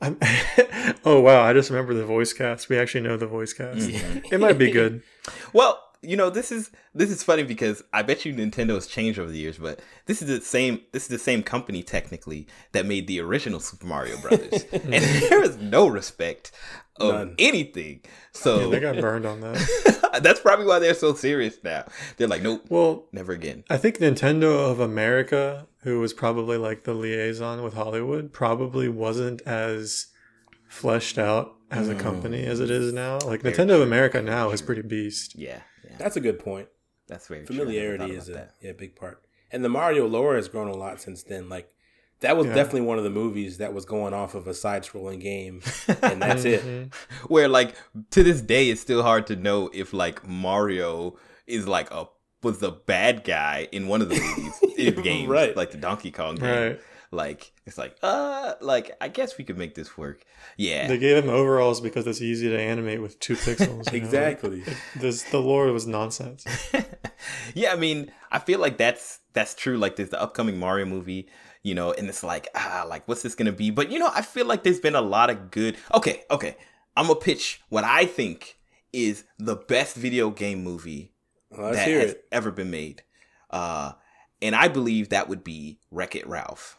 [0.00, 0.18] I'm,
[1.04, 1.42] oh wow!
[1.42, 2.68] I just remember the voice cast.
[2.68, 3.88] We actually know the voice cast.
[3.88, 5.02] It might be good.
[5.52, 9.18] Well, you know, this is this is funny because I bet you Nintendo has changed
[9.18, 12.86] over the years, but this is the same this is the same company technically that
[12.86, 14.64] made the original Super Mario Brothers.
[14.72, 16.52] and there is no respect
[16.96, 17.34] of None.
[17.38, 18.00] anything.
[18.04, 20.18] Yeah, So they got burned on that.
[20.22, 21.84] that's probably why they're so serious now.
[22.16, 23.64] They're like, nope, Well, never again.
[23.68, 29.42] I think Nintendo of America, who was probably like the liaison with Hollywood, probably wasn't
[29.42, 30.06] as
[30.66, 32.00] fleshed out as a Mm.
[32.00, 33.18] company as it is now.
[33.20, 35.34] Like Very Nintendo of America now is pretty beast.
[35.36, 35.60] Yeah.
[35.84, 35.96] yeah.
[35.98, 36.68] That's a good point.
[37.08, 37.54] That's very true.
[37.54, 38.54] I never familiarity thought is a that.
[38.60, 39.22] yeah big part.
[39.50, 41.48] And the Mario lore has grown a lot since then.
[41.48, 41.68] Like
[42.20, 42.54] that was Yeah.
[42.54, 45.62] definitely one of the movies that was going off of a side-scrolling game,
[46.02, 46.62] and that's it.
[46.64, 46.94] Mhm.
[47.28, 47.74] Where like
[48.10, 51.16] to this day, it's still hard to know if like Mario
[51.46, 52.06] is like a
[52.42, 55.54] was the bad guy in one of the movies in games, Right.
[55.56, 56.44] like the Donkey Kong game.
[56.48, 56.80] Right.
[57.12, 60.24] Like it's like uh, like I guess we could make this work.
[60.56, 63.92] Yeah, They gave him overalls because it's easy to animate with two pixels.
[63.92, 64.60] Exactly.
[64.64, 66.44] It- this the lore was nonsense.
[67.54, 69.76] yeah, I mean, I feel like that's that's true.
[69.76, 71.28] Like there's the upcoming Mario movie,
[71.64, 73.70] you know, and it's like ah, like what's this gonna be?
[73.70, 75.76] But you know, I feel like there's been a lot of good.
[75.92, 76.56] Okay, okay,
[76.96, 78.56] I'm gonna pitch what I think
[78.92, 81.12] is the best video game movie
[81.50, 82.24] Let's that has it.
[82.30, 83.02] ever been made,
[83.50, 83.92] uh,
[84.40, 86.76] and I believe that would be Wreck It Ralph.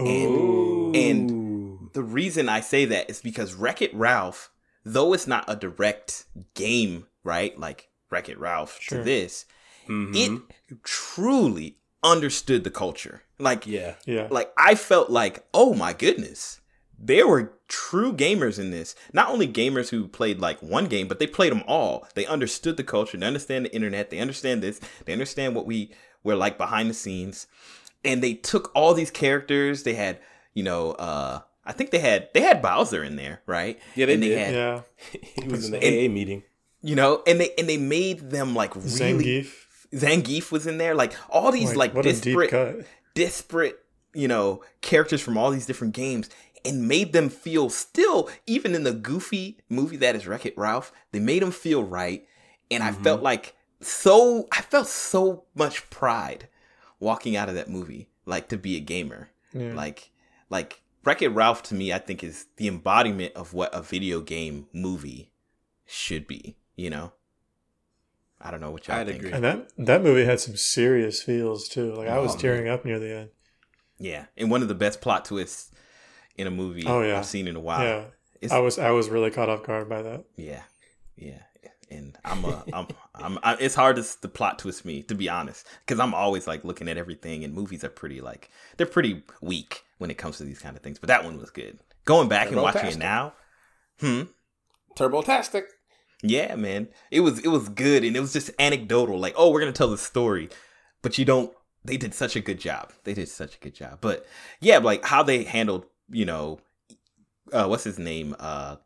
[0.00, 0.92] Ooh.
[0.94, 4.50] and- The reason I say that is because Wreck It Ralph,
[4.84, 6.24] though it's not a direct
[6.54, 7.58] game, right?
[7.58, 8.98] Like Wreck It Ralph Sure.
[8.98, 9.44] to this,
[9.88, 10.16] Mhm.
[10.16, 13.22] it truly understood the culture.
[13.38, 14.28] Like, yeah, yeah.
[14.30, 16.60] like I felt like, oh my goodness,
[16.98, 18.94] there were true gamers in this.
[19.12, 22.06] Not only gamers who played like one game, but they played them all.
[22.14, 23.18] They understood the culture.
[23.18, 24.08] They understand the internet.
[24.10, 24.80] They understand this.
[25.04, 25.92] They understand what we
[26.22, 27.46] were like behind the scenes.
[28.04, 29.82] And they took all these characters.
[29.84, 30.18] They had,
[30.54, 33.78] you know, uh, I think they had they had Bowser in there, right?
[33.94, 34.38] Yeah, they and they did.
[34.38, 34.80] had, yeah.
[35.42, 36.42] he was in the And- AA meeting.
[36.82, 38.88] you know, and they and they made them like really.
[38.88, 39.52] Zangief.
[39.94, 43.78] Zangief was in there, like all these like, what a deep disparate disparate,
[44.14, 46.30] you know, characters from all these different games
[46.64, 50.92] and made them feel still, even in the goofy movie that is Wreck It Ralph,
[51.12, 52.24] they made them feel right.
[52.70, 56.48] And I felt like so, I felt so much pride
[57.02, 59.28] walking out of that movie, like to be a gamer.
[59.52, 59.74] Yeah.
[59.74, 60.10] Like,
[60.48, 64.20] like Wreck It Ralph to me, I think is the embodiment of what a video
[64.20, 65.32] game movie
[65.84, 67.12] should be, you know?
[68.40, 69.18] I don't know what y'all I'd think.
[69.18, 69.32] agree.
[69.32, 71.94] and that that movie had some serious feels too.
[71.94, 73.30] Like I oh, was Oh, tearing up near the end.
[73.98, 75.70] Yeah, and one of the best plot twists
[76.36, 77.18] in a movie Oh, yeah.
[77.18, 77.84] I've seen in a while.
[77.84, 78.04] yeah.
[78.40, 80.24] It's, I was I was really caught off guard by that.
[80.36, 80.62] yeah,
[81.16, 81.42] yeah,
[81.92, 85.28] and I'm a, I'm, I'm, I, it's hard to, to plot twist me to be
[85.28, 89.22] honest, because I'm always like looking at everything, and movies are pretty like they're pretty
[89.40, 90.98] weak when it comes to these kind of things.
[90.98, 91.78] But that one was good.
[92.04, 93.34] Going back and watching it now,
[94.00, 94.22] hmm,
[94.96, 95.66] Turbo-tastic.
[96.22, 99.18] yeah, man, it was it was good, and it was just anecdotal.
[99.18, 100.48] Like, oh, we're gonna tell the story,
[101.02, 101.52] but you don't.
[101.84, 102.92] They did such a good job.
[103.04, 103.98] They did such a good job.
[104.00, 104.24] But
[104.60, 106.60] yeah, like how they handled, you know,
[107.52, 108.36] uh, what's his name?
[108.38, 108.76] Uh,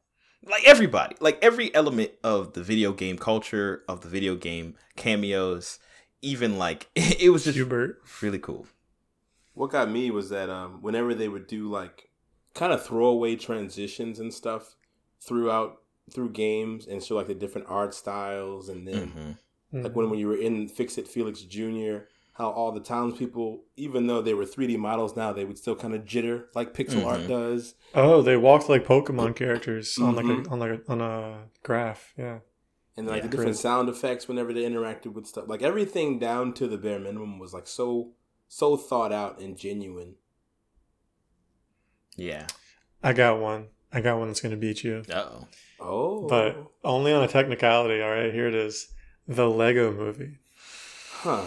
[0.47, 5.79] like everybody, like every element of the video game culture, of the video game cameos,
[6.23, 8.01] even like it was just Hubert.
[8.23, 8.67] really cool.
[9.55, 12.11] What got me was that um, whenever they would do like
[12.55, 14.77] kind of throwaway transitions and stuff
[15.21, 19.33] throughout through games and show like the different art styles and then hmm
[19.83, 22.07] like when, when you were in Fix It Felix Jr.,
[22.39, 25.95] how all the townspeople, even though they were 3D models now, they would still kind
[25.95, 27.29] of jitter like pixel art Mhm.
[27.29, 27.75] does.
[27.95, 30.47] Oh, they walked like Pokemon characters on like Mhm.
[30.47, 32.13] a on like a, on a graph.
[32.19, 32.41] Yeah.
[32.97, 33.23] And like Yeah.
[33.23, 33.57] the different Great.
[33.63, 35.49] sound effects whenever they interacted with stuff.
[35.49, 38.13] Like everything down to the bare minimum was like so
[38.49, 40.15] so thought out and genuine.
[42.17, 42.47] Yeah.
[43.03, 43.69] I got one.
[43.93, 45.03] I got one that's gonna beat you.
[45.11, 45.49] Uh-oh.
[45.81, 46.27] Oh.
[46.29, 48.89] But only on a technicality, all right, here it is.
[49.29, 50.39] The Lego movie.
[51.21, 51.47] huh.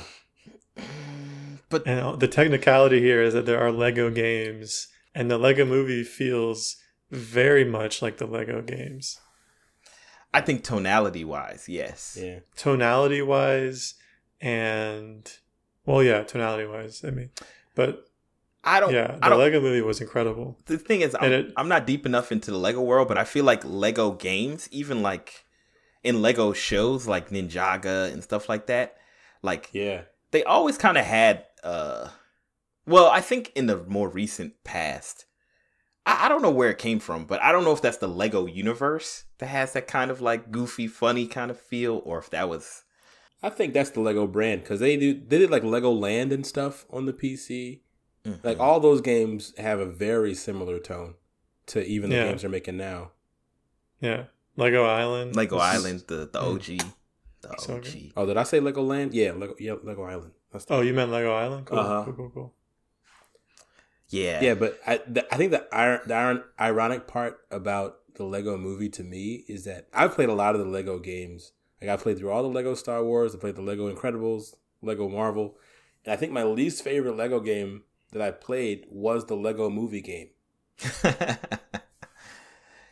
[1.70, 6.04] But And the technicality here is that there are Lego games, and the Lego movie
[6.04, 6.78] feels
[7.12, 9.20] very much like the Lego games.
[10.34, 12.18] I think tonality wise, yes.
[12.20, 12.40] Yeah.
[12.56, 13.96] Tonality wise,
[14.42, 15.32] and
[15.86, 17.30] well, yeah, tonality wise, I mean,
[17.76, 18.06] but
[18.64, 18.94] I don't.
[18.94, 19.40] yeah, the don't.
[19.40, 20.58] Lego movie was incredible.
[20.66, 23.24] the thing is, I'm, it- I'm not deep enough into the Lego world, but I
[23.24, 25.46] feel like Lego games, even like
[26.04, 28.98] in Lego shows like Ninjago and stuff like that,
[29.42, 30.02] like Yeah.
[30.32, 31.46] They always kind of had.
[31.64, 32.10] uh
[32.86, 35.26] Well, I think in the more recent past,
[36.06, 38.08] I, I don't know where it came from, but I don't know if that's the
[38.08, 42.30] Lego universe that has that kind of like goofy, funny kind of feel, or if
[42.32, 42.84] that was.
[43.42, 46.46] I think that's the Lego brand because they do they did like Lego Land and
[46.46, 47.82] stuff on the PC.
[48.26, 48.44] Mhm.
[48.44, 51.14] Like all those games have a very similar tone
[51.68, 52.26] to even the Yeah.
[52.28, 53.12] games they're making now.
[54.02, 54.24] Yeah,
[54.58, 55.36] Lego Island.
[55.38, 56.40] Lego Island, the the.
[56.42, 56.80] OG,
[57.42, 57.84] the OG.
[57.84, 58.12] good.
[58.18, 59.14] Oh, did I say Lego Land?
[59.14, 59.56] Yeah, Lego.
[59.60, 60.32] Yeah, Lego Island.
[60.52, 61.66] That's the, Oh, you meant Lego Island?
[61.66, 62.04] Cool, Uh-huh.
[62.06, 62.54] cool, cool, cool.
[64.10, 68.24] Yeah, yeah, but I the, I think the, ir- the ir- ironic part about the
[68.24, 71.52] Lego movie to me is that I've played a lot of the Lego games.
[71.80, 73.36] Like I played through all the Lego Star Wars.
[73.36, 75.56] I played the Lego Incredibles, Lego Marvel,
[76.04, 80.02] and I think my least favorite Lego game that I played was the Lego movie
[80.02, 80.30] game.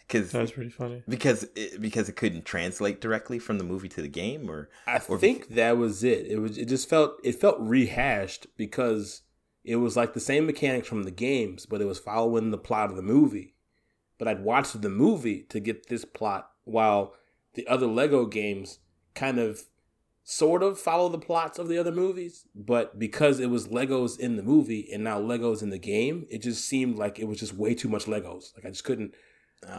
[0.07, 1.03] because That was pretty funny.
[1.07, 5.01] because it, because it couldn't translate directly from the movie to the game, or I
[5.09, 6.27] Or- think that was it.
[6.27, 6.57] It was.
[6.57, 7.19] It just felt.
[7.23, 9.21] It felt rehashed because
[9.63, 12.89] it was like the same mechanics from the games, but it was following the plot
[12.89, 13.55] of the movie.
[14.17, 17.13] But I'd watched the movie to get this plot, while
[17.55, 18.79] the other Lego games
[19.13, 19.63] kind of,
[20.23, 22.45] sort of follow the plots of the other movies.
[22.55, 26.39] But because it was Legos in the movie and now Legos in the game, it
[26.41, 28.55] just seemed like it was just way too much Legos.
[28.55, 29.13] Like I just couldn't.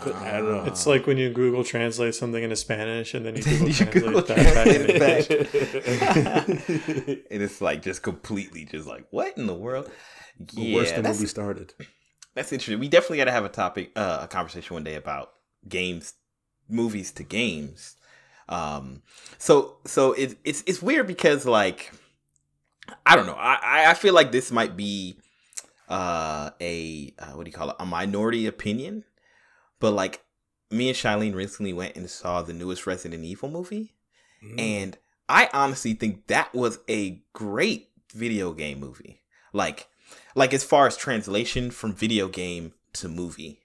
[0.01, 0.65] Couldn't- I don't know.
[0.65, 4.05] It's like when you Google translate something into Spanish and then you Google You translate
[4.05, 6.25] Google that back translate into it English.
[6.25, 7.19] back.
[7.31, 9.91] and it's like just completely just like what in the world?
[10.41, 11.75] The worse the that's, movie started.
[12.35, 12.79] that's interesting.
[12.81, 15.31] We definitely got to have a topic, uh, a conversation one day about
[15.69, 16.15] games,
[16.69, 17.97] movies to games.
[18.49, 19.03] Um,
[19.39, 21.93] so so it's it's it's weird because like
[23.07, 23.35] I don't know.
[23.39, 25.19] I I- I feel like this might be
[25.89, 29.05] uh a uh, what do you call it a minority opinion,
[29.81, 30.23] but like
[30.71, 33.95] me and Shailene recently went and saw the newest Resident Evil movie.
[34.45, 34.61] Mm.
[34.61, 34.99] And
[35.29, 39.21] I honestly think that was a great video game movie.
[39.53, 39.89] Like
[40.35, 43.61] like as far as translation from video game to movie.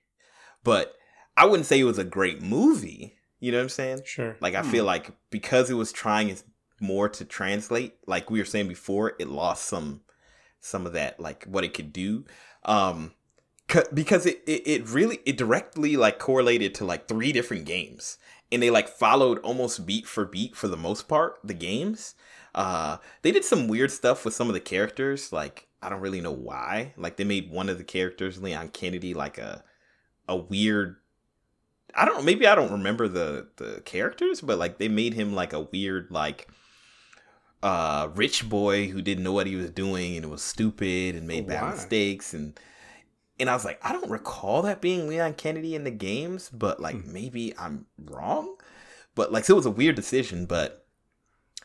[0.63, 0.95] But
[1.35, 3.15] I wouldn't say it was a great movie.
[3.39, 4.01] You know what I'm saying?
[4.05, 4.37] Sure.
[4.39, 6.43] Like I feel like because it was trying its
[6.79, 10.01] more to translate, like we were saying before, it lost some
[10.59, 12.25] some of that like what it could do.
[12.63, 13.13] Um c-
[13.93, 18.17] because it, it it really it directly like correlated to like three different games
[18.51, 22.15] and they like followed almost beat for beat for the most part the games.
[22.53, 26.21] Uh they did some weird stuff with some of the characters like I don't really
[26.21, 26.93] know why.
[26.97, 29.63] Like they made one of the characters Leon Kennedy like a
[30.27, 30.97] a weird
[31.95, 32.23] I don't know.
[32.23, 36.07] Maybe I don't remember the the characters, but like they made him like a weird
[36.11, 36.47] like
[37.61, 41.47] uh rich boy who didn't know what he was doing and was stupid and made
[41.47, 42.59] bad mistakes and
[43.43, 46.79] and I was like, I don't recall that being Leon Kennedy in the games, but
[46.79, 47.11] like hmm.
[47.11, 48.55] maybe I'm wrong.
[49.15, 50.85] But like so it was a weird decision, but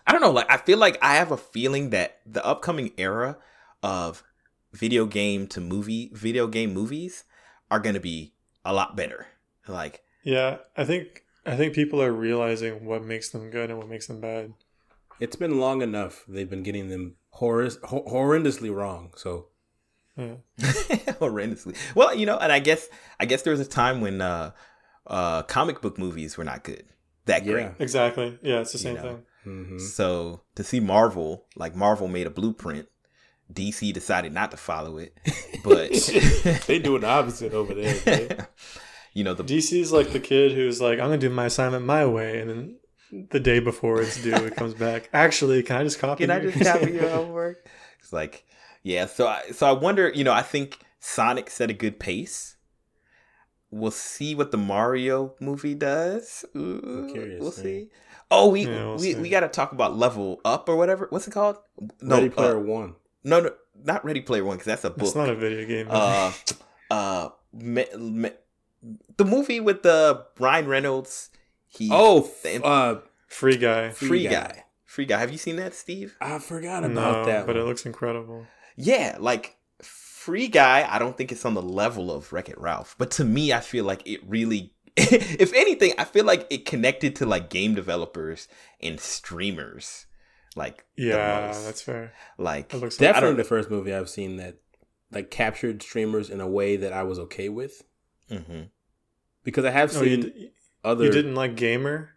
[0.04, 3.38] I don't know, like I feel like I have a feeling that the upcoming era
[3.80, 4.24] of
[4.72, 7.22] video game to movie video game movies
[7.70, 8.34] are gonna be
[8.64, 9.28] a lot better.
[9.68, 13.88] Like Yeah, I think I think people are realizing what makes them good and what
[13.88, 14.52] makes them bad.
[15.20, 16.24] It's been long enough.
[16.26, 19.12] They've been getting them horror- ho- horrendously wrong.
[19.16, 19.46] So
[20.18, 20.34] Yeah.
[21.20, 21.76] horrendously.
[21.94, 22.88] Well, you know, and I guess
[23.20, 24.50] I guess there was a time when uh
[25.06, 26.84] uh comic book movies were not good.
[27.26, 27.62] That great.
[27.62, 27.72] Yeah.
[27.78, 28.38] Exactly.
[28.42, 29.02] Yeah, it's the You same know.
[29.02, 29.22] thing.
[29.46, 29.80] mhm.
[29.80, 32.88] So to see Marvel, like Marvel made a blueprint,
[33.52, 35.16] DC decided not to follow it.
[35.64, 35.90] But
[36.66, 37.96] they do the opposite over there.
[38.06, 38.46] man.
[39.12, 42.06] you know, the DC's like the kid who's like, I'm gonna do my assignment my
[42.06, 42.76] way, and then
[43.30, 45.08] the day before it's due, it comes back.
[45.12, 46.24] Actually, can I just copy?
[46.24, 47.66] Can I just copy your homework?
[48.00, 48.44] It's like,
[48.82, 49.06] yeah.
[49.06, 50.10] So I so I wonder.
[50.14, 52.56] You know, I think Sonic set a good pace.
[53.70, 56.44] We'll see what the Mario movie does.
[56.56, 57.62] Ooh, curious, We'll yeah.
[57.62, 57.90] see.
[58.30, 59.20] Oh, we Yeah, we'll we, see.
[59.20, 61.06] we got to talk about Level Up or whatever.
[61.10, 61.58] What's it called?
[62.00, 62.94] No, Ready Player uh, One.
[63.24, 63.50] no, no,
[63.84, 65.02] not Ready Player One because that's a book.
[65.08, 65.86] It's not a video game.
[65.90, 66.32] uh,
[66.90, 68.30] uh, me, me,
[69.18, 71.28] the movie with the Ryan Reynolds.
[71.66, 73.90] He Oh, f- the- uh, Free guy.
[73.90, 74.30] free, Free guy.
[74.30, 74.64] Guy.
[74.86, 75.18] free guy.
[75.20, 76.16] Have you seen that, Steve?
[76.22, 77.46] I forgot No, about that.
[77.46, 78.46] but it looks incredible.
[78.80, 82.94] Yeah, like Free Guy, I don't think it's on the level of Wreck It Ralph,
[82.96, 87.16] but to me, I feel like it really, if anything, I feel like it connected
[87.16, 88.46] to like game developers
[88.80, 90.06] and streamers,
[90.54, 92.12] like Yeah, that's fair.
[92.38, 94.58] like That looks definitely don't- the first movie I've seen that
[95.10, 97.82] like captured streamers in a way that I was okay with
[98.30, 98.64] Mm-hmm.
[99.42, 100.50] because I have Oh, you, seen d-
[100.84, 101.04] other.
[101.06, 102.10] you didn't like Gamer?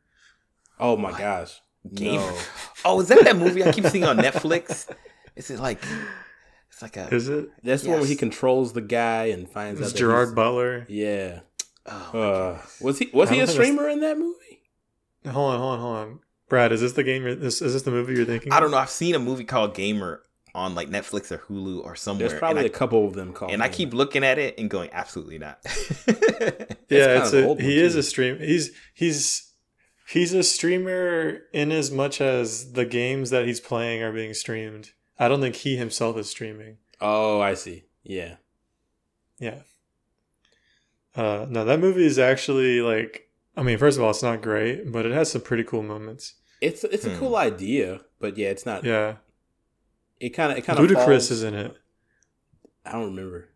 [0.80, 1.60] Oh my gosh,
[1.94, 2.20] Game.
[2.20, 2.38] No.
[2.86, 4.88] Oh, is that that movie I keep seeing on Netflix?
[5.36, 5.82] Is it like
[6.82, 7.50] it's like a Is it?
[7.64, 10.36] That's the one where he controls the guy and finds It's out that Gerard he's-
[10.36, 10.86] Butler.
[10.90, 11.40] Yeah.
[11.86, 14.38] oh Uh, was he was he a streamer in that movie?
[15.26, 16.20] Hold on, hold on, hold on.
[16.50, 17.24] Brad, is this the game?
[17.24, 18.52] You're, this, is this the movie you're thinking?
[18.52, 18.78] I don't know.
[18.78, 20.22] I've seen a movie called Gamer
[20.54, 22.28] on like Netflix or Hulu or somewhere.
[22.28, 23.52] There's probably and a I, couple of them called.
[23.52, 25.60] and I keep looking at it and going, absolutely not.
[26.90, 28.00] Yeah, it's a, old one, he is too.
[28.00, 28.38] a stream.
[28.40, 29.54] He's he's
[30.10, 34.92] he's a streamer in as much as the games that he's playing are being streamed.
[35.22, 36.78] I don't think he himself is streaming.
[37.00, 37.86] Oh, I see.
[38.04, 38.36] Yeah.
[39.40, 39.60] Yeah.
[41.16, 43.28] Uh, no, that movie is actually like.
[43.56, 46.36] I mean, first of all, it's not great, but it has some pretty cool moments.
[46.62, 47.20] It's it's a Hmm.
[47.20, 48.84] cool idea, but yeah, it's not.
[48.84, 49.16] Yeah,
[50.20, 51.76] It kind of it kind of Ludacris is in it.
[52.86, 53.50] I don't remember.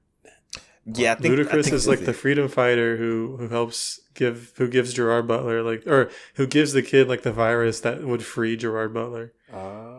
[0.85, 4.01] yeah, I think I Ludacris think is like was the freedom fighter who who helps
[4.15, 8.03] give who gives Gerard Butler like or who gives the kid like the virus that
[8.03, 9.31] would free Gerard Butler.
[9.53, 9.94] Oh,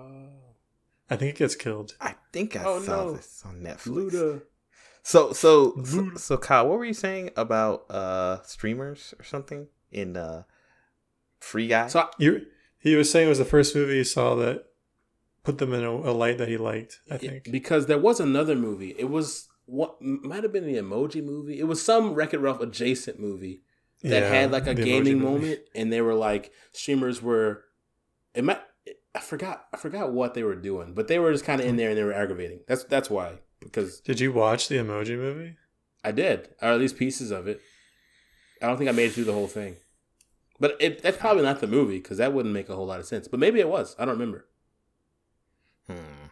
[1.08, 1.94] I think it gets killed.
[2.00, 3.12] I think I Oh, saw no.
[3.14, 3.86] this on Netflix.
[4.12, 4.42] Luda.
[5.02, 10.16] So so so, so Kyle, what were you saying about uh streamers or something in
[10.16, 10.42] uh
[11.40, 11.86] Free Guy?
[11.88, 12.46] So I, You,
[12.78, 14.64] he was saying it was the first movie he saw that
[15.44, 17.00] put them in a, a light that he liked.
[17.10, 17.52] I it- think.
[17.52, 18.94] because there was another movie.
[18.98, 21.58] It was what might have been the Emoji movie.
[21.60, 23.62] It was some Wreck It Ralph adjacent movie
[24.02, 27.62] that Yeah, had like a gaming moment, and they were like streamers were.
[28.34, 28.60] It might.
[29.16, 29.66] I forgot.
[29.72, 31.98] I forgot what they were doing, but they were just kind of in there and
[31.98, 32.60] they were aggravating.
[32.68, 35.56] That's that's why because Did you watch the Emoji Movie?
[36.04, 37.60] I did, or at least pieces of it.
[38.62, 39.76] I don't think I made it through the whole thing,
[40.60, 43.06] but it, that's probably not the movie because that wouldn't make a whole lot of
[43.06, 43.26] sense.
[43.28, 43.96] But maybe it was.
[43.98, 44.46] I don't remember.
[45.88, 46.28] Hmm.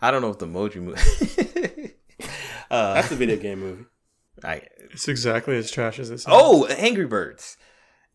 [0.00, 1.94] I don't know if the emoji movie.
[2.70, 3.84] uh, That's a video game movie.
[4.44, 6.36] I, It's exactly as trash as it sounds.
[6.38, 7.56] oh, Angry Birds.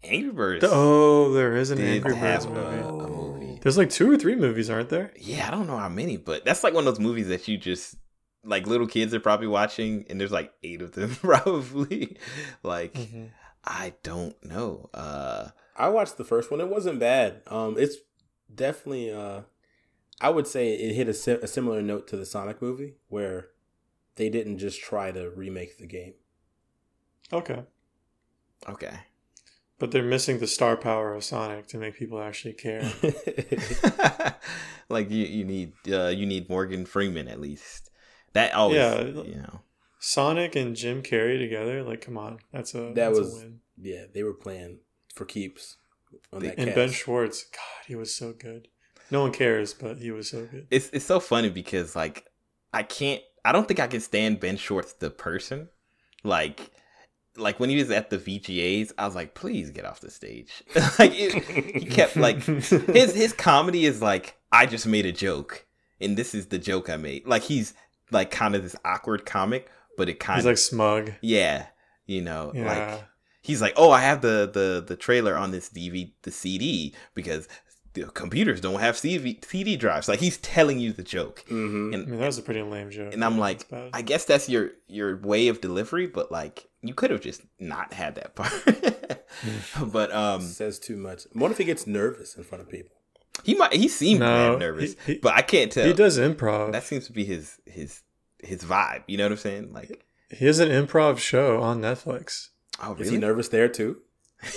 [0.03, 0.65] Angry Birds.
[0.67, 2.59] oh, there is an did Angry Birds movie.
[2.59, 3.59] a, a movie.
[3.61, 5.11] There's like two or three movies, aren't there?
[5.19, 7.57] Yeah, I don't know how many, but that's like one of those movies that you
[7.57, 7.95] just
[8.43, 12.17] like little kids are probably watching, and there's like eight of them probably.
[12.63, 13.25] like Mm-hmm.
[13.63, 14.89] I don't know.
[14.91, 16.59] Uh, I watched the first one.
[16.61, 17.43] It wasn't bad.
[17.45, 17.97] Um, it's
[18.53, 19.13] definitely.
[19.13, 19.41] Uh,
[20.19, 23.49] I would say it hit a, si- a similar note to the Sonic movie, where
[24.15, 26.13] they didn't just try to remake the game.
[27.31, 27.63] Okay.
[28.67, 28.99] okay.
[29.81, 32.83] But they're missing the star power of Sonic to make people actually care.
[34.89, 37.89] like you, you need uh, you need Morgan Freeman at least.
[38.33, 39.01] That always, Yeah.
[39.03, 39.61] you know.
[39.99, 43.59] Sonic and Jim Carrey together, like, come on, that's a That that's was- a win.
[43.81, 44.79] yeah, they were playing
[45.13, 45.77] for keeps
[46.31, 46.75] on that And cast.
[46.75, 48.67] Ben Schwartz, God, he was so good.
[49.11, 50.67] No one cares, but he was so good.
[50.71, 52.25] It's it's so funny because like
[52.73, 55.69] I can't I don't think I can stand Ben Schwartz the person.
[56.23, 56.70] Like
[57.37, 60.51] like when he was at the VGAs, I was like, please get off the stage.
[60.99, 61.43] like it,
[61.81, 65.65] he kept like his his comedy is like I just made a joke
[65.99, 67.25] and this is the joke I made.
[67.27, 67.73] Like he's
[68.11, 71.13] like kind of this awkward comic, but it kind He's of like smug.
[71.21, 71.67] yeah,
[72.05, 72.65] you know, Yeah.
[72.65, 73.03] like
[73.41, 77.47] he's like, "Oh, I have the the the trailer on this DVD, the CD because
[77.93, 81.97] the computers don't have CD, CD drives." Like he's telling you the joke, hmm I
[81.97, 83.13] and mean, that was a pretty lame joke.
[83.13, 83.65] and I'm Yeah, like.
[83.93, 87.93] I guess that's your your way of delivery, but like you could have just not
[87.93, 88.51] had that part.
[89.91, 91.23] but um, Says too much.
[91.33, 92.95] What if he gets nervous in front of people?
[93.43, 95.87] he might he seemed No, nervous, he- he- but I can't tell.
[95.87, 96.71] he does improv.
[96.73, 98.01] That seems to be his his
[98.43, 99.03] his vibe.
[99.07, 99.73] You know what I'm saying?
[99.73, 102.49] Like, He has an improv show on Netflix.
[102.81, 103.03] oh really?
[103.03, 103.97] Is he nervous there too?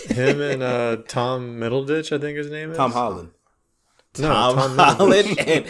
[0.08, 2.76] Him and uh, Tom Middleditch, I think his name is.
[2.76, 3.30] Tom Holland.
[4.18, 5.66] No, Tom, Tom Holland and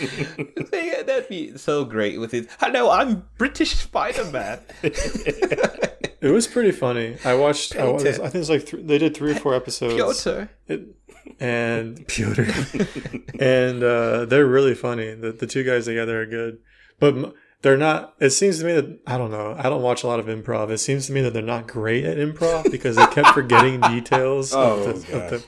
[0.73, 4.61] Yeah, that'd be so great with his hello i'm british spider-man
[6.24, 7.16] It was pretty funny.
[7.23, 7.77] I watched.
[7.77, 9.95] I, was, I think it's like th- they did three or four episodes.
[9.95, 10.49] Piotr.
[10.69, 10.86] It,
[11.39, 12.47] and Pewter,
[13.39, 15.15] and uh, they're really funny.
[15.15, 16.59] The the two guys together are good,
[16.99, 17.32] but m-
[17.65, 18.15] they're not.
[18.20, 19.57] It seems to me that I don't know.
[19.59, 20.70] I don't watch a lot of improv.
[20.70, 24.53] It seems to me that they're not great at improv because they kept forgetting details
[24.55, 25.45] Oh, of, the, of the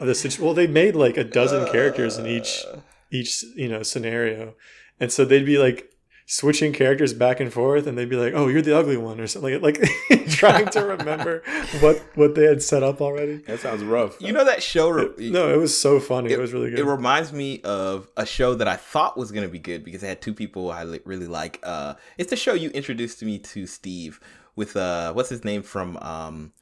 [0.00, 2.78] of the situ- Well, they made like a dozen characters in each uh.
[3.10, 4.54] each you know scenario,
[4.98, 5.89] and so they'd be like
[6.32, 9.26] switching characters back and forth, and they'd be like, "Oh, you're the ugly one," or
[9.26, 9.80] something like
[10.28, 11.42] trying to remember
[11.80, 13.38] what what they had set up already.
[13.38, 14.16] That sounds rough.
[14.20, 16.30] you know that show re- No, it was so funny.
[16.32, 16.78] It, was really good.
[16.78, 20.02] it reminds me of a show that i thought was going to be good because
[20.02, 23.38] it had two people i li- really like uh it's the show you introduced me
[23.38, 24.20] to steve
[24.56, 26.52] with uh what's his name from um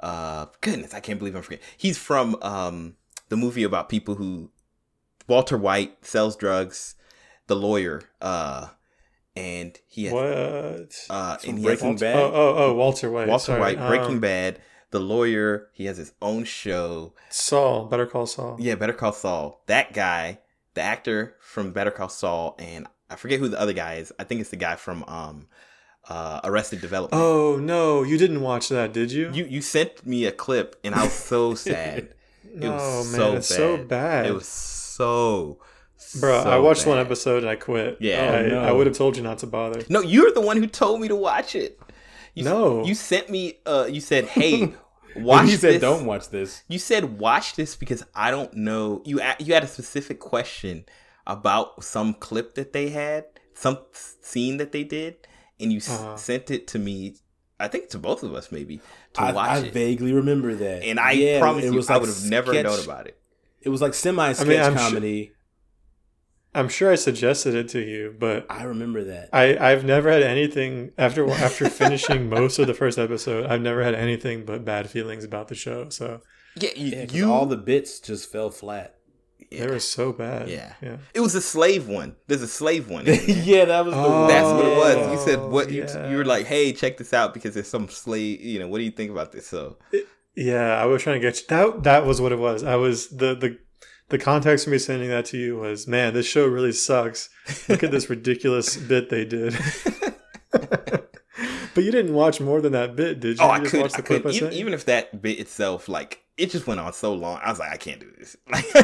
[0.00, 2.96] uh goodness i can't believe i'm forgetting he's from um
[3.28, 4.50] the movie about people who
[5.28, 6.94] walter white sells drugs
[7.46, 8.68] the lawyer uh
[9.36, 10.94] and he has, what?
[11.10, 12.16] uh and he Breaking Bad?
[12.16, 13.28] Oh, oh, oh, Walter White.
[13.28, 13.60] Walter sorry.
[13.60, 14.60] White, Breaking Um, Bad,
[14.90, 15.68] the lawyer.
[15.72, 17.14] He has his own show.
[17.30, 17.86] Saul.
[17.86, 18.56] Better Call Saul.
[18.60, 19.62] Yeah, Better Call Saul.
[19.66, 20.38] That guy,
[20.74, 24.12] the actor from Better Call Saul, and I forget who the other guy is.
[24.18, 25.48] I think it's the guy from um,
[26.08, 27.22] uh, Arrested Development.
[27.22, 29.30] Oh no, you didn't watch that, did you?
[29.32, 32.14] You you sent me a clip, and I was so sad.
[32.54, 33.88] no, it was man, so it's so bad.
[33.88, 34.26] bad.
[34.26, 35.58] It was so.
[36.20, 37.96] Bro, so I watched one episode and I quit.
[38.00, 38.22] Yeah.
[38.32, 38.60] I, Oh, no.
[38.62, 39.82] I would have told you not to bother.
[39.88, 41.80] No, you're the one who told me to watch it.
[42.34, 42.84] You, No.
[42.84, 43.58] you sent me.
[43.66, 44.74] Uh, you said, "Hey,
[45.16, 49.02] watch you said, this." "Don't watch this." You said watch this because I don't know.
[49.04, 50.84] You a- you had a specific question
[51.26, 53.24] about some clip that they had,
[53.54, 55.16] some scene that they did,
[55.60, 56.16] and you s- Uh-huh.
[56.16, 57.16] sent it to me.
[57.60, 58.80] I think to both of us maybe
[59.14, 59.72] to I, watch I it.
[59.72, 63.06] vaguely remember that, and I Yeah, promise you, was I would have never known about
[63.06, 63.16] it.
[63.60, 65.32] It was like semi sketch I mean, comedy.
[66.54, 69.30] I'm sure I suggested it to you, but I remember that.
[69.32, 73.46] I I've never had anything after after finishing most of the first episode.
[73.46, 75.88] I've never had anything but bad feelings about the show.
[75.88, 76.20] So
[76.56, 78.96] Yeah, you, Yeah, 'cause you all the bits just fell flat.
[79.50, 80.48] They were so bad.
[80.48, 80.72] Yeah.
[80.82, 80.96] Yeah.
[81.14, 82.16] It was a slave one.
[82.26, 83.04] There's a slave one.
[83.26, 84.28] yeah, that was the Oh, one.
[84.28, 85.12] That's what it was.
[85.12, 86.10] You said what you, Yeah.
[86.10, 88.40] you were like, hey, check this out because there's some slave.
[88.40, 89.46] You know, what do you think about this?
[89.46, 89.76] So
[90.34, 91.46] Yeah, I was trying to get you.
[91.48, 92.62] That that was what it was.
[92.62, 93.58] I was the the
[94.12, 97.28] the context for me sending that to you was, man, this show really sucks.
[97.68, 99.56] Look at this ridiculous bit they did.
[100.52, 103.44] but you didn't watch more than that bit, did you?
[103.44, 104.32] oh, You I just could, watched I clip could.
[104.32, 107.40] I Even, even if that bit itself, like, it just went on so long.
[107.42, 108.36] I was like, I can't do this.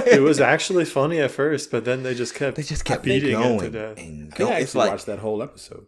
[0.07, 3.39] It was actually funny at first, but then they just kept they just kept beating
[3.41, 3.99] it to death.
[3.99, 4.53] and I think going.
[4.53, 5.87] I It's actually like watched that whole episode.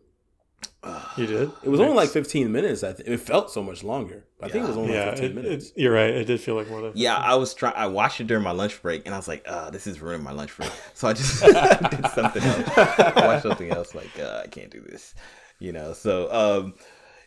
[1.16, 1.50] You did?
[1.62, 2.82] It was only like 15 minutes.
[2.82, 4.24] I think it felt so much longer.
[4.42, 5.66] I think it was only Yeah, like 15 it, minutes.
[5.70, 6.08] it, you're right.
[6.10, 7.74] It did feel like more than Yeah, I was trying.
[7.76, 10.22] I watched it during my lunch break, and I was like, uh, "This is ruining
[10.24, 11.42] my lunch break." So I just
[11.90, 12.68] did something else.
[12.78, 13.94] I watched something else.
[13.94, 15.14] Like, uh, I can't do this,
[15.58, 15.92] you know.
[15.92, 16.74] So, um,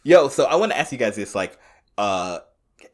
[0.03, 1.57] yo, so I want to ask you guys this, like,
[1.97, 2.39] uh,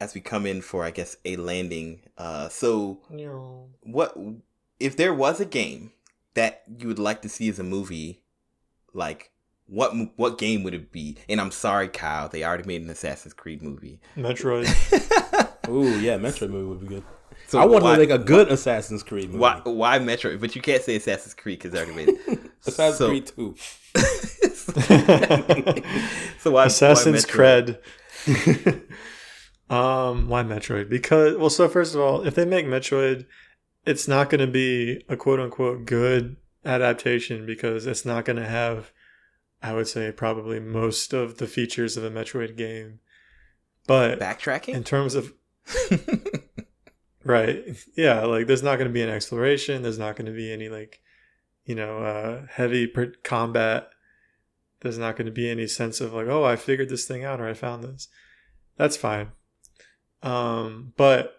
[0.02, 2.02] as we come in for, I guess, a landing.
[2.18, 3.00] Uh, so
[3.84, 4.18] what
[4.80, 5.94] if there was a game
[6.34, 8.24] that you would like to see as a movie?
[8.94, 9.32] Like,
[9.70, 11.18] what what game would it be?
[11.28, 14.00] And I'm sorry, Kyle, they already made an Assassin's Creed movie.
[14.18, 14.68] Metroid.
[15.70, 17.04] Ooh, yeah, Metroid movie would be good.
[17.48, 19.40] So I want to make a good Assassin's Creed movie.
[19.40, 20.38] Why why Metro?
[20.38, 22.40] But you can't say Assassin's Creed because they already made it.
[22.68, 23.56] Assassin's So- Creed 2.
[26.40, 27.80] so why Assassin's why cred.
[29.70, 30.90] um, why Metroid?
[30.90, 33.26] Because well, so first of all, if they make Metroid,
[33.86, 38.48] it's not going to be a quote unquote good adaptation because it's not going to
[38.48, 38.92] have,
[39.62, 43.00] I would say, probably most of the features of a Metroid game.
[43.88, 44.74] But backtracking?
[44.74, 45.34] in terms of
[47.24, 47.64] right,
[47.96, 49.82] yeah, like there's not going to be an exploration.
[49.82, 51.02] There's not going to be any like,
[51.66, 53.90] you know, uh, heavy per- combat.
[54.82, 57.42] There's not going to be any sense of like oh i figured this thing out
[57.42, 58.08] or i found this.
[58.78, 59.32] That's fine.
[60.24, 61.36] Um, but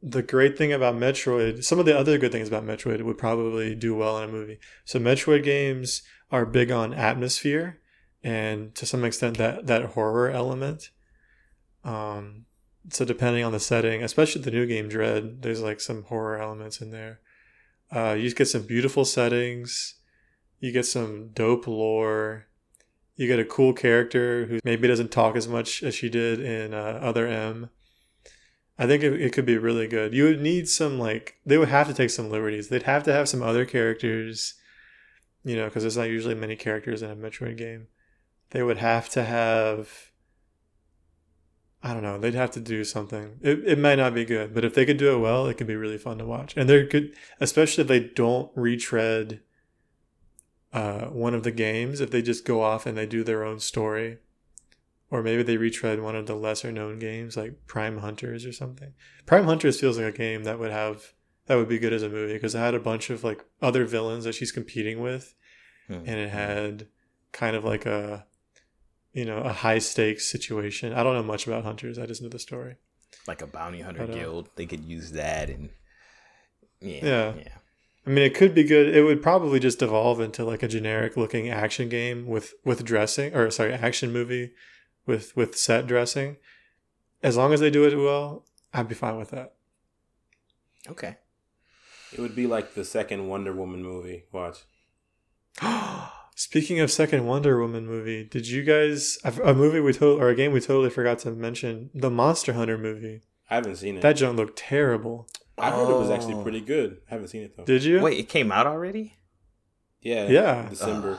[0.00, 3.74] the great thing about metroid some of the other good things about metroid would probably
[3.74, 4.58] do well in a movie.
[4.84, 7.78] So metroid games are big on atmosphere
[8.22, 10.90] and to some extent that that horror element
[11.84, 12.44] um,
[12.90, 16.80] so depending on the setting especially the new game dread there's like some horror elements
[16.80, 17.20] in there
[17.94, 19.94] uh, you get some beautiful settings
[20.60, 22.48] you get some dope lore
[23.18, 26.72] you get a cool character who maybe doesn't talk as much as she did in
[26.72, 27.68] uh, Other M.
[28.78, 30.14] I think it, it could be really good.
[30.14, 32.68] You would need some like they would have to take some liberties.
[32.68, 34.54] They'd have to have some other characters,
[35.48, 37.88] you know, because there's not usually many characters in a Metroid game.
[38.50, 40.10] They would have to have.
[41.82, 42.18] I don't know.
[42.18, 43.38] They'd have to do something.
[43.40, 45.68] It, it might not be good, but if they could do it well, it could
[45.68, 46.56] be really fun to watch.
[46.56, 49.40] And they're good, especially if they don't retread
[50.72, 53.58] uh, one of the games if they just go off and they do their own
[53.58, 54.18] story
[55.10, 58.92] or maybe they retread one of the lesser known games like prime hunters or something
[59.24, 61.14] prime hunters feels like a game that would have
[61.46, 63.86] that would be good as a movie because it had a bunch of like other
[63.86, 65.34] villains that she's competing with
[65.88, 65.94] Hmm.
[66.06, 66.86] and it had
[67.32, 68.26] kind of like a
[69.12, 72.28] you know a high stakes situation i don't know much about hunters i just know
[72.28, 72.76] the story
[73.26, 74.50] like a bounty hunter But, uh, guild.
[74.56, 75.70] They could use that and
[76.80, 77.34] yeah, Yeah.
[77.36, 77.48] yeah.
[78.06, 78.94] I mean, it could be good.
[78.94, 83.34] It would probably just evolve into like a generic looking action game with with dressing,
[83.34, 84.52] or sorry, action movie
[85.04, 86.36] with with set dressing.
[87.22, 89.52] As long as they do it well, I'd be fine with that.
[90.88, 91.16] Okay.
[92.12, 94.24] It would be like the second Wonder Woman movie.
[94.32, 94.60] Watch.
[96.34, 100.34] Speaking of second Wonder Woman movie, did you guys a movie we told or a
[100.36, 101.90] game we totally forgot to mention?
[101.94, 103.22] The Monster Hunter movie.
[103.50, 104.02] I haven't seen it.
[104.02, 105.26] That junk looked terrible.
[105.56, 106.14] I heard it was Oh.
[106.14, 106.98] actually pretty good.
[107.10, 107.64] I haven't seen it though.
[107.64, 108.00] Did you?
[108.00, 109.14] Wait, it came out already?
[110.00, 110.28] yeah.
[110.28, 110.68] Yeah.
[110.70, 111.18] December.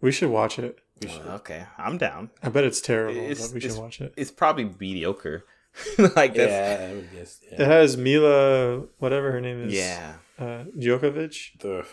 [0.00, 0.78] We should watch it.
[1.02, 1.26] we should.
[1.26, 2.30] Uh, okay, I'm down.
[2.42, 4.14] I bet it's terrible, It's- but we should watch it.
[4.16, 5.44] It's probably mediocre.
[5.98, 7.38] like that's yeah, I would guess.
[7.52, 9.74] It has Mila, whatever her name is.
[9.74, 11.58] yeah, Uh, Jovovich.
[11.60, 11.86] The,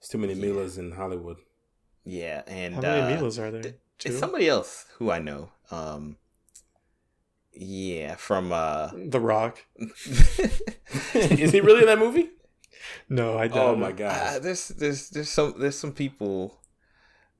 [0.00, 0.46] there's too many Yeah.
[0.46, 1.36] Milas in Hollywood.
[2.04, 3.62] yeah, and How many uh, Milas are there?
[3.62, 3.74] th-
[4.04, 5.50] It's somebody else who I know.
[5.70, 6.16] Um,
[7.52, 9.58] yeah, from uh, The Rock.
[11.14, 12.30] Is he really in that movie?
[13.08, 13.58] No, I Oh don't.
[13.74, 14.36] Oh my god.
[14.36, 16.60] uh, there's there's there's some there's some people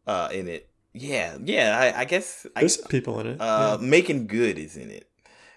[0.07, 0.69] uh in it.
[0.93, 1.79] Yeah, yeah.
[1.95, 3.41] I, I guess I, There's some people in it.
[3.41, 3.87] uh, yeah.
[3.87, 5.09] Meagan Good is in it.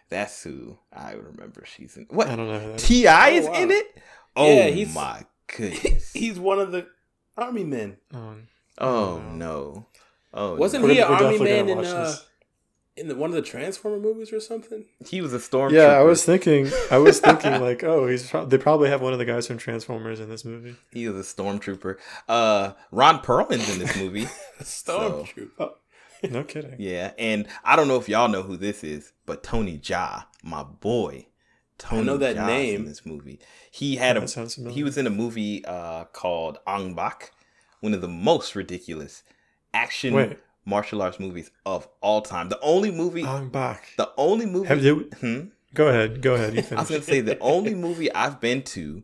[0.09, 1.63] That's who I remember.
[1.65, 2.05] She's in.
[2.09, 2.59] What I don't know.
[2.59, 2.83] Who that is.
[2.87, 3.29] T.I.
[3.29, 3.53] is wow.
[3.55, 3.97] in it?
[4.35, 5.25] Oh Yeah, he's- my
[5.55, 6.11] goodness.
[6.13, 6.87] He's one of the
[7.37, 7.97] army men.
[8.13, 8.47] Um,
[8.77, 9.87] oh no.
[10.33, 10.89] Oh, Wasn't no.
[10.91, 12.15] He an army man in uh,
[12.95, 14.85] in the, one of the Transformer movies or something?
[15.07, 15.73] he was a storm.
[15.73, 16.69] yeah, I was thinking.
[16.91, 18.29] I was thinking like, oh, he's.
[18.29, 20.75] Pro- they probably have one of the guys from Transformers in this movie.
[20.91, 21.97] He was a stormtrooper.
[22.27, 24.27] Uh, Ron Perlman's in this movie.
[24.61, 25.71] Stormtrooper.
[26.29, 26.75] No kidding.
[26.79, 30.63] yeah, and I don't know if y'all know who this is, but Tony Jaa, my
[30.63, 31.27] boy,
[31.77, 32.81] Tony know that Jaa name.
[32.81, 33.39] in this movie.
[33.71, 34.75] He had That a sounds familiar.
[34.75, 37.31] he was in a movie uh, called Ong Bak,
[37.81, 39.23] one of the most ridiculous
[39.73, 40.37] action Wait.
[40.65, 42.49] martial arts movies of all time.
[42.49, 43.89] The only movie, I'm back.
[43.97, 44.67] the only movie.
[44.67, 45.09] Have you?
[45.19, 45.39] Hmm?
[45.73, 46.21] Go ahead.
[46.21, 46.53] Go ahead.
[46.55, 49.03] You I was gonna say the only movie I've been to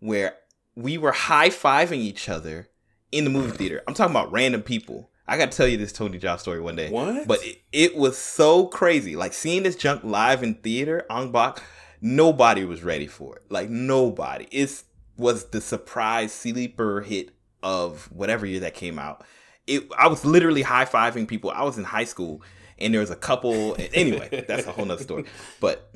[0.00, 0.36] where
[0.74, 2.68] we were high fiving each other
[3.12, 3.82] in the movie theater.
[3.86, 5.10] I'm talking about random people.
[5.30, 6.90] I got to tell you this Tony Jaa story one day.
[6.90, 7.28] What?
[7.28, 9.14] But it, it was so crazy.
[9.14, 11.62] Like seeing this junk live in theater, Ong Bak,
[12.00, 13.42] nobody was ready for it.
[13.48, 14.46] Like nobody.
[14.50, 14.82] It
[15.16, 17.30] was the surprise sleeper hit
[17.62, 19.24] of whatever year that came out.
[19.66, 19.84] It.
[19.98, 21.50] I was literally high fiving people.
[21.50, 22.42] I was in high school,
[22.78, 23.76] and there was a couple.
[23.94, 25.24] anyway, that's a whole nother story.
[25.60, 25.90] But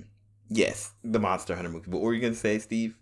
[0.49, 1.91] yes, the Monster Hunter movie.
[1.91, 2.97] But what were you gonna say, Steve?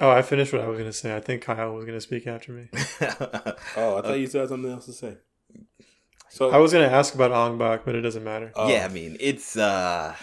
[0.00, 1.16] oh, I finished what I was going to say.
[1.16, 2.68] I think Kyle was going to speak after me.
[3.78, 5.16] Oh, I thought you still had something else to say.
[6.28, 8.52] So I was going to ask about Ong Bak, but it doesn't matter.
[8.54, 10.14] oh, yeah, I mean, it's uh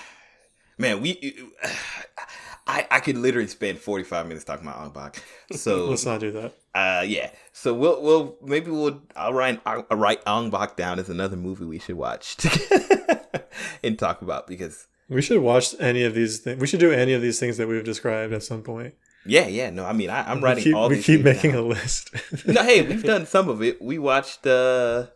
[0.78, 1.34] man, we
[2.68, 5.22] I I could literally spend 45 minutes talking about Ong Bak.
[5.56, 6.54] So Let's not do that.
[6.74, 7.32] uh yeah.
[7.52, 11.66] So we'll we'll maybe we'll I'll write I'll write Ong Bak down as another movie
[11.66, 12.38] we should watch
[13.84, 16.60] and talk about because We should watch any of these things.
[16.62, 18.94] We should do any of these things that we've described at some point.
[19.26, 21.64] yeah, yeah, no, I mean I, I'm We writing keep, all we keep making down.
[21.64, 22.12] a list.
[22.48, 23.82] no, hey, we've done some of it.
[23.82, 25.08] We watched uh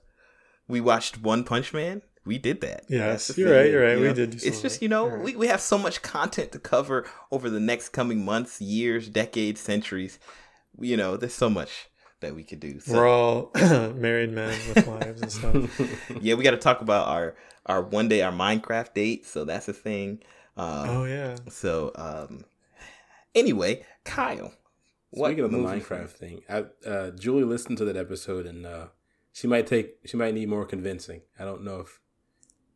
[0.67, 2.01] we watched One Punch Man.
[2.27, 2.83] We did that.
[2.89, 3.95] Yes, you're thing, right, you're right.
[3.95, 4.13] you We know?
[4.13, 5.23] did do It's just you know right.
[5.23, 9.61] we, we have so much content to cover over the next coming months, years, decades,
[9.61, 10.19] centuries.
[10.79, 11.89] You know, there's so much
[12.19, 12.79] that we could do.
[12.79, 13.51] So We're all
[13.95, 15.81] married men with wives and stuff.
[16.21, 17.35] yeah, we got to talk about our
[17.65, 19.25] our one day our Minecraft date.
[19.25, 20.19] So that's a thing.
[20.55, 21.35] Um, Oh yeah.
[21.49, 22.45] So um,
[23.35, 24.53] anyway, Kyle.
[25.13, 28.87] Speaking of the Minecraft thing, I, uh, Julie listened to that episode and uh,
[29.31, 31.21] she might take she might need more convincing.
[31.39, 31.99] I don't know if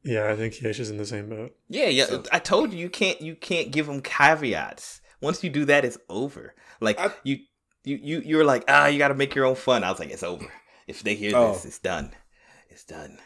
[0.03, 1.55] Yeah, I think Yesha's in the same boat.
[1.69, 2.05] Yeah, yeah.
[2.05, 5.01] So- I told you you can't you can't give them caveats.
[5.21, 6.55] Once you do that, it's over.
[6.79, 7.37] Like I- you
[7.83, 9.83] you you you're like ah, you got to make your own fun.
[9.83, 10.47] I was like, it's over.
[10.87, 11.53] If they hear Oh.
[11.53, 12.11] this, it's done.
[12.69, 13.19] It's done.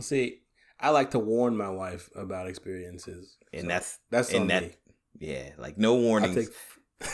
[0.00, 0.40] see.
[0.82, 4.70] I like to warn my wife about experiences, And So that's that's and that me.
[5.18, 6.34] yeah, like no I warnings.
[6.34, 6.54] take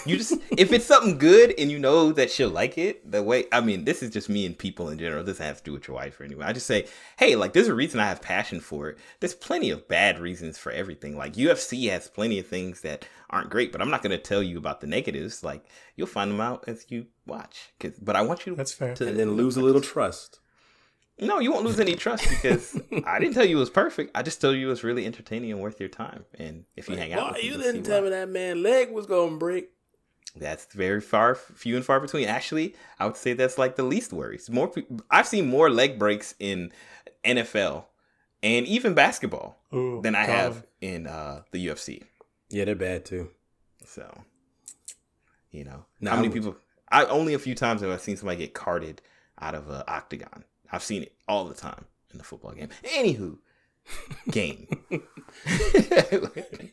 [0.04, 3.44] you just if it's something good and you know that she'll like it, the way
[3.52, 5.22] I mean, this is just me and people in general.
[5.22, 6.44] This has to do with your wife or anyway.
[6.46, 6.86] I just say,
[7.18, 8.98] hey, like there's a reason I have passion for it.
[9.20, 11.16] There's plenty of bad reasons for everything.
[11.16, 14.58] Like UFC has plenty of things that aren't great, but I'm not gonna tell you
[14.58, 15.44] about the negatives.
[15.44, 15.64] Like
[15.94, 17.72] you'll find them out as you watch.
[17.78, 18.94] 'Cause- but I want you to, That's fair.
[18.96, 20.40] to and then lose a little trust.
[21.18, 24.10] No, you won't lose any trust because I didn't tell you it was perfect.
[24.14, 26.26] I just told you it was really entertaining and worth your time.
[26.38, 28.04] And if you hang out, Why with you you'll didn't tell why.
[28.04, 29.70] me that man leg was gonna break?
[30.34, 32.28] That's very far, few and far between.
[32.28, 34.50] Actually, I would say that's like the least worries.
[34.50, 36.72] More, pe- I've seen more leg breaks in
[37.24, 37.84] NFL
[38.42, 42.02] and even basketball Ooh, than I got have in uh, the UFC.
[42.50, 43.30] Yeah, they're bad too.
[43.86, 44.24] So,
[45.50, 46.56] you know, Nah, how many people?
[46.90, 49.00] I only a few times have I seen somebody get carted
[49.40, 50.44] out of an octagon.
[50.70, 52.68] I've seen it all the time in the football game.
[52.84, 53.38] Anywho,
[54.30, 54.68] game.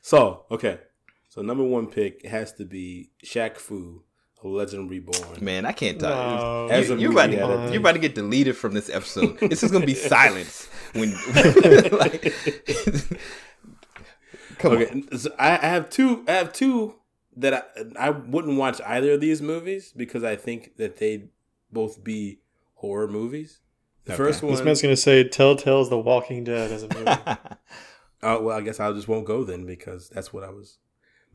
[0.00, 0.78] So okay,
[1.28, 4.02] so number one pick has to be Shaq Fu,
[4.42, 5.38] a Legend Reborn.
[5.44, 6.10] Man, I can't talk.
[6.40, 9.38] No, As a you, are about to, you're about to get deleted from this episode.
[9.40, 11.12] This is gonna be silence when.
[11.92, 12.34] like,
[14.58, 15.18] come on.
[15.18, 16.24] So I, I have two.
[16.28, 16.94] I have two
[17.36, 17.54] that
[17.98, 21.28] I I wouldn't watch either of these movies because I think that they'd
[21.70, 22.40] both be
[22.74, 23.60] horror movies.
[24.04, 24.16] The Okay.
[24.24, 27.10] first This man's gonna say Telltale's The Walking Dead as a movie.
[28.22, 30.78] oh well, I guess I just won't go then because that's what I was.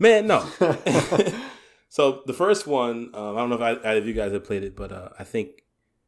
[0.03, 0.45] Man, no.
[1.89, 4.43] so the first one, um, I don't know if I, either of you guys have
[4.43, 5.63] played it, but uh, I think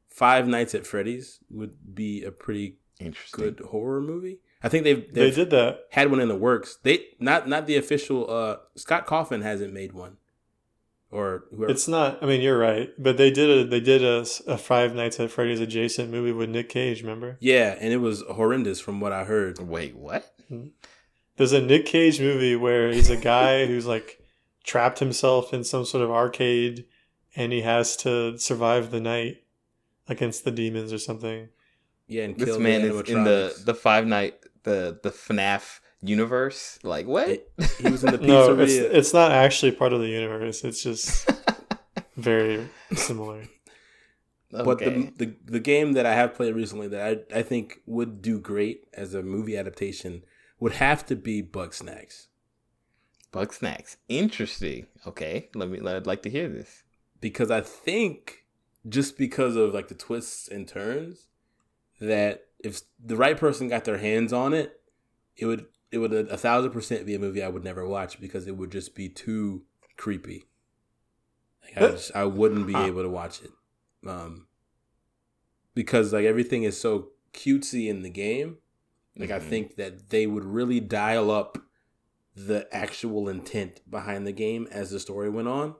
[0.10, 3.42] Five Nights at Freddy's would be a pretty Interesting.
[3.44, 4.40] good horror movie.
[4.62, 5.86] I think they've, they they've did that.
[5.92, 6.78] had one in the works.
[6.84, 8.30] They not not the official.
[8.30, 10.18] Uh, Scott Cawthon hasn't made one,
[11.12, 11.72] or whoever.
[11.72, 12.22] It's not.
[12.22, 15.32] I mean, you're right, but they did a they did a, a Five Nights at
[15.32, 17.02] Freddy's adjacent movie with Nick Cage.
[17.02, 17.38] Remember?
[17.40, 19.60] yeah, and it was horrendous from what I heard.
[19.60, 20.34] Wait, what?
[21.38, 24.20] There's a Nick Cage movie where he's a guy who's like
[24.64, 26.86] trapped himself in some sort of arcade,
[27.36, 29.44] and he has to survive the night
[30.08, 31.50] against the demons or something.
[32.08, 35.80] Yeah, and This killed man the is in the the five night the the FNAF
[36.02, 36.80] universe.
[36.84, 37.30] Like what?
[37.30, 38.94] It- he was in the No, it's pizzeria.
[38.94, 40.64] it's not actually part of the universe.
[40.64, 41.30] It's just
[42.16, 43.44] very similar.
[44.52, 45.12] But okay.
[45.18, 48.40] the, the the game that I have played recently that I I think would do
[48.40, 50.24] great as a movie adaptation
[50.60, 52.28] would have to be Bugsnax
[53.32, 53.98] Bug snacks.
[54.08, 54.88] Interesting.
[55.06, 55.80] Okay, let me.
[55.86, 56.84] I'd like to hear this.
[57.20, 58.46] because I think
[58.88, 61.28] just because of like the twists and turns
[62.00, 64.80] that if the right person got their hands on it,
[65.36, 68.22] it would it would a, a thousand percent be a movie I would never watch
[68.22, 69.64] because it would just be too
[69.98, 70.46] creepy.
[71.64, 73.52] Like, I, just, I wouldn't be able to watch it,
[74.08, 74.48] um,
[75.74, 78.60] because like everything is so cutesy in the game.
[79.18, 79.50] Like I Mhm.
[79.50, 81.58] think that they would really dial up
[82.36, 85.76] the actual intent behind the game as the story went on,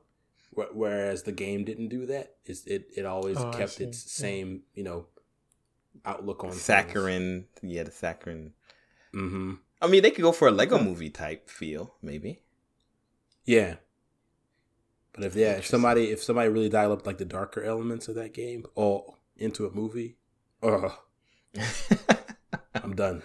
[0.56, 2.38] wh- whereas the game didn't do that.
[2.46, 4.22] It's, it it always Oh, kept its Yeah.
[4.22, 5.08] same you know
[6.06, 8.54] outlook on Saccharine, yeah, the saccharine.
[9.14, 9.54] Mm-hmm.
[9.82, 12.42] I mean, they could go for a Lego movie type feel, maybe.
[13.46, 13.76] Yeah.
[15.14, 18.16] But if yeah, if somebody if somebody really dial up like the darker elements of
[18.16, 20.18] that game or into a movie,
[20.64, 21.04] oh,
[22.84, 23.22] I'm done.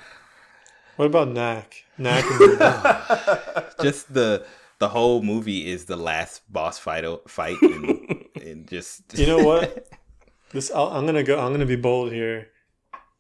[0.96, 1.84] What about Knack?
[1.98, 4.44] Knack and just the
[4.78, 9.86] the whole movie is the last boss fight fight and, and just You know what?
[10.52, 11.38] This I'll, I'm gonna go.
[11.38, 12.48] I'm gonna be bold here.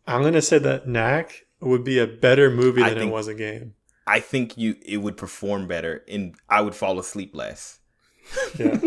[0.04, 3.28] I'm gonna say that Knack would be a better movie I than think- it was
[3.28, 3.74] a game.
[4.06, 7.78] I think you it would perform better and I would fall asleep less.
[8.58, 8.78] Yeah.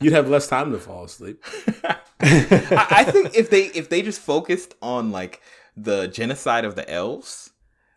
[0.00, 1.42] You'd have less time to fall asleep.
[1.82, 5.40] I, I think if they if they just focused on like
[5.76, 7.50] the genocide of the elves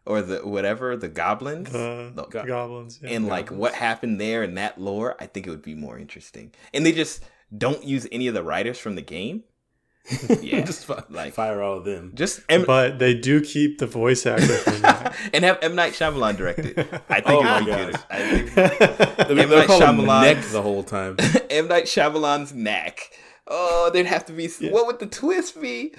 [0.05, 2.99] or the whatever the goblins The the- Go- goblins.
[3.01, 3.11] Yeah.
[3.11, 6.53] and like what happened there in that lore, I think it would be more interesting.
[6.73, 7.23] And they just
[7.57, 9.43] don't use any of the writers from the game.
[10.41, 12.11] Yeah, just like fire all of them.
[12.13, 14.59] just M- but they do keep the voice actor
[15.33, 16.77] and have M Night Shyamalan direct it.
[17.09, 17.95] I think Oh it would be good.
[18.09, 19.49] I think M.
[19.49, 20.21] Night Shyamalan.
[20.23, 21.15] neck the whole time.
[21.49, 22.99] M Night Shyamalan's neck.
[23.47, 24.49] Oh, there'd have to be.
[24.59, 24.71] Yeah.
[24.71, 25.93] What would the twist be?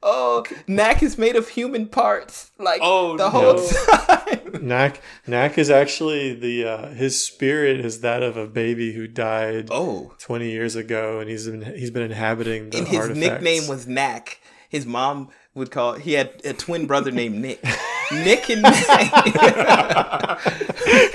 [0.00, 3.68] Oh, knack is made of human parts, like Oh, the whole no.
[4.06, 4.66] time.
[4.66, 9.68] Knack Knack is actually the uh, his spirit is that of a baby who died
[9.72, 13.20] Oh, 20 years ago, and he's been he's been inhabiting the and his artifacts.
[13.42, 14.40] nickname was Knack.
[14.68, 15.94] His mom would call.
[15.94, 17.60] He had a twin brother named Nick.
[18.12, 20.40] Nick and Knack.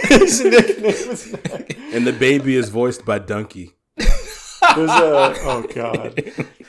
[0.10, 1.78] his nickname was Knack.
[1.94, 3.72] And the baby is voiced by Donkey.
[4.76, 6.24] There's a oh god.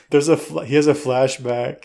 [0.09, 0.35] There's a
[0.65, 1.83] he has a flashback,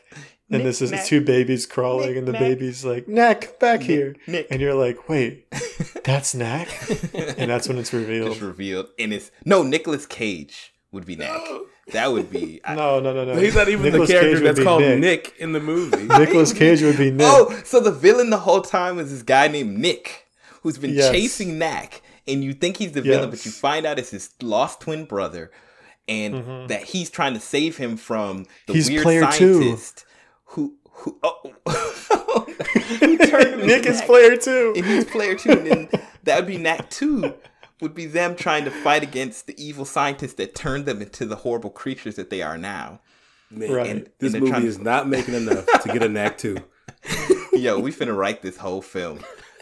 [0.50, 1.04] and Nick, this is Knack.
[1.06, 2.40] two babies crawling, Nick, and the Knack.
[2.42, 4.46] baby's like, "Knack, come back here," Nick.
[4.50, 5.46] and you're like, "Wait,
[6.04, 6.68] that's Knack,"
[7.14, 8.28] and that's when it's revealed.
[8.30, 11.40] Just revealed, and it's no Nicolas Cage would be Knack.
[11.92, 12.60] That would be.
[12.64, 13.34] I- No, no, no, no.
[13.34, 15.00] He's not even Nicolas the character Cage that's called Nick.
[15.00, 15.34] Nick.
[15.40, 16.04] in the movie.
[16.18, 17.26] Nicolas Cage would be Nick.
[17.28, 20.28] Oh, so the villain the whole time was this guy named Nick,
[20.62, 21.10] who's been Yes.
[21.10, 24.82] chasing Knack, and you think he's the villain, but you find out it's his lost
[24.82, 25.50] twin brother,
[26.10, 28.72] and that he's trying to save him from the Mm-hmm.
[28.74, 29.54] He's weird player two.
[29.62, 30.04] scientist
[30.44, 31.54] who who oh,
[33.00, 34.06] who turned Nick into is Knack.
[34.06, 34.72] player two.
[34.76, 35.88] and he's player two, and then
[36.24, 37.34] that would be Knack two.
[37.80, 41.36] Would be them trying to fight against the evil scientists that turned them into the
[41.36, 43.00] horrible creatures that they are now.
[43.50, 43.86] Man, Right.
[43.90, 46.58] And, this and movie trying- is not making enough to get a knack too.
[47.54, 49.20] yo, we finna write this whole film.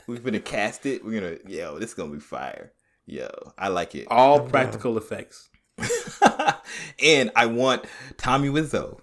[0.08, 1.04] We finna cast it.
[1.04, 2.72] We're gonna, yo, this is gonna be fire.
[3.06, 4.06] Yo, I like it.
[4.10, 5.47] All practical effects.
[7.02, 7.84] and I want
[8.16, 9.00] Tommy Wiseau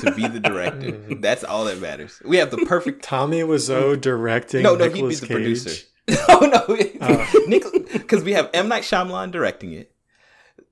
[0.00, 0.92] to be the director.
[1.20, 2.20] That's all that matters.
[2.24, 3.02] We have the perfect.
[3.02, 4.62] Tommy Wiseau directing.
[4.62, 5.28] No, no, he'd be the Cage.
[5.28, 5.86] producer.
[6.28, 7.44] oh no, Oh.
[7.46, 9.92] Nick, because we have M Night Shyamalan directing it.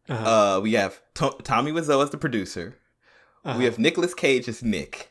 [0.09, 0.57] Uh-huh.
[0.57, 2.77] Uh, we have To- Tommy Wiseau as the producer.
[3.45, 3.59] Uh-huh.
[3.59, 5.11] We have Nicolas Cage as Nick.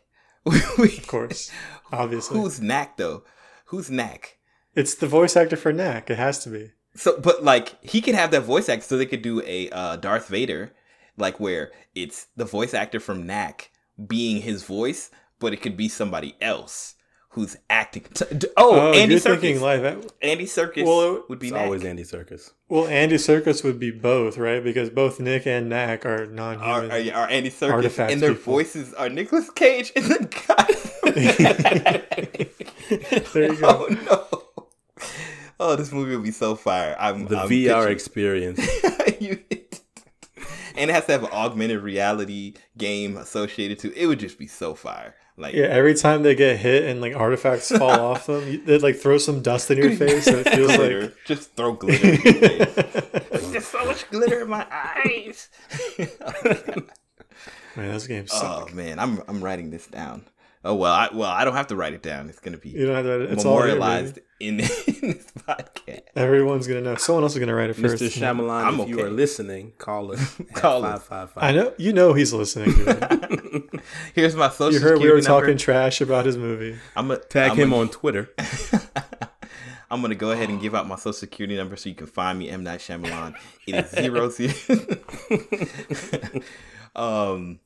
[0.77, 1.51] we, of course,
[1.91, 3.23] obviously, Who's Knack though?
[3.65, 4.37] Who's Knack?
[4.75, 6.09] it's the voice actor for Knack.
[6.09, 6.71] It has to be.
[6.97, 9.95] So, but like he could have that voice act, so they could do a uh,
[9.97, 10.73] Darth Vader,
[11.15, 13.69] like where it's the voice actor from Knack
[14.07, 15.09] being his voice,
[15.39, 16.95] but it could be somebody else
[17.31, 18.03] who's acting.
[18.15, 19.39] T- d- oh, Andy you're Serkis.
[19.41, 20.07] thinking live.
[20.23, 22.49] Andy Serkis Well, it- would be It's always Andy Serkis.
[22.67, 24.63] Well, Andy Serkis would be both, right?
[24.63, 27.09] Because both Nick and Knack are Are, non-human.
[27.11, 28.53] are, are Andy Serkis Artifact and their people.
[28.53, 30.65] voices are Nicolas Cage and the guy.
[33.33, 33.87] There you go.
[33.89, 34.27] Oh no!
[35.59, 36.95] Oh, this movie will be so fire.
[36.99, 38.69] I'm The I'm VR picturing- experience.
[39.19, 39.39] You-
[40.77, 43.97] and it has to have an augmented reality game associated to it.
[44.03, 45.15] it would just be so fire.
[45.37, 48.97] Like Yeah, every time they get hit and like artifacts fall off them, they like
[48.97, 51.01] throw some dust in your face, so it feels glitter.
[51.01, 51.15] like.
[51.25, 52.73] just throw glitter in your face.
[53.31, 55.49] There's just so much glitter in my eyes.
[57.75, 60.25] Man, those games oh man, I'm I'm writing this down.
[60.69, 62.27] Oh well, I well I don't have to write it down.
[62.29, 63.21] It's gonna be You don't have to.
[63.31, 66.01] It's all here, memorialized in, in this podcast.
[66.13, 66.95] Everyone's gonna know.
[66.95, 68.03] Someone else is gonna write it first.
[68.03, 68.09] Mr.
[68.09, 70.41] Shyamalan, I'm if you are listening, call us.
[70.53, 71.03] Call five us.
[71.03, 71.43] five five.
[71.43, 71.73] I know.
[71.77, 72.73] You know he's listening.
[74.13, 74.73] Here's my social security number.
[74.73, 75.27] you heard we were number.
[75.45, 76.77] talking trash about his movie.
[76.97, 78.29] I'm a, Tag I'm him a- on Twitter.
[79.89, 82.37] I'm gonna go ahead and give out my social security number so you can find
[82.37, 83.35] me M Night Shyamalan.
[83.65, 84.51] It is zero zero.
[86.95, 87.59] um,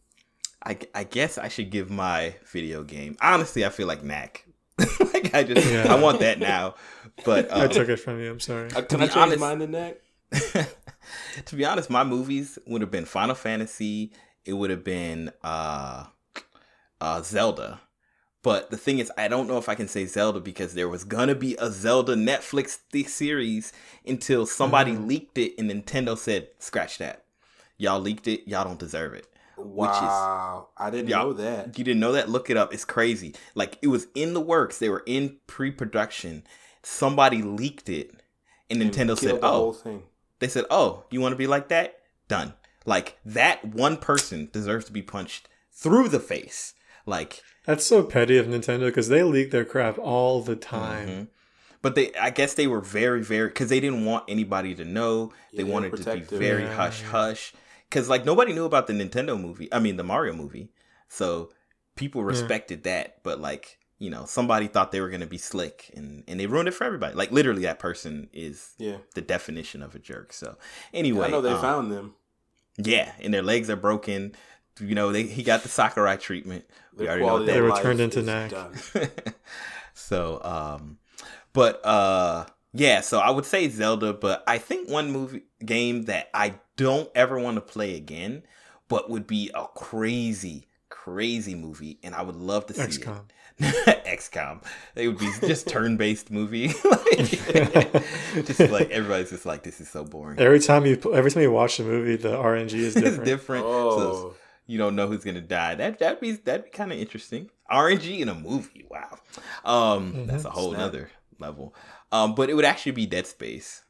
[0.64, 3.18] I I guess I should give my video game.
[3.22, 4.46] Honestly, I feel like Knack.
[5.14, 5.92] like I just Yeah.
[5.94, 6.76] I want that now.
[7.26, 8.30] But I um, took it from you.
[8.32, 8.70] I'm sorry.
[8.72, 9.98] Uh, can be I change honest- mine to neck?
[11.46, 14.14] to be honest, my movies would have been Final Fantasy.
[14.46, 16.06] It would have been uh,
[17.00, 17.82] uh, Zelda.
[18.44, 21.04] But the thing is, I don't know if I can say Zelda because there was
[21.04, 23.72] gonna be a Zelda Netflix th- series
[24.08, 25.08] until somebody Mhm.
[25.08, 27.26] leaked it and Nintendo said, "Scratch that.
[27.78, 28.48] Y'all leaked it.
[28.48, 29.28] Y'all don't deserve it."
[29.66, 31.18] Wow, I didn't Yeah.
[31.24, 31.78] know that.
[31.78, 32.30] You didn't know that?
[32.30, 32.74] Look it up.
[32.74, 33.34] It's crazy.
[33.56, 34.78] Like it was in the works.
[34.80, 36.44] They were in pre-production.
[36.84, 38.12] Somebody leaked it,
[38.70, 40.04] and And Nintendo said, the "Oh, whole thing.
[40.40, 42.00] they said, "Oh, you want to be like that?
[42.28, 42.54] Done."
[42.86, 46.74] Like that one person deserves to be punched through the face.
[47.06, 51.08] Like, That's so petty of Nintendo because they leak their crap all the time.
[51.08, 51.28] mhm.
[51.84, 55.32] but they, I guess they were very, very because they didn't want anybody to know.
[55.52, 57.08] They they're wanted to be very Yeah, hush yeah.
[57.10, 57.54] hush.
[57.92, 59.68] Because like nobody knew about the Nintendo movie.
[59.74, 60.72] I mean, the Mario movie.
[61.10, 61.52] So
[61.98, 62.28] people Yeah.
[62.28, 66.40] respected that, but like you know, somebody thought they were gonna be slick, and and
[66.40, 67.14] they ruined it for everybody.
[67.16, 70.32] Like literally, that person is Yeah, the definition of a jerk.
[70.34, 70.58] So
[70.94, 72.16] anyway, I know they um, found them.
[72.78, 74.32] Yeah, and their legs are broken.
[74.80, 76.64] You know, they he got the Sakurai treatment.
[76.96, 78.54] We already know that They of were turned into is neck.
[79.94, 80.98] so, um,
[81.54, 83.02] but uh, yeah.
[83.02, 87.40] So I would say Zelda, but I think one movie game that I don't ever
[87.40, 88.44] want to play again,
[88.88, 93.24] but would be a crazy, crazy movie, and I would love to see XCOM.
[93.60, 94.06] it.
[94.20, 94.64] XCOM.
[94.96, 96.74] It would be just turn-based movie.
[96.84, 100.40] Like, just like everybody's just like, this is so boring.
[100.40, 103.26] Every time you every time you watch the movie, the RNG is it's different.
[103.26, 103.64] different.
[103.64, 104.36] So Oh,
[104.66, 105.76] you don't know who's gonna die.
[105.76, 107.50] That that'd be that'd be kind of interesting.
[107.72, 109.18] RNG in a movie, wow.
[109.66, 110.28] Um, Mhm.
[110.28, 110.80] that's a whole Snap.
[110.80, 111.76] nother level.
[112.12, 113.84] Um, but it would actually be Dead Space.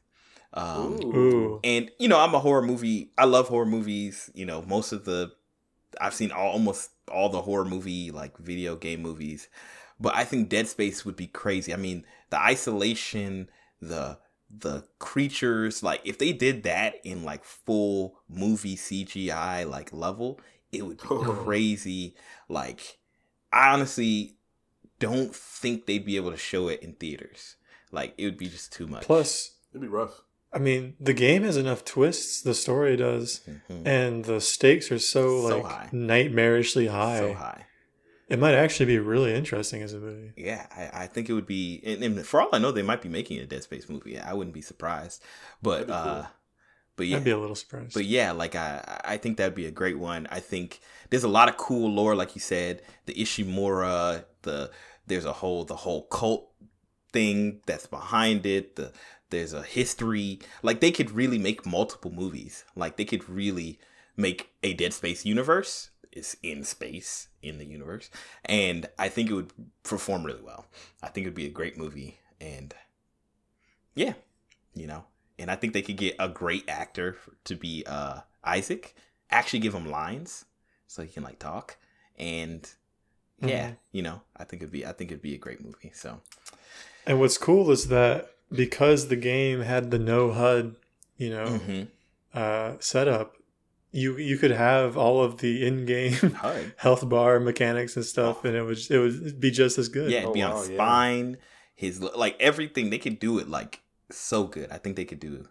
[0.54, 1.16] Um, Ooh.
[1.16, 1.60] Ooh.
[1.64, 3.10] and you know, I'm a horror movie.
[3.16, 4.30] I love horror movies.
[4.34, 5.32] You know, most of the
[6.00, 9.48] I've seen all, almost all the horror movie like video game movies.
[10.00, 11.72] But I think Dead Space would be crazy.
[11.72, 13.48] I mean, the isolation,
[13.80, 14.18] the
[14.50, 20.86] the creatures, like if they did that in like full movie CGI like level, it
[20.86, 22.14] would be crazy.
[22.48, 22.98] Like
[23.52, 24.36] I honestly
[24.98, 27.56] don't think they'd be able to show it in theaters.
[27.90, 29.04] Like it would be just too much.
[29.04, 30.22] Plus, it'd be rough.
[30.54, 32.42] I mean, the game has enough twists.
[32.42, 33.86] The story does, Mhm.
[33.86, 35.88] and the stakes are so, So like high.
[35.92, 37.18] nightmarishly high.
[37.18, 37.66] so high.
[38.28, 40.32] It might actually be really interesting as a movie.
[40.36, 43.02] Yeah, I, I think it would be, and, and for all I know, they might
[43.02, 44.18] be making a Dead Space movie.
[44.18, 45.22] I wouldn't be surprised.
[45.62, 45.94] But, be cool.
[45.94, 46.26] uh,
[46.96, 47.92] but yeah, I'd be a little surprised.
[47.94, 50.26] but yeah, like I, I think that'd be a great one.
[50.30, 50.80] I think
[51.10, 54.70] there's a lot of cool lore, like you said, the Ishimura, the
[55.06, 56.51] there's a whole the whole cult
[57.12, 58.76] thing that's behind it.
[58.76, 58.92] The
[59.30, 60.40] there's a history.
[60.62, 62.64] Like they could really make multiple movies.
[62.76, 63.78] Like they could really
[64.16, 65.90] make a Dead Space universe.
[66.10, 68.10] It's in space in the universe,
[68.44, 69.52] and I think it would
[69.82, 70.66] perform really well.
[71.02, 72.74] I think it'd be a great movie, and
[73.94, 74.14] yeah,
[74.74, 75.04] you know,
[75.38, 78.94] and I think they could get a great actor to be uh Isaac.
[79.30, 80.44] Actually, give him lines
[80.86, 81.78] so he can like talk,
[82.16, 82.68] and
[83.40, 83.76] yeah, Mhm.
[83.92, 85.92] you know, I think it'd be I think it'd be a great movie.
[85.94, 86.20] So
[87.06, 90.76] and what's cool is that because the game had the no HUD,
[91.16, 91.88] you know, mhm.
[92.34, 93.36] uh, setup,
[93.90, 96.36] you you could have all of the in-game
[96.76, 100.10] health bar mechanics and stuff, and it would it would be just as good.
[100.10, 100.76] Yeah, it'd Oh, be on wow, his yeah.
[100.76, 101.36] spine,
[101.74, 102.90] his like everything.
[102.90, 103.80] They could do it like
[104.10, 104.70] so good.
[104.70, 105.46] I think they could do,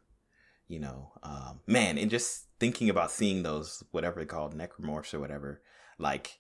[0.68, 5.20] you know, um, man, and just thinking about seeing those whatever they called necromorphs or
[5.20, 5.62] whatever,
[5.98, 6.40] like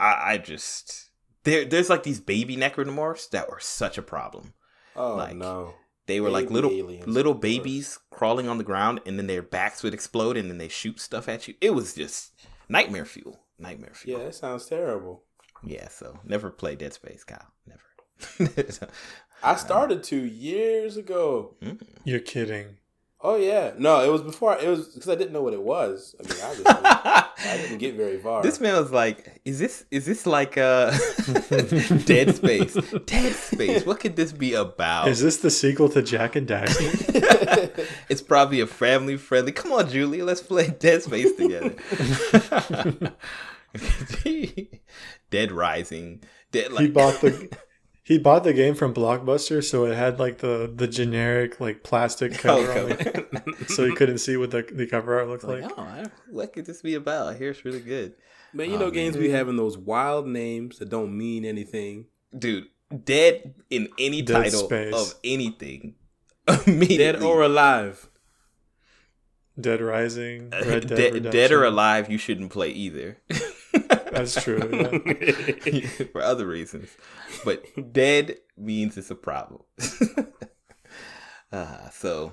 [0.00, 1.10] I, I just
[1.44, 4.54] there there's like these baby necromorphs that were such a problem.
[4.96, 5.74] Oh Like, no.
[6.06, 9.82] They were like little aliens, little babies crawling on the ground, and then their backs
[9.82, 11.54] would explode, and then they shoot stuff at you.
[11.60, 12.32] It was just
[12.66, 14.12] nightmare fuel, nightmare fuel.
[14.12, 14.30] Yeah, fuel.
[14.30, 15.24] that sounds terrible.
[15.62, 17.52] Yeah, so never play Dead Space, Kyle.
[17.66, 18.52] Never.
[19.42, 21.56] I started to years ago.
[21.60, 21.82] Mm.
[22.04, 22.78] You're kidding.
[23.20, 24.56] Oh yeah, no, it was before.
[24.58, 26.14] It was because I didn't know what it was.
[26.20, 28.42] I mean, obviously, I didn't get very far.
[28.44, 30.90] This man was like, "Is this is this like uh
[32.04, 32.74] Dead Space?
[33.06, 33.84] Dead Space?
[33.84, 37.86] What could this be about?" Is this the sequel to Jak and Daxter?
[38.08, 39.50] it's probably a family friendly.
[39.50, 41.74] Come on, Julie, let's play Dead Space together.
[45.30, 46.22] Dead Rising.
[46.52, 47.50] Dead like he bought the
[48.08, 52.32] he bought the game from Blockbuster, so it had like the the generic like plastic
[52.38, 53.26] cover, on it,
[53.70, 55.72] so he couldn't see what the the cover art looked like, like.
[55.78, 57.28] oh, I- what could this be about?
[57.28, 58.14] I hear it's really good,
[58.54, 59.22] Man, you know, Oh, games man.
[59.24, 62.06] be having those wild names that don't mean anything.
[62.36, 62.64] dude.
[63.04, 64.94] Dead in any Dead title Space.
[64.94, 65.94] of anything.
[66.66, 66.96] Immediately.
[66.96, 68.08] Dead or alive.
[69.60, 73.18] Dead Rising, Uh, Red Dead, dead, dead or alive, you shouldn't play either.
[74.18, 74.58] That's true.
[75.66, 75.88] Yeah.
[76.12, 76.88] for other reasons.
[77.44, 79.62] But dead means it's a problem.
[81.52, 82.32] uh, so,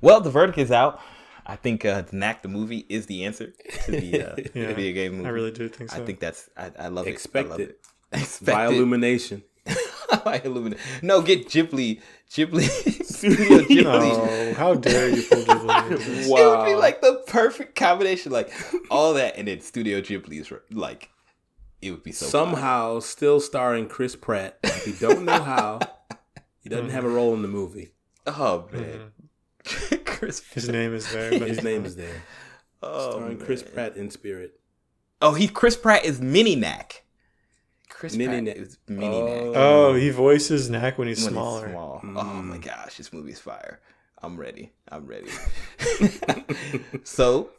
[0.00, 1.00] well, the verdict is out.
[1.46, 3.52] I think uh, Knack the movie is the answer
[3.84, 5.26] to the, uh, Yeah, video game movie.
[5.26, 6.00] I really do think so.
[6.00, 7.48] I think that's I, I love Expect it.
[7.48, 7.70] I love it.
[8.12, 8.20] it.
[8.20, 8.74] Expect By it.
[8.74, 9.42] illumination.
[10.24, 12.00] By Illumina- No, get Ghibli.
[12.30, 12.62] Ghibli.
[13.04, 13.84] Studio Ghibli.
[13.84, 16.26] Oh, how dare you pull Ghibli into this?
[16.26, 18.52] It would be like the perfect combination, like
[18.90, 21.10] all that, and then Studio Ghibli's like
[21.82, 22.24] it would be so.
[22.26, 22.30] fun.
[22.30, 24.58] Somehow still starring Chris Pratt.
[24.86, 25.80] We don't know how.
[26.62, 27.92] He doesn't have a role in the movie.
[28.26, 29.12] Oh man,
[29.64, 30.04] Mhm.
[30.04, 30.40] Chris.
[30.52, 31.30] His name is there.
[31.38, 32.22] But His name is there.
[32.82, 33.62] Oh, starring Chris.
[33.62, 34.60] Pratt in spirit.
[35.22, 37.04] Oh, he Chris Pratt is Mini Knack.
[38.00, 38.56] Chris Mini Pratt Knack.
[38.56, 39.26] is Mini Oh.
[39.26, 39.56] Knack.
[39.56, 41.68] Oh, he voices Knack when he's When he's smaller.
[41.70, 42.00] small.
[42.02, 42.44] Oh Mm.
[42.46, 43.78] my gosh, this movie's fire.
[44.22, 44.72] I'm ready.
[44.88, 45.28] I'm ready.
[47.04, 47.50] so,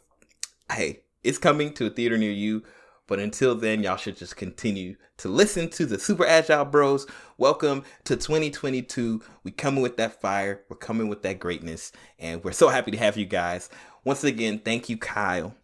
[0.72, 2.64] hey, it's coming to a theater near you.
[3.06, 7.06] But until then, y'all should just continue to listen to the Super Agile Bros.
[7.38, 9.22] Welcome to 2022.
[9.44, 10.62] We coming with that fire.
[10.68, 13.68] We're coming with that greatness, and we're so happy to have you guys.
[14.04, 15.54] Once again, thank you, Kyle,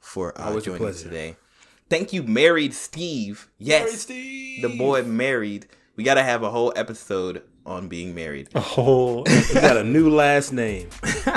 [0.00, 1.36] for uh, joining us today.
[1.92, 3.50] Thank you, Married Steve.
[3.58, 4.62] Yes, Married Steve.
[4.62, 5.66] the boy married.
[5.94, 8.48] We got to have a whole episode on being married.
[8.54, 9.26] A whole.
[9.26, 10.88] He got a new last name.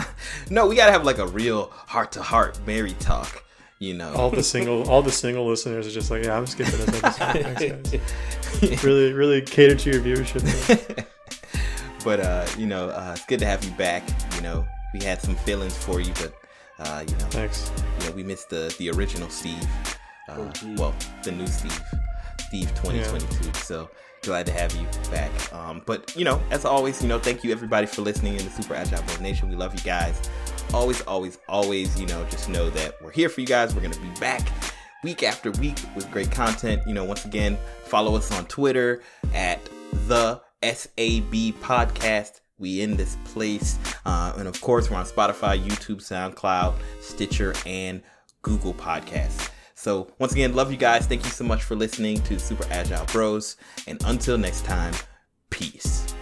[0.50, 3.44] no, we got to have like a real heart to heart married talk.
[3.80, 6.78] You know, all the single, all the single listeners are just like, yeah, I'm skipping
[6.78, 7.56] this episode.
[7.58, 7.90] Thanks,
[8.62, 8.82] guys.
[8.86, 11.06] Really, really cater to your viewership.
[12.06, 14.04] but uh, you know, uh, it's good to have you back.
[14.36, 16.34] You know, we had some feelings for you, but
[16.80, 17.70] uh, you know, Thanks.
[18.00, 19.68] you know, we missed the the original Steve.
[20.30, 21.82] Uh, Oh, well, the new Steve,
[22.48, 23.54] Steve 2022.
[23.60, 23.90] So
[24.24, 25.32] glad to have you back.
[25.54, 28.52] Um, but you know, as always, you know, thank you everybody for listening in the
[28.52, 29.50] Super Agile Nation.
[29.50, 30.30] We love you guys.
[30.74, 32.00] Always, always, always.
[32.00, 33.76] You know, just know that we're here for you guys.
[33.76, 34.48] We're gonna be back
[35.04, 36.82] week after week with great content.
[36.88, 39.04] You know, once again, follow us on Twitter
[39.34, 39.62] at
[40.08, 42.42] the SAB Podcast.
[42.58, 48.02] We in this place, uh, and of course, we're on Spotify, YouTube, SoundCloud, Stitcher, and
[48.44, 49.50] Google Podcasts.
[49.86, 51.06] So, once again, love you guys.
[51.06, 53.56] Thank you so much for listening to Super Agile Bros.
[53.86, 54.96] And until next time,
[55.52, 56.15] peace.